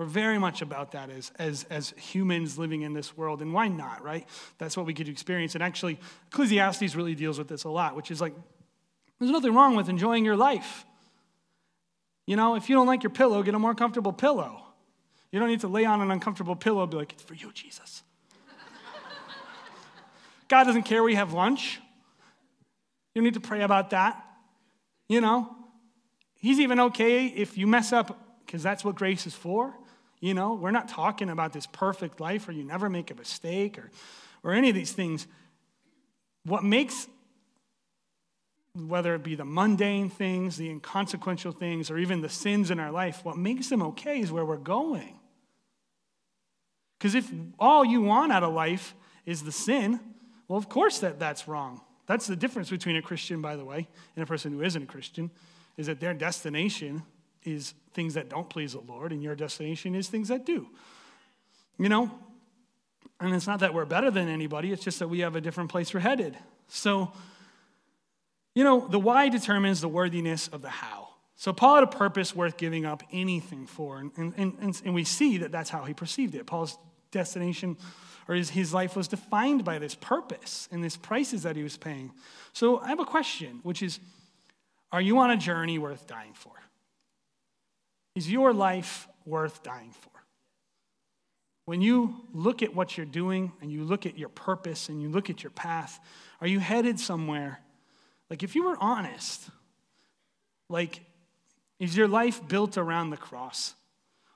We're 0.00 0.06
very 0.06 0.38
much 0.38 0.62
about 0.62 0.92
that 0.92 1.10
as, 1.10 1.30
as, 1.38 1.66
as 1.68 1.90
humans 1.98 2.58
living 2.58 2.80
in 2.80 2.94
this 2.94 3.18
world. 3.18 3.42
And 3.42 3.52
why 3.52 3.68
not, 3.68 4.02
right? 4.02 4.26
That's 4.56 4.74
what 4.74 4.86
we 4.86 4.94
get 4.94 5.04
to 5.04 5.12
experience. 5.12 5.54
And 5.54 5.62
actually, 5.62 5.98
Ecclesiastes 6.28 6.94
really 6.94 7.14
deals 7.14 7.36
with 7.36 7.48
this 7.48 7.64
a 7.64 7.68
lot, 7.68 7.94
which 7.94 8.10
is 8.10 8.18
like, 8.18 8.32
there's 9.18 9.30
nothing 9.30 9.52
wrong 9.52 9.76
with 9.76 9.90
enjoying 9.90 10.24
your 10.24 10.36
life. 10.36 10.86
You 12.26 12.36
know, 12.36 12.54
if 12.54 12.70
you 12.70 12.76
don't 12.76 12.86
like 12.86 13.02
your 13.02 13.10
pillow, 13.10 13.42
get 13.42 13.54
a 13.54 13.58
more 13.58 13.74
comfortable 13.74 14.14
pillow. 14.14 14.62
You 15.32 15.38
don't 15.38 15.50
need 15.50 15.60
to 15.60 15.68
lay 15.68 15.84
on 15.84 16.00
an 16.00 16.10
uncomfortable 16.10 16.56
pillow 16.56 16.80
and 16.80 16.90
be 16.90 16.96
like, 16.96 17.12
it's 17.12 17.22
for 17.22 17.34
you, 17.34 17.52
Jesus. 17.52 18.02
God 20.48 20.64
doesn't 20.64 20.84
care 20.84 21.02
we 21.02 21.16
have 21.16 21.34
lunch. 21.34 21.78
You 23.14 23.20
don't 23.20 23.24
need 23.24 23.34
to 23.34 23.46
pray 23.46 23.60
about 23.60 23.90
that. 23.90 24.16
You 25.10 25.20
know, 25.20 25.54
He's 26.36 26.58
even 26.58 26.80
okay 26.80 27.26
if 27.26 27.58
you 27.58 27.66
mess 27.66 27.92
up 27.92 28.18
because 28.46 28.62
that's 28.62 28.82
what 28.82 28.94
grace 28.94 29.26
is 29.26 29.34
for. 29.34 29.76
You 30.20 30.34
know, 30.34 30.54
we're 30.54 30.70
not 30.70 30.88
talking 30.88 31.30
about 31.30 31.52
this 31.52 31.66
perfect 31.66 32.20
life 32.20 32.46
where 32.46 32.56
you 32.56 32.62
never 32.62 32.90
make 32.90 33.10
a 33.10 33.14
mistake 33.14 33.78
or, 33.78 33.90
or 34.42 34.52
any 34.52 34.68
of 34.68 34.74
these 34.74 34.92
things. 34.92 35.26
What 36.44 36.62
makes, 36.62 37.08
whether 38.74 39.14
it 39.14 39.22
be 39.22 39.34
the 39.34 39.46
mundane 39.46 40.10
things, 40.10 40.58
the 40.58 40.68
inconsequential 40.68 41.52
things, 41.52 41.90
or 41.90 41.96
even 41.96 42.20
the 42.20 42.28
sins 42.28 42.70
in 42.70 42.78
our 42.78 42.90
life, 42.90 43.24
what 43.24 43.38
makes 43.38 43.68
them 43.68 43.82
okay 43.82 44.20
is 44.20 44.30
where 44.30 44.44
we're 44.44 44.56
going. 44.56 45.18
Because 46.98 47.14
if 47.14 47.30
all 47.58 47.82
you 47.82 48.02
want 48.02 48.30
out 48.30 48.42
of 48.42 48.52
life 48.52 48.94
is 49.24 49.42
the 49.42 49.52
sin, 49.52 50.00
well, 50.48 50.58
of 50.58 50.68
course 50.68 50.98
that, 50.98 51.18
that's 51.18 51.48
wrong. 51.48 51.80
That's 52.06 52.26
the 52.26 52.36
difference 52.36 52.68
between 52.68 52.96
a 52.96 53.02
Christian, 53.02 53.40
by 53.40 53.56
the 53.56 53.64
way, 53.64 53.88
and 54.16 54.22
a 54.22 54.26
person 54.26 54.52
who 54.52 54.62
isn't 54.62 54.82
a 54.82 54.86
Christian, 54.86 55.30
is 55.78 55.86
that 55.86 56.00
their 56.00 56.12
destination 56.12 57.04
is 57.44 57.74
things 57.92 58.14
that 58.14 58.28
don't 58.28 58.48
please 58.48 58.72
the 58.72 58.80
Lord, 58.80 59.12
and 59.12 59.22
your 59.22 59.34
destination 59.34 59.94
is 59.94 60.08
things 60.08 60.28
that 60.28 60.44
do. 60.46 60.68
You 61.78 61.88
know? 61.88 62.10
And 63.20 63.34
it's 63.34 63.46
not 63.46 63.60
that 63.60 63.74
we're 63.74 63.84
better 63.84 64.10
than 64.10 64.28
anybody, 64.28 64.72
it's 64.72 64.82
just 64.82 64.98
that 64.98 65.08
we 65.08 65.20
have 65.20 65.36
a 65.36 65.40
different 65.40 65.70
place 65.70 65.92
we're 65.92 66.00
headed. 66.00 66.36
So, 66.68 67.12
you 68.54 68.64
know, 68.64 68.86
the 68.88 68.98
why 68.98 69.28
determines 69.28 69.80
the 69.80 69.88
worthiness 69.88 70.48
of 70.48 70.62
the 70.62 70.70
how. 70.70 71.08
So 71.36 71.52
Paul 71.52 71.76
had 71.76 71.84
a 71.84 71.86
purpose 71.86 72.34
worth 72.34 72.56
giving 72.58 72.84
up 72.84 73.02
anything 73.12 73.66
for. 73.66 73.98
And, 73.98 74.12
and, 74.16 74.56
and, 74.60 74.82
and 74.84 74.94
we 74.94 75.04
see 75.04 75.38
that 75.38 75.50
that's 75.50 75.70
how 75.70 75.84
he 75.84 75.94
perceived 75.94 76.34
it. 76.34 76.46
Paul's 76.46 76.76
destination 77.10 77.78
or 78.28 78.34
his, 78.34 78.50
his 78.50 78.74
life 78.74 78.94
was 78.94 79.08
defined 79.08 79.64
by 79.64 79.78
this 79.78 79.94
purpose 79.94 80.68
and 80.70 80.84
this 80.84 80.96
prices 80.96 81.42
that 81.44 81.56
he 81.56 81.62
was 81.62 81.76
paying. 81.76 82.12
So 82.52 82.78
I 82.78 82.88
have 82.88 83.00
a 83.00 83.04
question, 83.04 83.60
which 83.62 83.82
is 83.82 84.00
Are 84.92 85.00
you 85.00 85.18
on 85.18 85.30
a 85.30 85.36
journey 85.36 85.78
worth 85.78 86.06
dying 86.06 86.34
for? 86.34 86.52
Is 88.14 88.30
your 88.30 88.52
life 88.52 89.08
worth 89.24 89.62
dying 89.62 89.92
for? 89.92 90.10
When 91.64 91.80
you 91.80 92.16
look 92.32 92.62
at 92.62 92.74
what 92.74 92.96
you're 92.96 93.06
doing 93.06 93.52
and 93.60 93.70
you 93.70 93.84
look 93.84 94.04
at 94.04 94.18
your 94.18 94.28
purpose 94.28 94.88
and 94.88 95.00
you 95.00 95.08
look 95.08 95.30
at 95.30 95.42
your 95.42 95.50
path, 95.50 96.00
are 96.40 96.46
you 96.46 96.58
headed 96.58 96.98
somewhere? 96.98 97.60
Like, 98.28 98.42
if 98.42 98.54
you 98.54 98.64
were 98.64 98.76
honest, 98.80 99.48
like, 100.68 101.00
is 101.78 101.96
your 101.96 102.08
life 102.08 102.46
built 102.48 102.76
around 102.76 103.10
the 103.10 103.16
cross? 103.16 103.74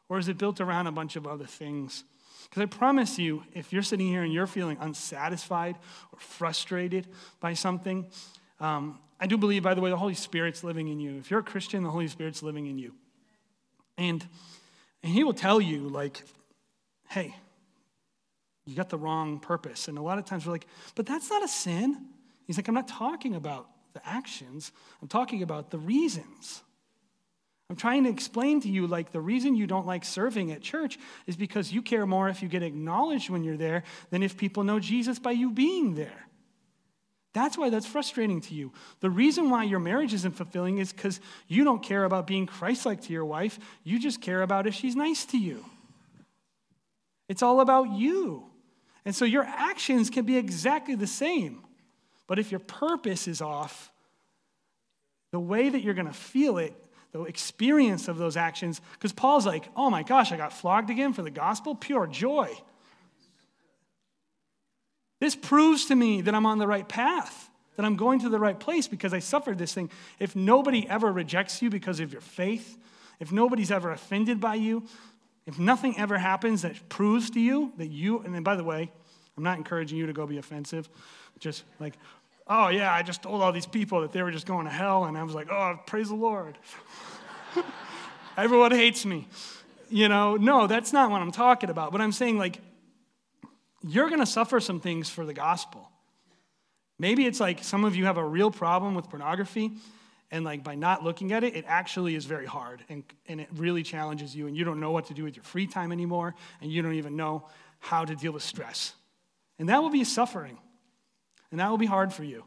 Or 0.08 0.18
is 0.18 0.28
it 0.28 0.38
built 0.38 0.60
around 0.60 0.86
a 0.86 0.92
bunch 0.92 1.16
of 1.16 1.26
other 1.26 1.46
things? 1.46 2.04
Because 2.44 2.62
I 2.62 2.66
promise 2.66 3.18
you, 3.18 3.42
if 3.52 3.72
you're 3.72 3.82
sitting 3.82 4.06
here 4.06 4.22
and 4.22 4.32
you're 4.32 4.46
feeling 4.46 4.76
unsatisfied 4.80 5.76
or 6.12 6.18
frustrated 6.18 7.08
by 7.40 7.54
something, 7.54 8.06
um, 8.60 8.98
I 9.18 9.26
do 9.26 9.36
believe, 9.36 9.62
by 9.62 9.74
the 9.74 9.80
way, 9.80 9.90
the 9.90 9.96
Holy 9.96 10.14
Spirit's 10.14 10.62
living 10.62 10.88
in 10.88 11.00
you. 11.00 11.16
If 11.18 11.30
you're 11.30 11.40
a 11.40 11.44
Christian, 11.44 11.82
the 11.82 11.90
Holy 11.90 12.08
Spirit's 12.08 12.42
living 12.42 12.66
in 12.66 12.78
you. 12.78 12.92
And, 13.96 14.26
and 15.02 15.12
He 15.12 15.24
will 15.24 15.34
tell 15.34 15.60
you, 15.60 15.88
like, 15.88 16.22
hey, 17.08 17.34
you 18.66 18.74
got 18.74 18.88
the 18.88 18.98
wrong 18.98 19.38
purpose. 19.38 19.88
And 19.88 19.98
a 19.98 20.02
lot 20.02 20.18
of 20.18 20.24
times 20.24 20.46
we're 20.46 20.52
like, 20.52 20.66
but 20.94 21.06
that's 21.06 21.30
not 21.30 21.44
a 21.44 21.48
sin. 21.48 22.06
He's 22.46 22.56
like, 22.56 22.68
I'm 22.68 22.74
not 22.74 22.88
talking 22.88 23.34
about 23.34 23.68
the 23.92 24.06
actions, 24.06 24.72
I'm 25.00 25.08
talking 25.08 25.42
about 25.42 25.70
the 25.70 25.78
reasons. 25.78 26.62
I'm 27.70 27.76
trying 27.76 28.04
to 28.04 28.10
explain 28.10 28.60
to 28.60 28.68
you 28.68 28.86
like 28.86 29.10
the 29.10 29.20
reason 29.20 29.56
you 29.56 29.66
don't 29.66 29.86
like 29.86 30.04
serving 30.04 30.52
at 30.52 30.60
church 30.60 30.98
is 31.26 31.34
because 31.34 31.72
you 31.72 31.80
care 31.80 32.04
more 32.04 32.28
if 32.28 32.42
you 32.42 32.48
get 32.48 32.62
acknowledged 32.62 33.30
when 33.30 33.42
you're 33.42 33.56
there 33.56 33.84
than 34.10 34.22
if 34.22 34.36
people 34.36 34.64
know 34.64 34.78
Jesus 34.78 35.18
by 35.18 35.30
you 35.30 35.50
being 35.50 35.94
there. 35.94 36.26
That's 37.34 37.58
why 37.58 37.68
that's 37.68 37.84
frustrating 37.84 38.40
to 38.42 38.54
you. 38.54 38.72
The 39.00 39.10
reason 39.10 39.50
why 39.50 39.64
your 39.64 39.80
marriage 39.80 40.14
isn't 40.14 40.36
fulfilling 40.36 40.78
is 40.78 40.92
because 40.92 41.20
you 41.48 41.64
don't 41.64 41.82
care 41.82 42.04
about 42.04 42.28
being 42.28 42.46
Christ 42.46 42.86
like 42.86 43.02
to 43.02 43.12
your 43.12 43.24
wife. 43.24 43.58
You 43.82 43.98
just 43.98 44.22
care 44.22 44.40
about 44.42 44.68
if 44.68 44.74
she's 44.74 44.94
nice 44.94 45.26
to 45.26 45.38
you. 45.38 45.64
It's 47.28 47.42
all 47.42 47.60
about 47.60 47.90
you. 47.90 48.44
And 49.04 49.14
so 49.14 49.24
your 49.24 49.42
actions 49.42 50.10
can 50.10 50.24
be 50.24 50.36
exactly 50.36 50.94
the 50.94 51.08
same. 51.08 51.64
But 52.28 52.38
if 52.38 52.52
your 52.52 52.60
purpose 52.60 53.26
is 53.26 53.42
off, 53.42 53.92
the 55.32 55.40
way 55.40 55.68
that 55.68 55.82
you're 55.82 55.94
going 55.94 56.06
to 56.06 56.12
feel 56.12 56.58
it, 56.58 56.72
the 57.10 57.22
experience 57.24 58.06
of 58.06 58.16
those 58.16 58.36
actions, 58.36 58.80
because 58.92 59.12
Paul's 59.12 59.44
like, 59.44 59.68
oh 59.74 59.90
my 59.90 60.04
gosh, 60.04 60.30
I 60.30 60.36
got 60.36 60.52
flogged 60.52 60.88
again 60.88 61.12
for 61.12 61.22
the 61.22 61.30
gospel, 61.30 61.74
pure 61.74 62.06
joy. 62.06 62.56
This 65.20 65.36
proves 65.36 65.86
to 65.86 65.94
me 65.94 66.20
that 66.22 66.34
I'm 66.34 66.46
on 66.46 66.58
the 66.58 66.66
right 66.66 66.88
path, 66.88 67.50
that 67.76 67.84
I'm 67.84 67.96
going 67.96 68.20
to 68.20 68.28
the 68.28 68.38
right 68.38 68.58
place 68.58 68.88
because 68.88 69.14
I 69.14 69.18
suffered 69.18 69.58
this 69.58 69.74
thing. 69.74 69.90
If 70.18 70.36
nobody 70.36 70.88
ever 70.88 71.12
rejects 71.12 71.62
you 71.62 71.70
because 71.70 72.00
of 72.00 72.12
your 72.12 72.20
faith, 72.20 72.76
if 73.20 73.32
nobody's 73.32 73.70
ever 73.70 73.90
offended 73.90 74.40
by 74.40 74.56
you, 74.56 74.84
if 75.46 75.58
nothing 75.58 75.98
ever 75.98 76.18
happens 76.18 76.62
that 76.62 76.88
proves 76.88 77.30
to 77.30 77.40
you 77.40 77.72
that 77.76 77.88
you, 77.88 78.20
and 78.20 78.34
then 78.34 78.42
by 78.42 78.56
the 78.56 78.64
way, 78.64 78.90
I'm 79.36 79.42
not 79.42 79.58
encouraging 79.58 79.98
you 79.98 80.06
to 80.06 80.12
go 80.12 80.26
be 80.26 80.38
offensive. 80.38 80.88
Just 81.38 81.64
like, 81.80 81.94
oh 82.46 82.68
yeah, 82.68 82.92
I 82.92 83.02
just 83.02 83.22
told 83.22 83.42
all 83.42 83.52
these 83.52 83.66
people 83.66 84.00
that 84.02 84.12
they 84.12 84.22
were 84.22 84.30
just 84.30 84.46
going 84.46 84.66
to 84.66 84.72
hell, 84.72 85.04
and 85.04 85.18
I 85.18 85.22
was 85.22 85.34
like, 85.34 85.50
oh, 85.50 85.78
praise 85.86 86.08
the 86.08 86.14
Lord. 86.14 86.56
Everyone 88.36 88.72
hates 88.72 89.04
me. 89.04 89.28
You 89.90 90.08
know, 90.08 90.36
no, 90.36 90.66
that's 90.66 90.92
not 90.92 91.10
what 91.10 91.20
I'm 91.20 91.32
talking 91.32 91.70
about. 91.70 91.92
But 91.92 92.00
I'm 92.00 92.12
saying, 92.12 92.38
like, 92.38 92.60
you're 93.86 94.08
going 94.08 94.20
to 94.20 94.26
suffer 94.26 94.60
some 94.60 94.80
things 94.80 95.10
for 95.10 95.26
the 95.26 95.34
gospel. 95.34 95.90
Maybe 96.98 97.26
it's 97.26 97.40
like 97.40 97.62
some 97.62 97.84
of 97.84 97.94
you 97.96 98.06
have 98.06 98.16
a 98.16 98.24
real 98.24 98.50
problem 98.50 98.94
with 98.94 99.10
pornography, 99.10 99.72
and 100.30 100.44
like 100.44 100.64
by 100.64 100.74
not 100.74 101.04
looking 101.04 101.32
at 101.32 101.44
it, 101.44 101.54
it 101.54 101.64
actually 101.68 102.14
is 102.14 102.24
very 102.24 102.46
hard 102.46 102.82
and, 102.88 103.04
and 103.28 103.40
it 103.40 103.48
really 103.54 103.82
challenges 103.82 104.34
you, 104.34 104.46
and 104.46 104.56
you 104.56 104.64
don't 104.64 104.80
know 104.80 104.90
what 104.90 105.06
to 105.06 105.14
do 105.14 105.24
with 105.24 105.36
your 105.36 105.44
free 105.44 105.66
time 105.66 105.92
anymore, 105.92 106.34
and 106.60 106.72
you 106.72 106.82
don't 106.82 106.94
even 106.94 107.16
know 107.16 107.46
how 107.78 108.04
to 108.04 108.16
deal 108.16 108.32
with 108.32 108.42
stress. 108.42 108.94
And 109.58 109.68
that 109.68 109.82
will 109.82 109.90
be 109.90 110.04
suffering, 110.04 110.58
and 111.50 111.60
that 111.60 111.68
will 111.68 111.78
be 111.78 111.86
hard 111.86 112.12
for 112.12 112.24
you. 112.24 112.44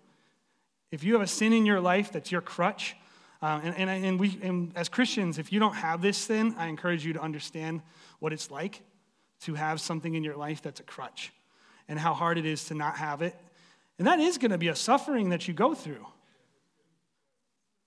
If 0.91 1.03
you 1.03 1.13
have 1.13 1.21
a 1.21 1.27
sin 1.27 1.53
in 1.53 1.65
your 1.65 1.79
life 1.79 2.11
that's 2.11 2.31
your 2.31 2.41
crutch, 2.41 2.95
um, 3.41 3.61
and, 3.63 3.75
and, 3.75 4.05
and, 4.05 4.19
we, 4.19 4.39
and 4.41 4.71
as 4.75 4.89
Christians, 4.89 5.37
if 5.37 5.53
you 5.53 5.59
don't 5.59 5.75
have 5.75 6.01
this 6.01 6.17
sin, 6.17 6.55
I 6.57 6.67
encourage 6.67 7.05
you 7.05 7.13
to 7.13 7.21
understand 7.21 7.81
what 8.19 8.33
it's 8.33 8.49
like 8.49 8.81
to 9.41 9.53
have 9.53 9.79
something 9.79 10.15
in 10.15 10.23
your 10.23 10.35
life 10.35 10.61
that's 10.61 10.79
a 10.79 10.83
crutch 10.83 11.31
and 11.87 11.99
how 11.99 12.13
hard 12.13 12.37
it 12.37 12.45
is 12.45 12.65
to 12.65 12.73
not 12.73 12.97
have 12.97 13.21
it. 13.21 13.35
And 13.97 14.07
that 14.07 14.19
is 14.19 14.37
going 14.37 14.51
to 14.51 14.57
be 14.57 14.67
a 14.67 14.75
suffering 14.75 15.29
that 15.29 15.47
you 15.47 15.53
go 15.53 15.73
through 15.73 16.05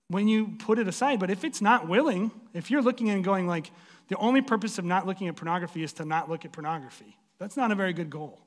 when 0.08 0.26
you 0.26 0.56
put 0.58 0.78
it 0.78 0.88
aside. 0.88 1.20
But 1.20 1.30
if 1.30 1.44
it's 1.44 1.60
not 1.60 1.88
willing, 1.88 2.30
if 2.52 2.70
you're 2.70 2.82
looking 2.82 3.10
and 3.10 3.22
going 3.22 3.46
like, 3.46 3.70
the 4.08 4.16
only 4.16 4.42
purpose 4.42 4.78
of 4.78 4.84
not 4.84 5.06
looking 5.06 5.28
at 5.28 5.36
pornography 5.36 5.84
is 5.84 5.92
to 5.94 6.04
not 6.04 6.28
look 6.28 6.44
at 6.44 6.52
pornography, 6.52 7.16
that's 7.38 7.56
not 7.56 7.70
a 7.70 7.76
very 7.76 7.92
good 7.92 8.10
goal. 8.10 8.40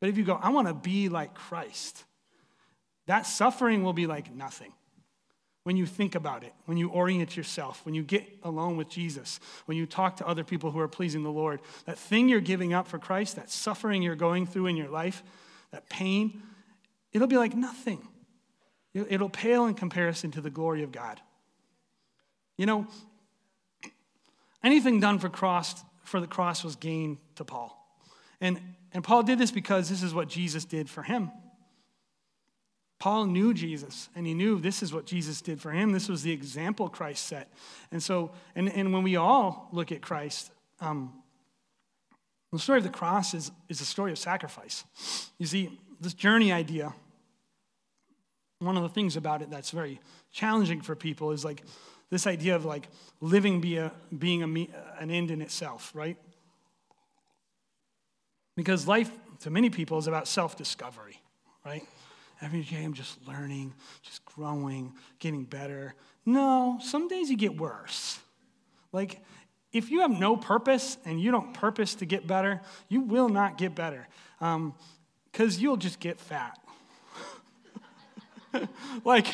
But 0.00 0.08
if 0.08 0.18
you 0.18 0.24
go, 0.24 0.34
I 0.34 0.50
want 0.50 0.66
to 0.66 0.74
be 0.74 1.08
like 1.08 1.34
Christ, 1.34 2.04
that 3.06 3.26
suffering 3.26 3.84
will 3.84 3.92
be 3.92 4.06
like 4.06 4.34
nothing. 4.34 4.72
When 5.62 5.76
you 5.76 5.84
think 5.84 6.14
about 6.14 6.42
it, 6.42 6.54
when 6.64 6.78
you 6.78 6.88
orient 6.88 7.36
yourself, 7.36 7.84
when 7.84 7.94
you 7.94 8.02
get 8.02 8.24
alone 8.42 8.76
with 8.76 8.88
Jesus, 8.88 9.40
when 9.66 9.76
you 9.76 9.84
talk 9.84 10.16
to 10.16 10.26
other 10.26 10.42
people 10.42 10.70
who 10.70 10.80
are 10.80 10.88
pleasing 10.88 11.22
the 11.22 11.30
Lord, 11.30 11.60
that 11.84 11.98
thing 11.98 12.28
you're 12.28 12.40
giving 12.40 12.72
up 12.72 12.88
for 12.88 12.98
Christ, 12.98 13.36
that 13.36 13.50
suffering 13.50 14.02
you're 14.02 14.16
going 14.16 14.46
through 14.46 14.66
in 14.66 14.76
your 14.76 14.88
life, 14.88 15.22
that 15.70 15.88
pain, 15.90 16.42
it'll 17.12 17.28
be 17.28 17.36
like 17.36 17.54
nothing. 17.54 18.08
It'll 18.94 19.28
pale 19.28 19.66
in 19.66 19.74
comparison 19.74 20.30
to 20.32 20.40
the 20.40 20.50
glory 20.50 20.82
of 20.82 20.92
God. 20.92 21.20
You 22.56 22.66
know, 22.66 22.86
anything 24.64 24.98
done 24.98 25.18
for 25.18 25.28
cross 25.28 25.84
for 26.04 26.20
the 26.20 26.26
cross 26.26 26.64
was 26.64 26.76
gain 26.76 27.18
to 27.36 27.44
Paul. 27.44 27.76
And, 28.40 28.60
and 28.92 29.04
Paul 29.04 29.22
did 29.22 29.38
this 29.38 29.50
because 29.50 29.88
this 29.88 30.02
is 30.02 30.12
what 30.12 30.28
Jesus 30.28 30.64
did 30.64 30.90
for 30.90 31.02
him. 31.02 31.30
Paul 33.00 33.26
knew 33.26 33.52
Jesus, 33.52 34.08
and 34.14 34.26
he 34.26 34.34
knew 34.34 34.60
this 34.60 34.82
is 34.82 34.92
what 34.92 35.06
Jesus 35.06 35.40
did 35.40 35.60
for 35.60 35.72
him. 35.72 35.90
This 35.90 36.08
was 36.08 36.22
the 36.22 36.30
example 36.30 36.88
Christ 36.88 37.26
set. 37.26 37.50
And 37.90 38.00
so, 38.00 38.30
and, 38.54 38.72
and 38.72 38.92
when 38.92 39.02
we 39.02 39.16
all 39.16 39.68
look 39.72 39.90
at 39.90 40.02
Christ, 40.02 40.52
um, 40.80 41.12
the 42.52 42.58
story 42.58 42.78
of 42.78 42.84
the 42.84 42.90
cross 42.90 43.34
is, 43.34 43.50
is 43.68 43.80
a 43.80 43.84
story 43.84 44.12
of 44.12 44.18
sacrifice. 44.18 44.84
You 45.38 45.46
see, 45.46 45.80
this 46.00 46.14
journey 46.14 46.52
idea 46.52 46.94
one 48.60 48.76
of 48.76 48.82
the 48.82 48.88
things 48.88 49.16
about 49.16 49.42
it 49.42 49.50
that's 49.50 49.70
very 49.70 50.00
challenging 50.30 50.82
for 50.82 50.94
people 50.94 51.32
is 51.32 51.44
like 51.44 51.62
this 52.10 52.26
idea 52.26 52.54
of 52.54 52.64
like 52.64 52.88
living 53.20 53.60
be 53.60 53.78
a, 53.78 53.92
being 54.16 54.42
a, 54.42 55.02
an 55.02 55.10
end 55.10 55.30
in 55.30 55.40
itself, 55.40 55.90
right? 55.94 56.16
Because 58.56 58.86
life 58.86 59.10
to 59.40 59.50
many 59.50 59.70
people 59.70 59.96
is 59.96 60.06
about 60.06 60.28
self 60.28 60.56
discovery, 60.56 61.20
right? 61.64 61.84
Every 62.42 62.62
day 62.62 62.82
I'm 62.82 62.94
just 62.94 63.18
learning, 63.26 63.74
just 64.02 64.24
growing, 64.24 64.94
getting 65.18 65.44
better. 65.44 65.94
No, 66.24 66.78
some 66.82 67.08
days 67.08 67.30
you 67.30 67.36
get 67.36 67.56
worse. 67.56 68.18
Like, 68.92 69.20
if 69.72 69.90
you 69.90 70.00
have 70.00 70.10
no 70.10 70.36
purpose 70.36 70.96
and 71.04 71.20
you 71.20 71.30
don't 71.30 71.54
purpose 71.54 71.94
to 71.96 72.06
get 72.06 72.26
better, 72.26 72.60
you 72.88 73.02
will 73.02 73.28
not 73.28 73.58
get 73.58 73.74
better 73.74 74.08
because 74.38 74.56
um, 74.56 74.74
you'll 75.58 75.76
just 75.76 76.00
get 76.00 76.18
fat. 76.18 76.58
like, 79.04 79.26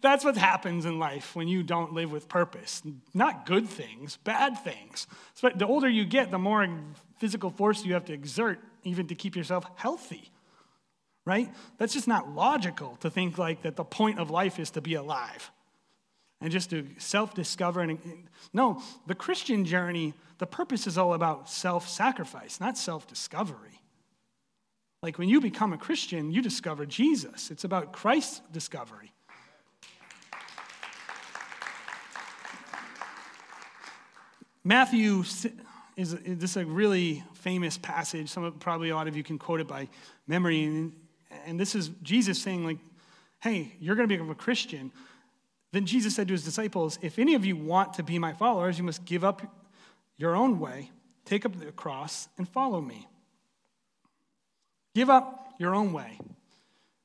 that's 0.00 0.24
what 0.24 0.36
happens 0.36 0.84
in 0.84 0.98
life 0.98 1.34
when 1.34 1.48
you 1.48 1.62
don't 1.62 1.92
live 1.92 2.12
with 2.12 2.28
purpose. 2.28 2.82
Not 3.12 3.46
good 3.46 3.68
things, 3.68 4.18
bad 4.18 4.56
things. 4.62 5.06
But 5.42 5.58
the 5.58 5.66
older 5.66 5.88
you 5.88 6.04
get, 6.04 6.30
the 6.30 6.38
more 6.38 6.66
physical 7.18 7.50
force 7.50 7.84
you 7.84 7.94
have 7.94 8.04
to 8.06 8.12
exert 8.12 8.60
even 8.84 9.08
to 9.08 9.14
keep 9.14 9.34
yourself 9.34 9.64
healthy. 9.76 10.30
Right? 11.24 11.50
That's 11.78 11.94
just 11.94 12.06
not 12.06 12.30
logical 12.30 12.96
to 12.96 13.10
think 13.10 13.38
like 13.38 13.62
that 13.62 13.76
the 13.76 13.84
point 13.84 14.18
of 14.18 14.30
life 14.30 14.58
is 14.58 14.70
to 14.72 14.82
be 14.82 14.94
alive 14.94 15.50
and 16.40 16.52
just 16.52 16.70
to 16.70 16.86
self 16.98 17.34
discover. 17.34 17.80
And 17.80 17.98
no, 18.52 18.82
the 19.06 19.14
Christian 19.14 19.64
journey, 19.64 20.12
the 20.38 20.46
purpose 20.46 20.86
is 20.86 20.98
all 20.98 21.14
about 21.14 21.48
self 21.48 21.88
sacrifice, 21.88 22.60
not 22.60 22.76
self 22.76 23.06
discovery. 23.06 23.80
Like 25.02 25.18
when 25.18 25.28
you 25.28 25.40
become 25.40 25.72
a 25.72 25.78
Christian, 25.78 26.30
you 26.30 26.42
discover 26.42 26.86
Jesus. 26.86 27.50
It's 27.50 27.64
about 27.64 27.92
Christ's 27.92 28.40
discovery. 28.52 29.12
Matthew 34.62 35.24
is, 35.96 36.14
this 36.14 36.50
is 36.50 36.56
a 36.56 36.64
really 36.64 37.22
famous 37.34 37.76
passage. 37.76 38.30
Some 38.30 38.44
of, 38.44 38.58
probably 38.60 38.88
a 38.88 38.96
lot 38.96 39.08
of 39.08 39.16
you 39.16 39.22
can 39.22 39.38
quote 39.38 39.60
it 39.60 39.68
by 39.68 39.88
memory. 40.26 40.64
And, 40.64 40.92
and 41.46 41.58
this 41.58 41.74
is 41.74 41.90
Jesus 42.02 42.40
saying, 42.40 42.64
like, 42.64 42.78
hey, 43.40 43.76
you're 43.80 43.94
going 43.94 44.08
to 44.08 44.12
become 44.12 44.30
a 44.30 44.34
Christian. 44.34 44.90
Then 45.72 45.86
Jesus 45.86 46.14
said 46.14 46.28
to 46.28 46.32
his 46.32 46.44
disciples, 46.44 46.98
If 47.02 47.18
any 47.18 47.34
of 47.34 47.44
you 47.44 47.56
want 47.56 47.94
to 47.94 48.02
be 48.02 48.18
my 48.18 48.32
followers, 48.32 48.78
you 48.78 48.84
must 48.84 49.04
give 49.04 49.24
up 49.24 49.42
your 50.16 50.36
own 50.36 50.60
way, 50.60 50.90
take 51.24 51.44
up 51.44 51.58
the 51.58 51.72
cross, 51.72 52.28
and 52.38 52.48
follow 52.48 52.80
me. 52.80 53.08
Give 54.94 55.10
up 55.10 55.54
your 55.58 55.74
own 55.74 55.92
way. 55.92 56.18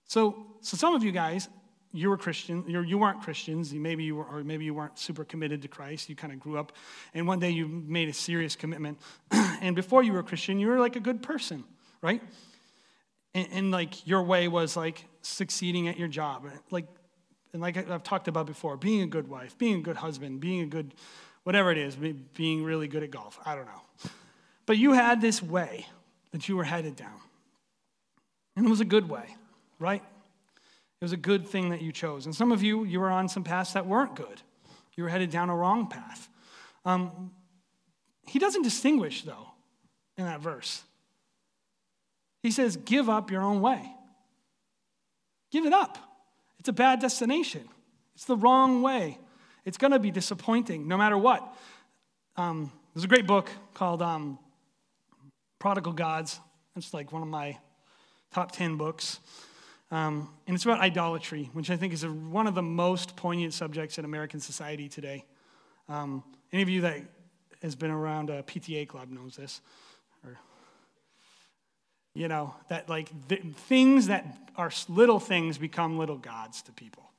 So, 0.06 0.46
so 0.62 0.78
some 0.78 0.96
of 0.96 1.04
you 1.04 1.12
guys, 1.12 1.50
you 1.92 2.10
were 2.10 2.18
Christian, 2.18 2.64
you're, 2.68 2.84
you 2.84 2.98
weren't 2.98 3.22
Christians, 3.22 3.74
maybe 3.74 4.04
you 4.04 4.16
were, 4.16 4.26
or 4.26 4.44
maybe 4.44 4.64
you 4.64 4.74
weren't 4.74 4.98
super 5.00 5.26
committed 5.26 5.64
to 5.64 5.68
Christ. 5.68 6.08
You 6.08 6.16
kind 6.16 6.32
of 6.32 6.40
grew 6.40 6.58
up, 6.58 6.72
and 7.14 7.28
one 7.28 7.40
day 7.40 7.50
you 7.50 7.68
made 7.68 8.10
a 8.10 8.14
serious 8.14 8.56
commitment. 8.56 9.00
and 9.32 9.76
before 9.76 10.04
you 10.04 10.14
were 10.14 10.20
a 10.20 10.24
Christian, 10.24 10.60
you 10.60 10.68
were 10.68 10.80
like 10.80 10.96
a 10.96 11.00
good 11.00 11.24
person, 11.24 11.64
right? 12.02 12.22
And, 13.34 13.48
and 13.52 13.72
like 13.72 14.08
your 14.08 14.24
way 14.24 14.48
was 14.48 14.76
like 14.76 15.06
succeeding 15.22 15.88
at 15.88 15.98
your 15.98 16.08
job, 16.08 16.46
like, 16.72 16.88
and 17.54 17.62
like 17.62 17.78
I've 17.78 18.04
talked 18.04 18.28
about 18.28 18.46
before, 18.46 18.78
being 18.78 19.02
a 19.02 19.08
good 19.08 19.28
wife, 19.28 19.58
being 19.58 19.80
a 19.80 19.82
good 19.82 19.98
husband, 19.98 20.40
being 20.40 20.62
a 20.62 20.66
good, 20.66 20.94
whatever 21.44 21.72
it 21.72 21.78
is, 21.78 21.96
being 21.96 22.64
really 22.64 22.88
good 22.88 23.04
at 23.04 23.12
golf. 23.12 23.40
I 23.46 23.56
don't 23.56 23.66
know. 23.66 24.12
But 24.66 24.78
you 24.78 24.94
had 24.94 25.20
this 25.20 25.42
way 25.42 25.88
that 26.32 26.48
you 26.48 26.56
were 26.56 26.64
headed 26.64 26.96
down, 26.96 27.20
and 28.56 28.66
it 28.66 28.70
was 28.70 28.82
a 28.82 28.86
good 28.86 29.10
way, 29.10 29.36
right? 29.80 30.04
It 31.02 31.06
was 31.06 31.12
a 31.12 31.18
good 31.18 31.48
thing 31.48 31.70
that 31.70 31.82
you 31.82 31.92
chose. 31.92 32.26
And 32.26 32.36
some 32.36 32.52
of 32.52 32.62
you, 32.62 32.84
you 32.84 33.00
were 33.00 33.10
on 33.10 33.30
some 33.30 33.44
paths 33.44 33.74
that 33.74 33.86
weren't 33.86 34.16
good. 34.16 34.42
You 34.96 35.04
were 35.04 35.10
headed 35.10 35.30
down 35.30 35.50
a 35.50 35.56
wrong 35.56 35.88
path. 35.88 36.28
Um, 36.84 37.32
he 38.28 38.38
doesn't 38.38 38.64
distinguish, 38.64 39.24
though, 39.24 39.48
in 40.18 40.26
that 40.26 40.42
verse. 40.42 40.84
He 42.42 42.52
says, 42.52 42.78
Give 42.78 43.10
up 43.10 43.32
your 43.32 43.42
own 43.42 43.62
way. 43.62 43.94
Give 45.52 45.66
it 45.66 45.74
up. 45.74 45.98
It's 46.60 46.70
a 46.70 46.74
bad 46.74 47.00
destination, 47.00 47.68
it's 48.16 48.26
the 48.26 48.38
wrong 48.38 48.82
way. 48.82 49.18
It's 49.66 49.78
going 49.78 49.92
to 49.92 50.00
be 50.00 50.10
disappointing 50.10 50.88
no 50.88 50.98
matter 50.98 51.18
what. 51.18 51.56
Um, 52.38 52.72
there's 52.94 53.04
a 53.04 53.08
great 53.08 53.28
book 53.28 53.50
called 53.74 54.02
um, 54.02 54.40
Prodigal 55.60 55.94
Gods. 55.94 56.40
It's 56.76 56.94
like 56.94 57.12
one 57.12 57.22
of 57.22 57.28
my 57.28 57.58
top 58.34 58.52
10 58.52 58.78
books. 58.78 59.20
Um, 59.92 60.30
and 60.48 60.56
it's 60.56 60.66
about 60.66 60.80
idolatry, 60.80 61.50
which 61.54 61.70
I 61.70 61.78
think 61.78 61.94
is 61.94 62.04
a, 62.04 62.10
one 62.10 62.48
of 62.48 62.56
the 62.56 62.62
most 62.62 63.16
poignant 63.16 63.54
subjects 63.54 63.98
in 63.98 64.06
American 64.06 64.40
society 64.40 64.88
today. 64.88 65.26
Um, 65.88 66.24
any 66.54 66.62
of 66.62 66.70
you 66.70 66.82
that 66.82 67.02
has 67.62 67.76
been 67.76 67.92
around 67.92 68.30
a 68.30 68.44
PTA 68.44 68.88
club 68.88 69.10
knows 69.10 69.36
this. 69.36 69.62
You 72.20 72.28
know, 72.28 72.54
that 72.68 72.90
like 72.90 73.08
things 73.56 74.08
that 74.08 74.26
are 74.58 74.70
little 74.90 75.22
things 75.22 75.58
become 75.58 75.98
little 75.98 76.18
gods 76.18 76.62
to 76.64 76.74
people. 76.74 77.10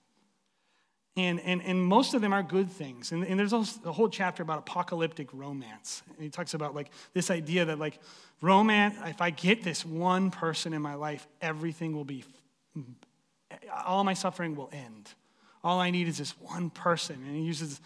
And, 1.17 1.41
and, 1.41 1.63
and 1.63 1.83
most 1.83 2.13
of 2.13 2.21
them 2.21 2.35
are 2.35 2.43
good 2.43 2.71
things. 2.71 3.11
And, 3.11 3.25
and 3.25 3.41
there's 3.41 3.55
a 3.55 3.93
whole 3.93 4.11
chapter 4.11 4.43
about 4.43 4.59
apocalyptic 4.59 5.33
romance. 5.33 6.03
And 6.07 6.23
he 6.23 6.29
talks 6.29 6.53
about 6.53 6.75
like 6.75 6.91
this 7.15 7.31
idea 7.31 7.65
that 7.65 7.79
like 7.79 7.99
romance, 8.43 8.95
if 9.07 9.23
I 9.23 9.31
get 9.31 9.65
this 9.65 9.87
one 9.87 10.31
person 10.31 10.75
in 10.75 10.83
my 10.83 10.97
life, 10.97 11.27
everything 11.41 11.97
will 11.97 12.05
be 12.05 12.23
all 13.87 14.05
my 14.05 14.13
suffering 14.13 14.55
will 14.55 14.69
end. 14.71 15.15
All 15.65 15.81
I 15.81 15.91
need 15.91 16.09
is 16.09 16.19
this 16.19 16.39
one 16.41 16.69
person. 16.69 17.17
And 17.27 17.37
he 17.37 17.43
uses, 17.45 17.81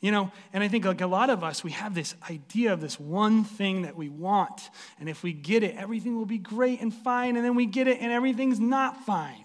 you 0.00 0.10
know, 0.10 0.30
and 0.52 0.62
I 0.62 0.68
think 0.68 0.84
like 0.84 1.00
a 1.00 1.06
lot 1.06 1.30
of 1.30 1.42
us, 1.42 1.64
we 1.64 1.70
have 1.70 1.94
this 1.94 2.14
idea 2.28 2.72
of 2.72 2.80
this 2.80 3.00
one 3.00 3.42
thing 3.42 3.82
that 3.82 3.96
we 3.96 4.10
want. 4.10 4.68
And 5.00 5.08
if 5.08 5.22
we 5.22 5.32
get 5.32 5.62
it, 5.62 5.76
everything 5.76 6.16
will 6.16 6.26
be 6.26 6.38
great 6.38 6.82
and 6.82 6.92
fine. 6.92 7.36
And 7.36 7.44
then 7.44 7.54
we 7.54 7.64
get 7.64 7.88
it 7.88 8.00
and 8.00 8.12
everything's 8.12 8.60
not 8.60 9.06
fine. 9.06 9.44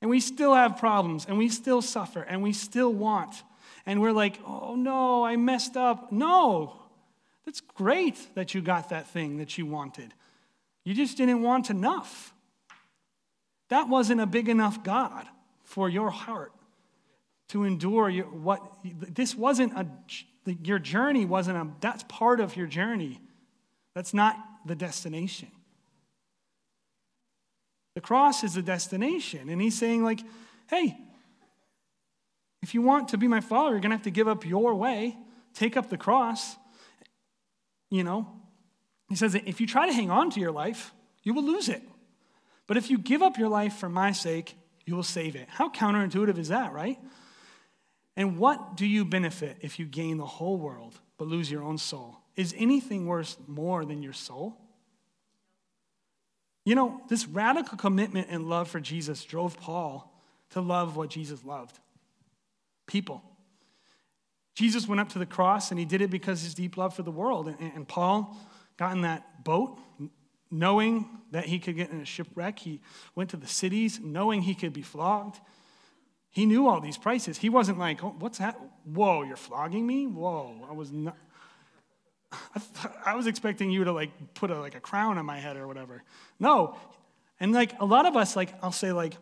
And 0.00 0.10
we 0.10 0.20
still 0.20 0.54
have 0.54 0.78
problems 0.78 1.26
and 1.26 1.36
we 1.36 1.50
still 1.50 1.82
suffer 1.82 2.22
and 2.22 2.42
we 2.42 2.52
still 2.54 2.92
want. 2.92 3.42
And 3.84 4.00
we're 4.00 4.12
like, 4.12 4.38
oh 4.46 4.74
no, 4.74 5.24
I 5.24 5.36
messed 5.36 5.76
up. 5.76 6.10
No, 6.10 6.74
that's 7.44 7.60
great 7.60 8.34
that 8.34 8.54
you 8.54 8.62
got 8.62 8.88
that 8.88 9.06
thing 9.08 9.36
that 9.36 9.58
you 9.58 9.66
wanted. 9.66 10.14
You 10.84 10.94
just 10.94 11.18
didn't 11.18 11.42
want 11.42 11.68
enough. 11.68 12.32
That 13.68 13.88
wasn't 13.88 14.20
a 14.20 14.26
big 14.26 14.48
enough 14.48 14.82
God 14.82 15.26
for 15.62 15.88
your 15.88 16.10
heart 16.10 16.52
to 17.54 17.62
endure 17.62 18.10
your, 18.10 18.24
what 18.24 18.60
this 18.82 19.36
wasn't 19.36 19.72
a 19.74 19.86
your 20.60 20.80
journey 20.80 21.24
wasn't 21.24 21.56
a 21.56 21.68
that's 21.80 22.02
part 22.08 22.40
of 22.40 22.56
your 22.56 22.66
journey. 22.66 23.20
That's 23.94 24.12
not 24.12 24.36
the 24.66 24.74
destination. 24.74 25.52
The 27.94 28.00
cross 28.00 28.42
is 28.42 28.54
the 28.54 28.62
destination. 28.62 29.48
And 29.48 29.62
he's 29.62 29.78
saying 29.78 30.02
like 30.02 30.18
hey 30.68 30.98
if 32.60 32.74
you 32.74 32.82
want 32.82 33.10
to 33.10 33.18
be 33.18 33.28
my 33.28 33.40
follower 33.40 33.70
you're 33.70 33.80
going 33.80 33.90
to 33.90 33.98
have 33.98 34.02
to 34.02 34.10
give 34.10 34.26
up 34.26 34.44
your 34.44 34.74
way. 34.74 35.16
Take 35.54 35.76
up 35.76 35.90
the 35.90 35.96
cross 35.96 36.56
you 37.88 38.02
know. 38.02 38.26
He 39.08 39.14
says 39.14 39.36
if 39.36 39.60
you 39.60 39.68
try 39.68 39.86
to 39.86 39.92
hang 39.92 40.10
on 40.10 40.30
to 40.30 40.40
your 40.40 40.50
life 40.50 40.92
you 41.22 41.34
will 41.34 41.44
lose 41.44 41.68
it. 41.68 41.82
But 42.66 42.78
if 42.78 42.90
you 42.90 42.98
give 42.98 43.22
up 43.22 43.38
your 43.38 43.48
life 43.48 43.74
for 43.74 43.88
my 43.88 44.10
sake, 44.10 44.56
you 44.86 44.96
will 44.96 45.04
save 45.04 45.36
it. 45.36 45.46
How 45.48 45.68
counterintuitive 45.68 46.36
is 46.36 46.48
that, 46.48 46.72
right? 46.72 46.98
And 48.16 48.38
what 48.38 48.76
do 48.76 48.86
you 48.86 49.04
benefit 49.04 49.58
if 49.60 49.78
you 49.78 49.86
gain 49.86 50.18
the 50.18 50.26
whole 50.26 50.56
world 50.56 50.98
but 51.18 51.28
lose 51.28 51.50
your 51.50 51.62
own 51.62 51.78
soul? 51.78 52.16
Is 52.36 52.54
anything 52.56 53.06
worth 53.06 53.36
more 53.46 53.84
than 53.84 54.02
your 54.02 54.12
soul? 54.12 54.56
You 56.64 56.74
know, 56.74 57.00
this 57.08 57.26
radical 57.26 57.76
commitment 57.76 58.28
and 58.30 58.48
love 58.48 58.68
for 58.68 58.80
Jesus 58.80 59.24
drove 59.24 59.58
Paul 59.58 60.10
to 60.50 60.60
love 60.60 60.96
what 60.96 61.10
Jesus 61.10 61.44
loved 61.44 61.78
people. 62.86 63.22
Jesus 64.54 64.86
went 64.86 65.00
up 65.00 65.08
to 65.10 65.18
the 65.18 65.26
cross 65.26 65.70
and 65.70 65.78
he 65.78 65.84
did 65.84 66.00
it 66.00 66.10
because 66.10 66.42
his 66.42 66.54
deep 66.54 66.76
love 66.76 66.94
for 66.94 67.02
the 67.02 67.10
world. 67.10 67.48
And, 67.48 67.72
and 67.74 67.88
Paul 67.88 68.36
got 68.76 68.92
in 68.92 69.02
that 69.02 69.44
boat 69.44 69.78
knowing 70.50 71.08
that 71.32 71.46
he 71.46 71.58
could 71.58 71.76
get 71.76 71.90
in 71.90 72.00
a 72.00 72.04
shipwreck. 72.04 72.60
He 72.60 72.80
went 73.14 73.30
to 73.30 73.36
the 73.36 73.48
cities, 73.48 73.98
knowing 74.00 74.42
he 74.42 74.54
could 74.54 74.72
be 74.72 74.82
flogged. 74.82 75.40
He 76.34 76.44
knew 76.44 76.68
all 76.68 76.80
these 76.80 76.98
prices. 76.98 77.38
He 77.38 77.48
wasn't 77.48 77.78
like, 77.78 78.04
oh, 78.04 78.14
what's 78.18 78.38
that? 78.38 78.60
Whoa, 78.84 79.22
you're 79.22 79.36
flogging 79.36 79.86
me? 79.86 80.06
Whoa, 80.06 80.66
I 80.68 80.72
was 80.72 80.92
not. 80.92 81.16
I 83.06 83.14
was 83.14 83.26
expecting 83.26 83.70
you 83.70 83.84
to 83.84 83.92
like 83.92 84.34
put 84.34 84.50
a, 84.50 84.60
like 84.60 84.74
a 84.74 84.80
crown 84.80 85.16
on 85.16 85.24
my 85.24 85.38
head 85.38 85.56
or 85.56 85.66
whatever. 85.66 86.02
No. 86.38 86.76
And 87.38 87.52
like 87.52 87.80
a 87.80 87.84
lot 87.84 88.04
of 88.04 88.16
us, 88.16 88.34
like 88.34 88.52
I'll 88.62 88.72
say 88.72 88.92
like, 88.92 89.16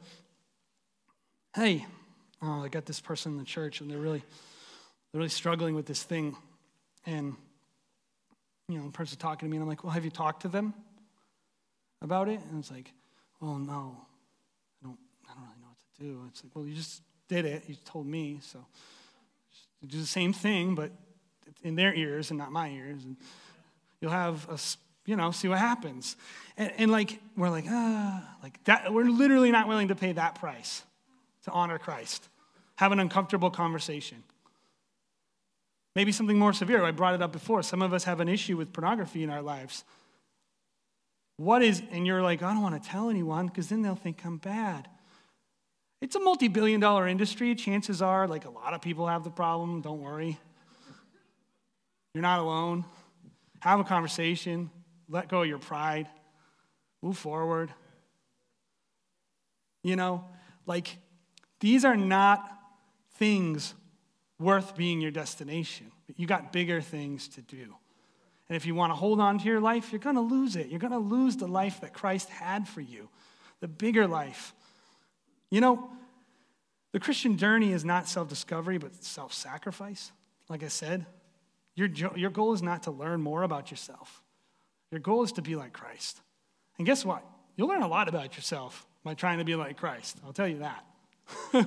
hey, 1.54 1.86
oh, 2.40 2.64
I 2.64 2.68
got 2.68 2.86
this 2.86 3.00
person 3.00 3.32
in 3.32 3.38
the 3.38 3.44
church 3.44 3.80
and 3.80 3.90
they're 3.90 3.98
really, 3.98 4.24
they're 5.12 5.18
really 5.18 5.28
struggling 5.28 5.74
with 5.74 5.84
this 5.84 6.02
thing. 6.02 6.34
And, 7.04 7.36
you 8.68 8.78
know, 8.78 8.86
the 8.86 8.92
person's 8.92 9.18
talking 9.18 9.46
to 9.46 9.50
me 9.50 9.58
and 9.58 9.62
I'm 9.62 9.68
like, 9.68 9.84
well, 9.84 9.92
have 9.92 10.04
you 10.04 10.10
talked 10.10 10.42
to 10.42 10.48
them? 10.48 10.74
about 12.02 12.28
it? 12.28 12.40
And 12.50 12.58
it's 12.58 12.70
like, 12.70 12.92
well, 13.40 13.56
no, 13.56 13.96
I 14.82 14.86
don't, 14.86 14.98
I 15.30 15.34
don't 15.34 15.44
really 15.44 15.60
know 15.60 15.68
what 15.68 15.78
to 15.78 15.91
do. 16.02 16.22
It's 16.28 16.44
like, 16.44 16.54
well, 16.54 16.66
you 16.66 16.74
just 16.74 17.02
did 17.28 17.44
it. 17.44 17.64
You 17.66 17.76
told 17.84 18.06
me, 18.06 18.40
so 18.42 18.58
do 19.86 19.98
the 19.98 20.06
same 20.06 20.32
thing, 20.32 20.74
but 20.74 20.90
in 21.62 21.76
their 21.76 21.94
ears 21.94 22.30
and 22.30 22.38
not 22.38 22.52
my 22.52 22.68
ears. 22.68 23.04
And 23.04 23.16
you'll 24.00 24.10
have 24.10 24.48
a, 24.48 24.58
you 25.08 25.16
know, 25.16 25.30
see 25.30 25.48
what 25.48 25.58
happens. 25.58 26.16
And, 26.56 26.72
and 26.76 26.90
like, 26.90 27.18
we're 27.36 27.50
like, 27.50 27.64
ah, 27.68 28.36
like 28.42 28.62
that, 28.64 28.92
we're 28.92 29.04
literally 29.04 29.50
not 29.50 29.68
willing 29.68 29.88
to 29.88 29.94
pay 29.94 30.12
that 30.12 30.36
price 30.36 30.82
to 31.44 31.50
honor 31.50 31.78
Christ. 31.78 32.28
Have 32.76 32.92
an 32.92 33.00
uncomfortable 33.00 33.50
conversation. 33.50 34.22
Maybe 35.94 36.12
something 36.12 36.38
more 36.38 36.52
severe. 36.52 36.82
I 36.84 36.90
brought 36.90 37.14
it 37.14 37.22
up 37.22 37.32
before. 37.32 37.62
Some 37.62 37.82
of 37.82 37.92
us 37.92 38.04
have 38.04 38.20
an 38.20 38.28
issue 38.28 38.56
with 38.56 38.72
pornography 38.72 39.22
in 39.22 39.30
our 39.30 39.42
lives. 39.42 39.84
What 41.36 41.62
is, 41.62 41.82
and 41.90 42.06
you're 42.06 42.22
like, 42.22 42.42
I 42.42 42.52
don't 42.52 42.62
want 42.62 42.80
to 42.82 42.88
tell 42.88 43.10
anyone 43.10 43.46
because 43.46 43.68
then 43.68 43.82
they'll 43.82 43.94
think 43.94 44.24
I'm 44.24 44.38
bad. 44.38 44.88
It's 46.02 46.16
a 46.16 46.20
multi 46.20 46.48
billion 46.48 46.80
dollar 46.80 47.06
industry. 47.06 47.54
Chances 47.54 48.02
are, 48.02 48.26
like, 48.26 48.44
a 48.44 48.50
lot 48.50 48.74
of 48.74 48.82
people 48.82 49.06
have 49.06 49.22
the 49.22 49.30
problem. 49.30 49.82
Don't 49.82 50.02
worry. 50.02 50.36
You're 52.12 52.22
not 52.22 52.40
alone. 52.40 52.84
Have 53.60 53.78
a 53.78 53.84
conversation. 53.84 54.68
Let 55.08 55.28
go 55.28 55.42
of 55.42 55.48
your 55.48 55.58
pride. 55.60 56.08
Move 57.02 57.16
forward. 57.16 57.72
You 59.84 59.94
know, 59.94 60.24
like, 60.66 60.98
these 61.60 61.84
are 61.84 61.96
not 61.96 62.50
things 63.14 63.72
worth 64.40 64.76
being 64.76 65.00
your 65.00 65.12
destination. 65.12 65.92
You 66.16 66.26
got 66.26 66.52
bigger 66.52 66.80
things 66.80 67.28
to 67.28 67.42
do. 67.42 67.76
And 68.48 68.56
if 68.56 68.66
you 68.66 68.74
want 68.74 68.90
to 68.90 68.96
hold 68.96 69.20
on 69.20 69.38
to 69.38 69.44
your 69.44 69.60
life, 69.60 69.92
you're 69.92 70.00
going 70.00 70.16
to 70.16 70.20
lose 70.20 70.56
it. 70.56 70.66
You're 70.66 70.80
going 70.80 70.92
to 70.92 70.98
lose 70.98 71.36
the 71.36 71.46
life 71.46 71.80
that 71.82 71.92
Christ 71.92 72.28
had 72.28 72.66
for 72.66 72.80
you, 72.80 73.08
the 73.60 73.68
bigger 73.68 74.08
life. 74.08 74.52
You 75.52 75.60
know, 75.60 75.90
the 76.92 76.98
Christian 76.98 77.36
journey 77.36 77.72
is 77.72 77.84
not 77.84 78.08
self 78.08 78.26
discovery, 78.26 78.78
but 78.78 79.04
self 79.04 79.34
sacrifice. 79.34 80.10
Like 80.48 80.62
I 80.62 80.68
said, 80.68 81.04
your, 81.74 81.88
your 82.16 82.30
goal 82.30 82.54
is 82.54 82.62
not 82.62 82.84
to 82.84 82.90
learn 82.90 83.20
more 83.20 83.42
about 83.42 83.70
yourself, 83.70 84.22
your 84.90 85.00
goal 85.00 85.22
is 85.22 85.32
to 85.32 85.42
be 85.42 85.54
like 85.54 85.74
Christ. 85.74 86.22
And 86.78 86.86
guess 86.86 87.04
what? 87.04 87.22
You'll 87.54 87.68
learn 87.68 87.82
a 87.82 87.88
lot 87.88 88.08
about 88.08 88.34
yourself 88.34 88.86
by 89.04 89.12
trying 89.12 89.38
to 89.38 89.44
be 89.44 89.54
like 89.54 89.76
Christ. 89.76 90.16
I'll 90.24 90.32
tell 90.32 90.48
you 90.48 90.60
that. 90.60 91.66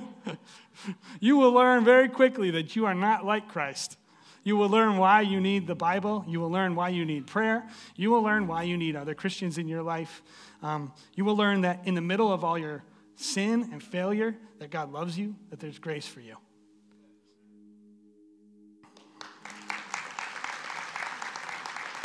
you 1.20 1.36
will 1.36 1.52
learn 1.52 1.84
very 1.84 2.08
quickly 2.08 2.50
that 2.50 2.74
you 2.74 2.86
are 2.86 2.94
not 2.94 3.24
like 3.24 3.48
Christ. 3.48 3.96
You 4.42 4.56
will 4.56 4.68
learn 4.68 4.96
why 4.96 5.20
you 5.20 5.40
need 5.40 5.68
the 5.68 5.76
Bible. 5.76 6.24
You 6.26 6.40
will 6.40 6.50
learn 6.50 6.74
why 6.74 6.88
you 6.88 7.04
need 7.04 7.28
prayer. 7.28 7.64
You 7.94 8.10
will 8.10 8.22
learn 8.22 8.48
why 8.48 8.64
you 8.64 8.76
need 8.76 8.96
other 8.96 9.14
Christians 9.14 9.58
in 9.58 9.68
your 9.68 9.82
life. 9.82 10.22
Um, 10.60 10.92
you 11.14 11.24
will 11.24 11.36
learn 11.36 11.60
that 11.60 11.86
in 11.86 11.94
the 11.94 12.00
middle 12.00 12.32
of 12.32 12.42
all 12.42 12.58
your 12.58 12.82
sin 13.16 13.70
and 13.72 13.82
failure, 13.82 14.36
that 14.58 14.70
God 14.70 14.92
loves 14.92 15.18
you, 15.18 15.34
that 15.50 15.58
there's 15.58 15.78
grace 15.78 16.06
for 16.06 16.20
you. 16.20 16.36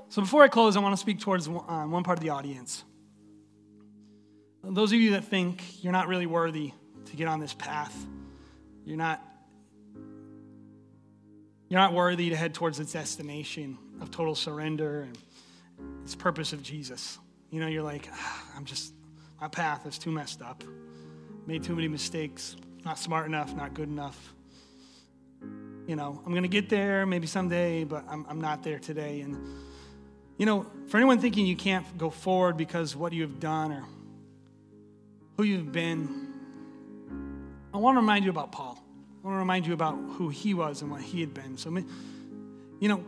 so 0.08 0.22
before 0.22 0.42
I 0.42 0.48
close, 0.48 0.76
I 0.76 0.80
want 0.80 0.94
to 0.94 1.00
speak 1.00 1.20
towards 1.20 1.46
uh, 1.46 1.52
one 1.52 2.02
part 2.02 2.18
of 2.18 2.22
the 2.22 2.30
audience. 2.30 2.82
Those 4.62 4.92
of 4.92 4.98
you 4.98 5.10
that 5.12 5.24
think 5.24 5.84
you're 5.84 5.92
not 5.92 6.08
really 6.08 6.26
worthy 6.26 6.72
to 7.06 7.16
get 7.16 7.28
on 7.28 7.38
this 7.38 7.52
path, 7.52 7.94
you're 8.84 8.96
not, 8.96 9.22
you're 11.68 11.80
not 11.80 11.92
worthy 11.92 12.30
to 12.30 12.36
head 12.36 12.54
towards 12.54 12.80
its 12.80 12.92
destination 12.92 13.76
of 14.00 14.10
total 14.10 14.34
surrender 14.34 15.02
and 15.02 15.18
its 16.02 16.14
purpose 16.14 16.52
of 16.52 16.62
Jesus. 16.62 17.18
You 17.54 17.60
know, 17.60 17.68
you're 17.68 17.84
like, 17.84 18.08
ah, 18.12 18.42
I'm 18.56 18.64
just, 18.64 18.92
my 19.40 19.46
path 19.46 19.86
is 19.86 19.96
too 19.96 20.10
messed 20.10 20.42
up. 20.42 20.64
Made 21.46 21.62
too 21.62 21.76
many 21.76 21.86
mistakes. 21.86 22.56
Not 22.84 22.98
smart 22.98 23.26
enough, 23.26 23.54
not 23.54 23.74
good 23.74 23.88
enough. 23.88 24.34
You 25.86 25.94
know, 25.94 26.20
I'm 26.26 26.32
going 26.32 26.42
to 26.42 26.48
get 26.48 26.68
there 26.68 27.06
maybe 27.06 27.28
someday, 27.28 27.84
but 27.84 28.04
I'm, 28.08 28.26
I'm 28.28 28.40
not 28.40 28.64
there 28.64 28.80
today. 28.80 29.20
And, 29.20 29.36
you 30.36 30.46
know, 30.46 30.66
for 30.88 30.96
anyone 30.96 31.20
thinking 31.20 31.46
you 31.46 31.54
can't 31.54 31.86
go 31.96 32.10
forward 32.10 32.56
because 32.56 32.96
what 32.96 33.12
you 33.12 33.22
have 33.22 33.38
done 33.38 33.70
or 33.70 33.84
who 35.36 35.44
you've 35.44 35.70
been, 35.70 36.32
I 37.72 37.76
want 37.76 37.94
to 37.94 38.00
remind 38.00 38.24
you 38.24 38.32
about 38.32 38.50
Paul. 38.50 38.82
I 39.22 39.26
want 39.28 39.36
to 39.36 39.38
remind 39.38 39.64
you 39.64 39.74
about 39.74 39.94
who 39.94 40.28
he 40.28 40.54
was 40.54 40.82
and 40.82 40.90
what 40.90 41.02
he 41.02 41.20
had 41.20 41.32
been. 41.32 41.56
So, 41.56 41.70
you 42.80 42.88
know, 42.88 43.04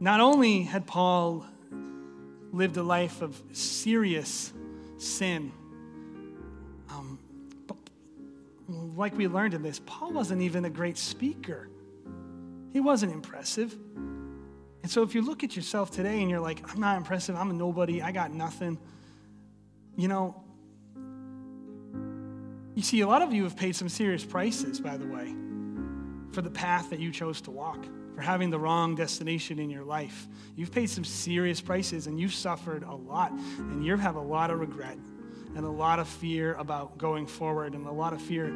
not 0.00 0.18
only 0.18 0.62
had 0.62 0.84
Paul 0.88 1.46
lived 2.56 2.76
a 2.76 2.82
life 2.82 3.22
of 3.22 3.40
serious 3.52 4.52
sin, 4.98 5.52
um, 6.90 7.18
but 7.66 7.76
like 8.68 9.16
we 9.16 9.28
learned 9.28 9.54
in 9.54 9.62
this, 9.62 9.80
Paul 9.84 10.12
wasn't 10.12 10.42
even 10.42 10.64
a 10.64 10.70
great 10.70 10.96
speaker. 10.96 11.68
He 12.72 12.80
wasn't 12.80 13.12
impressive. 13.12 13.76
And 14.82 14.90
so 14.90 15.02
if 15.02 15.14
you 15.14 15.22
look 15.22 15.44
at 15.44 15.56
yourself 15.56 15.90
today 15.90 16.20
and 16.20 16.30
you're 16.30 16.40
like, 16.40 16.72
I'm 16.72 16.80
not 16.80 16.96
impressive, 16.96 17.36
I'm 17.36 17.50
a 17.50 17.52
nobody, 17.52 18.02
I 18.02 18.12
got 18.12 18.32
nothing, 18.32 18.78
you 19.96 20.08
know, 20.08 20.42
you 22.74 22.82
see, 22.82 23.00
a 23.00 23.06
lot 23.06 23.22
of 23.22 23.32
you 23.32 23.44
have 23.44 23.56
paid 23.56 23.74
some 23.74 23.88
serious 23.88 24.22
prices, 24.22 24.80
by 24.80 24.98
the 24.98 25.06
way, 25.06 25.34
for 26.32 26.42
the 26.42 26.50
path 26.50 26.90
that 26.90 27.00
you 27.00 27.10
chose 27.10 27.40
to 27.42 27.50
walk, 27.50 27.86
for 28.16 28.22
having 28.22 28.48
the 28.48 28.58
wrong 28.58 28.94
destination 28.94 29.58
in 29.58 29.68
your 29.68 29.84
life. 29.84 30.26
You've 30.56 30.72
paid 30.72 30.88
some 30.88 31.04
serious 31.04 31.60
prices 31.60 32.06
and 32.06 32.18
you've 32.18 32.32
suffered 32.32 32.82
a 32.82 32.94
lot, 32.94 33.30
and 33.30 33.84
you 33.84 33.94
have 33.98 34.16
a 34.16 34.20
lot 34.20 34.50
of 34.50 34.58
regret 34.58 34.96
and 35.54 35.64
a 35.66 35.70
lot 35.70 35.98
of 35.98 36.08
fear 36.08 36.54
about 36.54 36.96
going 36.96 37.26
forward 37.26 37.74
and 37.74 37.86
a 37.86 37.92
lot 37.92 38.14
of 38.14 38.22
fear 38.22 38.48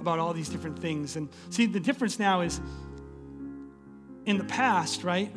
about 0.00 0.20
all 0.20 0.32
these 0.32 0.48
different 0.48 0.78
things. 0.78 1.16
And 1.16 1.28
see, 1.50 1.66
the 1.66 1.80
difference 1.80 2.20
now 2.20 2.42
is 2.42 2.60
in 4.24 4.38
the 4.38 4.44
past, 4.44 5.02
right? 5.02 5.34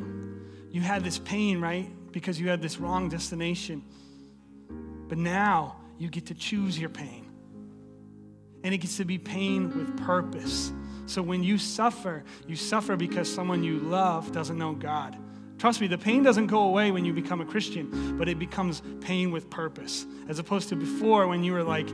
You 0.70 0.80
had 0.80 1.02
this 1.02 1.18
pain, 1.18 1.60
right? 1.60 1.90
Because 2.12 2.38
you 2.38 2.48
had 2.48 2.62
this 2.62 2.78
wrong 2.78 3.08
destination. 3.08 3.82
But 5.08 5.18
now 5.18 5.76
you 5.98 6.08
get 6.08 6.26
to 6.26 6.34
choose 6.34 6.78
your 6.78 6.88
pain. 6.88 7.26
And 8.62 8.72
it 8.72 8.78
gets 8.78 8.96
to 8.98 9.04
be 9.04 9.18
pain 9.18 9.76
with 9.76 9.98
purpose. 10.06 10.72
So 11.06 11.22
when 11.22 11.42
you 11.42 11.58
suffer, 11.58 12.24
you 12.46 12.56
suffer 12.56 12.96
because 12.96 13.32
someone 13.32 13.62
you 13.62 13.78
love 13.78 14.32
doesn't 14.32 14.56
know 14.56 14.72
God. 14.72 15.16
Trust 15.58 15.80
me, 15.80 15.86
the 15.86 15.98
pain 15.98 16.22
doesn't 16.22 16.48
go 16.48 16.62
away 16.62 16.90
when 16.90 17.04
you 17.04 17.12
become 17.12 17.40
a 17.40 17.44
Christian, 17.44 18.16
but 18.18 18.28
it 18.28 18.38
becomes 18.38 18.82
pain 19.00 19.30
with 19.30 19.48
purpose. 19.48 20.06
As 20.28 20.38
opposed 20.38 20.70
to 20.70 20.76
before 20.76 21.28
when 21.28 21.44
you 21.44 21.52
were 21.52 21.62
like, 21.62 21.88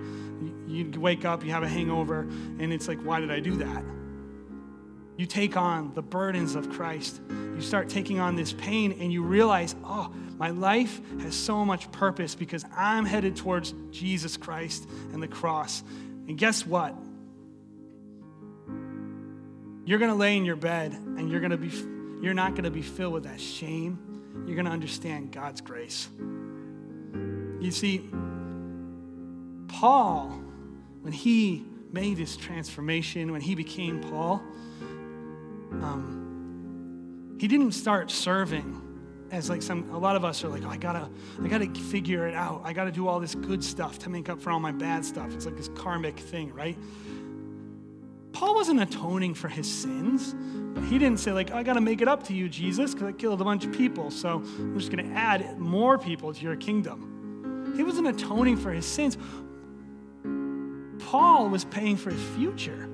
you 0.67 0.91
wake 0.97 1.25
up, 1.25 1.45
you 1.45 1.51
have 1.51 1.63
a 1.63 1.69
hangover, 1.69 2.21
and 2.21 2.73
it's 2.73 2.89
like, 2.89 2.99
why 3.03 3.21
did 3.21 3.31
I 3.31 3.41
do 3.41 3.57
that? 3.57 3.85
You 5.19 5.27
take 5.27 5.57
on 5.57 5.93
the 5.95 6.01
burdens 6.01 6.55
of 6.55 6.71
Christ. 6.71 7.21
You 7.29 7.61
start 7.61 7.89
taking 7.89 8.21
on 8.21 8.37
this 8.37 8.53
pain, 8.53 8.97
and 9.01 9.13
you 9.13 9.23
realize, 9.23 9.75
oh, 9.85 10.15
my 10.39 10.51
life 10.51 11.01
has 11.21 11.35
so 11.35 11.65
much 11.65 11.91
purpose 11.91 12.35
because 12.35 12.65
I'm 12.75 13.05
headed 13.05 13.37
towards 13.37 13.75
Jesus 13.91 14.37
Christ 14.37 14.89
and 15.13 15.23
the 15.23 15.29
cross. 15.29 15.83
And 16.29 16.39
guess 16.39 16.65
what? 16.65 16.95
You're 19.89 19.99
going 19.99 20.11
to 20.11 20.19
lay 20.19 20.37
in 20.37 20.45
your 20.45 20.55
bed 20.55 20.93
and 20.93 21.31
you're 21.31 21.41
going 21.41 21.51
to 21.51 21.57
be 21.57 21.71
you're 22.23 22.35
not 22.35 22.51
going 22.51 22.65
to 22.65 22.71
be 22.71 22.83
filled 22.83 23.15
with 23.15 23.25
that 23.25 23.41
shame. 23.41 23.99
You're 24.47 24.55
going 24.55 24.67
to 24.67 24.71
understand 24.71 25.33
God's 25.33 25.63
grace. 25.63 26.11
You 27.59 27.71
see, 27.71 28.07
Paul, 29.69 30.43
when 31.01 31.15
he 31.15 31.65
made 31.91 32.19
his 32.19 32.37
transformation, 32.37 33.33
when 33.33 33.41
he 33.41 33.55
became 33.55 34.03
Paul, 34.03 34.43
um, 35.81 37.39
he 37.41 37.49
didn't 37.49 37.73
start 37.73 38.11
serving 38.11 38.83
as 39.31 39.49
like 39.49 39.63
some 39.63 39.89
a 39.93 39.99
lot 39.99 40.17
of 40.17 40.25
us 40.25 40.45
are 40.45 40.49
like 40.49 40.65
oh, 40.65 40.71
i 40.71 40.77
gotta 40.79 41.07
i 41.43 41.49
gotta 41.49 41.67
figure 41.75 42.27
it 42.27 42.35
out 42.35 42.63
i 42.65 42.73
gotta 42.73 42.91
do 42.91 43.07
all 43.07 43.21
this 43.21 43.35
good 43.35 43.63
stuff 43.63 43.99
to 43.99 44.09
make 44.09 44.31
up 44.31 44.41
for 44.41 44.51
all 44.51 44.59
my 44.59 44.73
bad 44.73 45.05
stuff 45.05 45.31
it's 45.35 45.45
like 45.45 45.55
this 45.55 45.69
karmic 45.75 46.19
thing 46.19 46.51
right 46.55 46.79
paul 48.39 48.55
wasn't 48.55 48.81
atoning 48.81 49.35
for 49.35 49.49
his 49.49 49.69
sins 49.69 50.37
he 50.89 50.97
didn't 50.97 51.19
say 51.19 51.33
like 51.33 51.51
i 51.51 51.65
gotta 51.65 51.81
make 51.81 52.01
it 52.01 52.07
up 52.07 52.23
to 52.23 52.33
you 52.33 52.49
jesus 52.49 52.95
because 52.95 53.09
i 53.09 53.13
killed 53.13 53.41
a 53.41 53.45
bunch 53.45 53.65
of 53.65 53.73
people 53.73 54.13
so 54.13 54.37
i'm 54.59 54.79
just 54.79 54.93
gonna 54.93 55.13
add 55.13 55.59
more 55.59 55.99
people 55.99 56.33
to 56.33 56.41
your 56.43 56.55
kingdom 56.55 57.75
he 57.77 57.83
wasn't 57.83 58.07
atoning 58.07 58.57
for 58.57 58.71
his 58.71 58.87
sins 58.87 59.19
paul 61.01 61.49
was 61.49 61.65
paying 61.65 61.97
for 61.97 62.11
his 62.11 62.23
future 62.37 62.89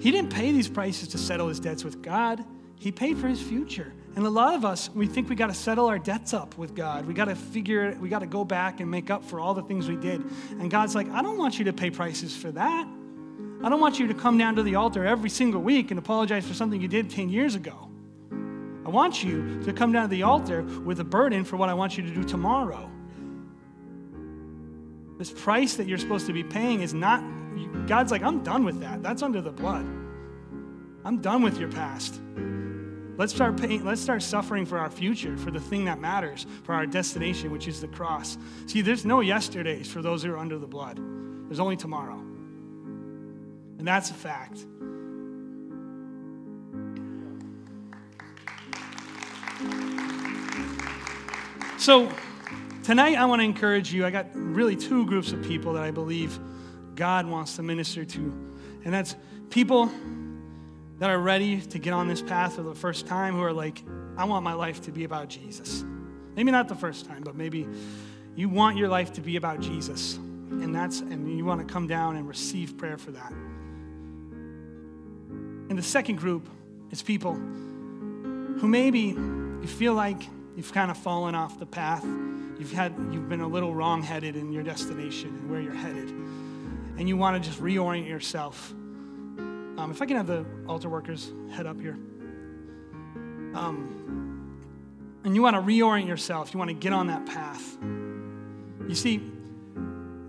He 0.00 0.12
didn't 0.12 0.32
pay 0.32 0.52
these 0.52 0.68
prices 0.68 1.08
to 1.08 1.18
settle 1.18 1.48
his 1.48 1.60
debts 1.60 1.84
with 1.84 2.00
God. 2.00 2.44
He 2.76 2.92
paid 2.92 3.18
for 3.18 3.26
his 3.26 3.42
future. 3.42 3.92
And 4.16 4.26
a 4.26 4.30
lot 4.30 4.54
of 4.54 4.64
us, 4.64 4.90
we 4.94 5.06
think 5.06 5.28
we 5.28 5.36
got 5.36 5.46
to 5.46 5.54
settle 5.54 5.86
our 5.86 5.98
debts 5.98 6.34
up 6.34 6.58
with 6.58 6.74
God. 6.74 7.06
We 7.06 7.14
got 7.14 7.26
to 7.26 7.36
figure, 7.36 7.96
we 8.00 8.08
got 8.08 8.20
to 8.20 8.26
go 8.26 8.44
back 8.44 8.80
and 8.80 8.90
make 8.90 9.10
up 9.10 9.24
for 9.24 9.38
all 9.38 9.54
the 9.54 9.62
things 9.62 9.88
we 9.88 9.96
did. 9.96 10.24
And 10.50 10.70
God's 10.70 10.94
like, 10.94 11.08
I 11.10 11.22
don't 11.22 11.38
want 11.38 11.58
you 11.58 11.64
to 11.66 11.72
pay 11.72 11.90
prices 11.90 12.36
for 12.36 12.50
that. 12.52 12.88
I 13.62 13.68
don't 13.68 13.80
want 13.80 13.98
you 13.98 14.06
to 14.06 14.14
come 14.14 14.38
down 14.38 14.56
to 14.56 14.62
the 14.62 14.74
altar 14.76 15.04
every 15.04 15.30
single 15.30 15.60
week 15.60 15.90
and 15.90 15.98
apologize 15.98 16.46
for 16.46 16.54
something 16.54 16.80
you 16.80 16.88
did 16.88 17.10
10 17.10 17.28
years 17.28 17.54
ago. 17.54 17.88
I 18.86 18.90
want 18.90 19.22
you 19.22 19.62
to 19.64 19.72
come 19.72 19.92
down 19.92 20.02
to 20.02 20.08
the 20.08 20.22
altar 20.22 20.62
with 20.62 21.00
a 21.00 21.04
burden 21.04 21.44
for 21.44 21.56
what 21.56 21.68
I 21.68 21.74
want 21.74 21.96
you 21.96 22.02
to 22.04 22.10
do 22.10 22.24
tomorrow. 22.24 22.90
This 25.18 25.30
price 25.30 25.74
that 25.76 25.86
you're 25.86 25.98
supposed 25.98 26.26
to 26.26 26.32
be 26.32 26.44
paying 26.44 26.80
is 26.80 26.94
not, 26.94 27.22
God's 27.86 28.10
like, 28.10 28.22
I'm 28.22 28.42
done 28.42 28.64
with 28.64 28.80
that. 28.80 29.02
That's 29.02 29.22
under 29.22 29.40
the 29.40 29.50
blood. 29.50 29.84
I'm 31.04 31.20
done 31.20 31.42
with 31.42 31.58
your 31.58 31.70
past. 31.70 32.20
Let's 33.18 33.34
start 33.34 33.60
paying, 33.60 33.84
let's 33.84 34.00
start 34.00 34.22
suffering 34.22 34.64
for 34.64 34.78
our 34.78 34.88
future, 34.88 35.36
for 35.36 35.50
the 35.50 35.58
thing 35.58 35.86
that 35.86 36.00
matters, 36.00 36.46
for 36.62 36.72
our 36.72 36.86
destination, 36.86 37.50
which 37.50 37.66
is 37.66 37.80
the 37.80 37.88
cross. 37.88 38.38
See, 38.66 38.80
there's 38.80 39.04
no 39.04 39.20
yesterdays 39.20 39.90
for 39.90 40.02
those 40.02 40.22
who 40.22 40.32
are 40.32 40.38
under 40.38 40.56
the 40.56 40.68
blood. 40.68 41.00
There's 41.48 41.58
only 41.58 41.76
tomorrow. 41.76 42.16
And 42.16 43.86
that's 43.86 44.12
a 44.12 44.14
fact. 44.14 44.64
So, 51.78 52.12
tonight 52.84 53.16
I 53.16 53.24
want 53.24 53.40
to 53.40 53.44
encourage 53.44 53.92
you. 53.92 54.06
I 54.06 54.10
got 54.10 54.26
really 54.32 54.76
two 54.76 55.04
groups 55.06 55.32
of 55.32 55.42
people 55.42 55.72
that 55.72 55.82
I 55.82 55.90
believe 55.90 56.38
God 56.94 57.26
wants 57.26 57.56
to 57.56 57.64
minister 57.64 58.04
to. 58.04 58.20
And 58.84 58.94
that's 58.94 59.16
people 59.50 59.90
that 60.98 61.10
are 61.10 61.18
ready 61.18 61.60
to 61.60 61.78
get 61.78 61.92
on 61.92 62.08
this 62.08 62.22
path 62.22 62.56
for 62.56 62.62
the 62.62 62.74
first 62.74 63.06
time 63.06 63.34
who 63.34 63.42
are 63.42 63.52
like, 63.52 63.82
I 64.16 64.24
want 64.24 64.42
my 64.44 64.54
life 64.54 64.82
to 64.82 64.92
be 64.92 65.04
about 65.04 65.28
Jesus. 65.28 65.84
Maybe 66.34 66.50
not 66.50 66.68
the 66.68 66.74
first 66.74 67.06
time, 67.06 67.22
but 67.22 67.36
maybe 67.36 67.68
you 68.34 68.48
want 68.48 68.76
your 68.76 68.88
life 68.88 69.12
to 69.14 69.20
be 69.20 69.36
about 69.36 69.60
Jesus. 69.60 70.16
And 70.16 70.74
that's 70.74 71.00
and 71.00 71.36
you 71.36 71.44
want 71.44 71.66
to 71.66 71.72
come 71.72 71.86
down 71.86 72.16
and 72.16 72.26
receive 72.26 72.76
prayer 72.76 72.98
for 72.98 73.12
that. 73.12 73.30
And 75.70 75.78
the 75.78 75.82
second 75.82 76.16
group 76.16 76.48
is 76.90 77.02
people 77.02 77.34
who 77.34 78.66
maybe 78.66 79.00
you 79.00 79.66
feel 79.66 79.94
like 79.94 80.22
you've 80.56 80.72
kind 80.72 80.90
of 80.90 80.96
fallen 80.96 81.34
off 81.34 81.58
the 81.60 81.66
path. 81.66 82.04
You've 82.58 82.72
had 82.72 82.92
you've 83.12 83.28
been 83.28 83.40
a 83.40 83.48
little 83.48 83.74
wrong-headed 83.74 84.34
in 84.34 84.52
your 84.52 84.64
destination 84.64 85.28
and 85.28 85.50
where 85.50 85.60
you're 85.60 85.74
headed. 85.74 86.08
And 86.08 87.08
you 87.08 87.16
want 87.16 87.40
to 87.40 87.48
just 87.48 87.62
reorient 87.62 88.08
yourself 88.08 88.74
Um, 89.78 89.92
if 89.92 90.02
I 90.02 90.06
can 90.06 90.16
have 90.16 90.26
the 90.26 90.44
altar 90.66 90.88
workers 90.88 91.30
head 91.52 91.64
up 91.64 91.80
here. 91.80 91.96
Um, 93.54 94.58
and 95.22 95.36
you 95.36 95.42
want 95.42 95.54
to 95.54 95.62
reorient 95.62 96.08
yourself, 96.08 96.52
you 96.52 96.58
want 96.58 96.68
to 96.68 96.74
get 96.74 96.92
on 96.92 97.06
that 97.06 97.24
path. 97.26 97.78
You 97.80 98.94
see, 98.96 99.22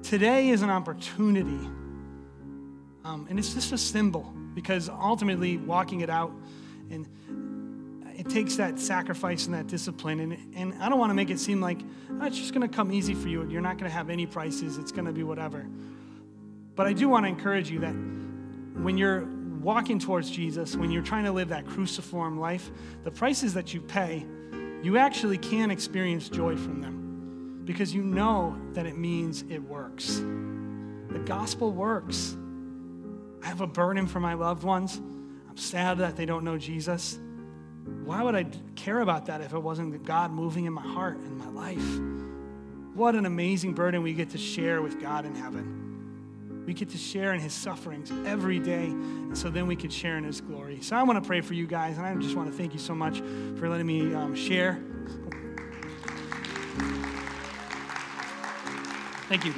today 0.03 0.49
is 0.49 0.61
an 0.61 0.69
opportunity, 0.69 1.67
um, 3.03 3.25
and 3.27 3.39
it's 3.39 3.55
just 3.55 3.71
a 3.71 3.77
symbol 3.77 4.31
because 4.53 4.87
ultimately 4.87 5.57
walking 5.57 6.01
it 6.01 6.11
out 6.11 6.31
and 6.91 7.07
it 8.15 8.29
takes 8.29 8.55
that 8.57 8.79
sacrifice 8.79 9.47
and 9.47 9.55
that 9.55 9.67
discipline 9.67 10.19
and, 10.19 10.55
and 10.55 10.73
i 10.81 10.89
don't 10.89 10.99
want 10.99 11.11
to 11.11 11.13
make 11.13 11.29
it 11.29 11.39
seem 11.39 11.61
like 11.61 11.79
oh, 12.19 12.25
it's 12.25 12.37
just 12.37 12.53
going 12.53 12.67
to 12.67 12.75
come 12.75 12.91
easy 12.91 13.13
for 13.13 13.29
you 13.29 13.47
you're 13.47 13.61
not 13.61 13.77
going 13.77 13.89
to 13.89 13.95
have 13.95 14.09
any 14.09 14.25
prices 14.25 14.77
it's 14.77 14.91
going 14.91 15.05
to 15.05 15.13
be 15.13 15.23
whatever 15.23 15.65
but 16.75 16.87
i 16.87 16.91
do 16.91 17.07
want 17.07 17.23
to 17.23 17.29
encourage 17.29 17.69
you 17.69 17.79
that 17.79 17.93
when 18.83 18.97
you're 18.97 19.27
walking 19.59 19.99
towards 19.99 20.29
jesus 20.29 20.75
when 20.75 20.91
you're 20.91 21.03
trying 21.03 21.25
to 21.25 21.31
live 21.31 21.49
that 21.49 21.65
cruciform 21.67 22.39
life 22.39 22.71
the 23.03 23.11
prices 23.11 23.53
that 23.53 23.73
you 23.73 23.81
pay 23.81 24.25
you 24.81 24.97
actually 24.97 25.37
can 25.37 25.69
experience 25.71 26.29
joy 26.29 26.55
from 26.55 26.81
them 26.81 27.61
because 27.65 27.93
you 27.93 28.01
know 28.01 28.57
that 28.73 28.85
it 28.85 28.97
means 28.97 29.43
it 29.49 29.61
works 29.61 30.21
the 31.09 31.21
gospel 31.25 31.71
works 31.71 32.35
I 33.43 33.47
have 33.47 33.61
a 33.61 33.67
burden 33.67 34.07
for 34.07 34.19
my 34.19 34.33
loved 34.33 34.63
ones. 34.63 34.97
I'm 35.49 35.57
sad 35.57 35.99
that 35.99 36.15
they 36.15 36.25
don't 36.25 36.43
know 36.43 36.57
Jesus. 36.57 37.17
Why 38.03 38.21
would 38.21 38.35
I 38.35 38.45
care 38.75 38.99
about 38.99 39.27
that 39.27 39.41
if 39.41 39.53
it 39.53 39.59
wasn't 39.59 40.03
God 40.03 40.31
moving 40.31 40.65
in 40.65 40.73
my 40.73 40.81
heart 40.81 41.17
and 41.17 41.37
my 41.37 41.49
life? 41.49 42.95
What 42.95 43.15
an 43.15 43.25
amazing 43.25 43.73
burden 43.73 44.03
we 44.03 44.13
get 44.13 44.31
to 44.31 44.37
share 44.37 44.81
with 44.81 45.01
God 45.01 45.25
in 45.25 45.35
heaven. 45.35 45.88
We 46.69 46.75
get 46.75 46.89
to 46.89 46.99
share 46.99 47.33
in 47.33 47.39
his 47.39 47.51
sufferings 47.51 48.11
every 48.27 48.59
day, 48.59 48.85
and 48.85 49.35
so 49.35 49.49
then 49.49 49.65
we 49.65 49.75
could 49.75 49.91
share 49.91 50.19
in 50.19 50.23
his 50.23 50.39
glory. 50.39 50.81
So 50.81 50.95
I 50.95 51.01
want 51.01 51.19
to 51.19 51.27
pray 51.27 51.41
for 51.41 51.55
you 51.55 51.65
guys, 51.65 51.97
and 51.97 52.05
I 52.05 52.13
just 52.17 52.35
want 52.35 52.51
to 52.51 52.55
thank 52.55 52.73
you 52.73 52.79
so 52.79 52.93
much 52.93 53.21
for 53.57 53.67
letting 53.67 53.87
me 53.87 54.13
um, 54.13 54.35
share. 54.35 54.79
Thank 59.29 59.45
you. 59.45 59.53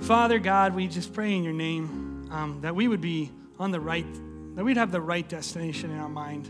Father 0.00 0.38
God, 0.38 0.74
we 0.74 0.88
just 0.88 1.12
pray 1.12 1.34
in 1.34 1.44
your 1.44 1.52
name 1.52 2.26
um, 2.30 2.62
that 2.62 2.74
we 2.74 2.88
would 2.88 3.02
be 3.02 3.30
on 3.58 3.72
the 3.72 3.80
right, 3.80 4.06
that 4.56 4.64
we'd 4.64 4.78
have 4.78 4.90
the 4.90 5.02
right 5.02 5.28
destination 5.28 5.90
in 5.90 5.98
our 5.98 6.08
mind. 6.08 6.48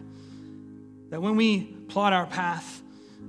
That 1.11 1.21
when 1.21 1.35
we 1.35 1.63
plot 1.89 2.13
our 2.13 2.27
path, 2.27 2.84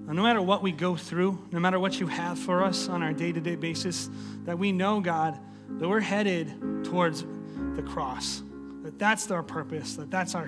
no 0.07 0.21
matter 0.21 0.41
what 0.41 0.61
we 0.61 0.71
go 0.71 0.95
through, 0.95 1.39
no 1.51 1.59
matter 1.59 1.79
what 1.79 1.99
you 1.99 2.07
have 2.07 2.37
for 2.37 2.63
us 2.63 2.87
on 2.89 3.01
our 3.01 3.13
day 3.13 3.31
to 3.31 3.41
day 3.41 3.55
basis, 3.55 4.09
that 4.43 4.57
we 4.57 4.71
know, 4.71 4.99
God, 4.99 5.39
that 5.79 5.89
we're 5.89 5.99
headed 5.99 6.53
towards 6.83 7.25
the 7.75 7.81
cross. 7.81 8.43
That 8.83 8.99
that's 8.99 9.31
our 9.31 9.43
purpose, 9.43 9.95
that 9.95 10.11
that's 10.11 10.35
our 10.35 10.47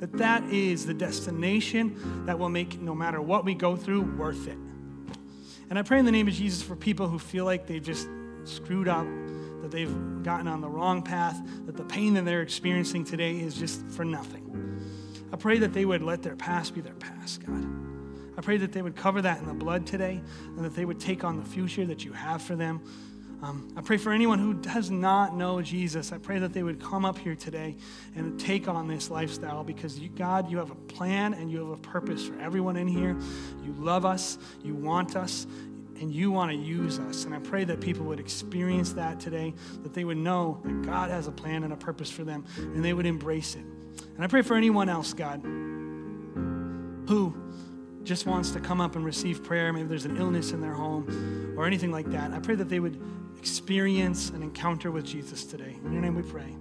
that 0.00 0.12
that 0.14 0.44
is 0.44 0.86
the 0.86 0.94
destination 0.94 2.24
that 2.24 2.38
will 2.38 2.48
make 2.48 2.80
no 2.80 2.94
matter 2.94 3.20
what 3.20 3.44
we 3.44 3.54
go 3.54 3.76
through 3.76 4.02
worth 4.16 4.48
it. 4.48 4.56
And 5.68 5.78
I 5.78 5.82
pray 5.82 5.98
in 5.98 6.06
the 6.06 6.12
name 6.12 6.26
of 6.26 6.32
Jesus 6.32 6.62
for 6.62 6.74
people 6.74 7.06
who 7.06 7.18
feel 7.18 7.44
like 7.44 7.66
they've 7.66 7.82
just 7.82 8.08
screwed 8.44 8.88
up, 8.88 9.06
that 9.60 9.70
they've 9.70 10.22
gotten 10.22 10.48
on 10.48 10.62
the 10.62 10.68
wrong 10.68 11.02
path, 11.02 11.38
that 11.66 11.76
the 11.76 11.84
pain 11.84 12.14
that 12.14 12.24
they're 12.24 12.40
experiencing 12.40 13.04
today 13.04 13.38
is 13.38 13.54
just 13.54 13.86
for 13.90 14.04
nothing. 14.04 14.46
I 15.32 15.36
pray 15.36 15.58
that 15.58 15.74
they 15.74 15.84
would 15.84 16.02
let 16.02 16.22
their 16.22 16.34
past 16.34 16.74
be 16.74 16.80
their 16.80 16.94
past, 16.94 17.46
God. 17.46 17.79
I 18.40 18.42
pray 18.42 18.56
that 18.56 18.72
they 18.72 18.80
would 18.80 18.96
cover 18.96 19.20
that 19.20 19.38
in 19.38 19.46
the 19.46 19.52
blood 19.52 19.86
today 19.86 20.18
and 20.56 20.64
that 20.64 20.74
they 20.74 20.86
would 20.86 20.98
take 20.98 21.24
on 21.24 21.36
the 21.36 21.44
future 21.44 21.84
that 21.84 22.06
you 22.06 22.14
have 22.14 22.40
for 22.40 22.56
them. 22.56 22.80
Um, 23.42 23.70
I 23.76 23.82
pray 23.82 23.98
for 23.98 24.12
anyone 24.12 24.38
who 24.38 24.54
does 24.54 24.90
not 24.90 25.36
know 25.36 25.60
Jesus. 25.60 26.10
I 26.10 26.16
pray 26.16 26.38
that 26.38 26.54
they 26.54 26.62
would 26.62 26.80
come 26.80 27.04
up 27.04 27.18
here 27.18 27.34
today 27.34 27.76
and 28.16 28.40
take 28.40 28.66
on 28.66 28.88
this 28.88 29.10
lifestyle 29.10 29.62
because, 29.62 29.98
you, 29.98 30.08
God, 30.08 30.50
you 30.50 30.56
have 30.56 30.70
a 30.70 30.74
plan 30.74 31.34
and 31.34 31.50
you 31.50 31.58
have 31.58 31.68
a 31.68 31.76
purpose 31.76 32.26
for 32.26 32.40
everyone 32.40 32.78
in 32.78 32.88
here. 32.88 33.14
You 33.62 33.74
love 33.74 34.06
us, 34.06 34.38
you 34.64 34.74
want 34.74 35.16
us, 35.16 35.46
and 36.00 36.10
you 36.10 36.30
want 36.30 36.50
to 36.50 36.56
use 36.56 36.98
us. 36.98 37.26
And 37.26 37.34
I 37.34 37.40
pray 37.40 37.64
that 37.64 37.82
people 37.82 38.06
would 38.06 38.20
experience 38.20 38.94
that 38.94 39.20
today, 39.20 39.52
that 39.82 39.92
they 39.92 40.06
would 40.06 40.16
know 40.16 40.62
that 40.64 40.80
God 40.80 41.10
has 41.10 41.26
a 41.26 41.32
plan 41.32 41.62
and 41.62 41.74
a 41.74 41.76
purpose 41.76 42.10
for 42.10 42.24
them, 42.24 42.46
and 42.56 42.82
they 42.82 42.94
would 42.94 43.04
embrace 43.04 43.54
it. 43.54 43.66
And 44.14 44.24
I 44.24 44.28
pray 44.28 44.40
for 44.40 44.56
anyone 44.56 44.88
else, 44.88 45.12
God, 45.12 45.42
who 47.06 47.34
just 48.10 48.26
wants 48.26 48.50
to 48.50 48.58
come 48.58 48.80
up 48.80 48.96
and 48.96 49.04
receive 49.04 49.44
prayer. 49.44 49.72
Maybe 49.72 49.86
there's 49.86 50.04
an 50.04 50.16
illness 50.16 50.50
in 50.50 50.60
their 50.60 50.72
home 50.72 51.54
or 51.56 51.64
anything 51.64 51.92
like 51.92 52.10
that. 52.10 52.32
I 52.32 52.40
pray 52.40 52.56
that 52.56 52.68
they 52.68 52.80
would 52.80 53.00
experience 53.38 54.30
an 54.30 54.42
encounter 54.42 54.90
with 54.90 55.04
Jesus 55.04 55.44
today. 55.44 55.76
In 55.84 55.92
your 55.92 56.02
name 56.02 56.16
we 56.16 56.22
pray. 56.22 56.56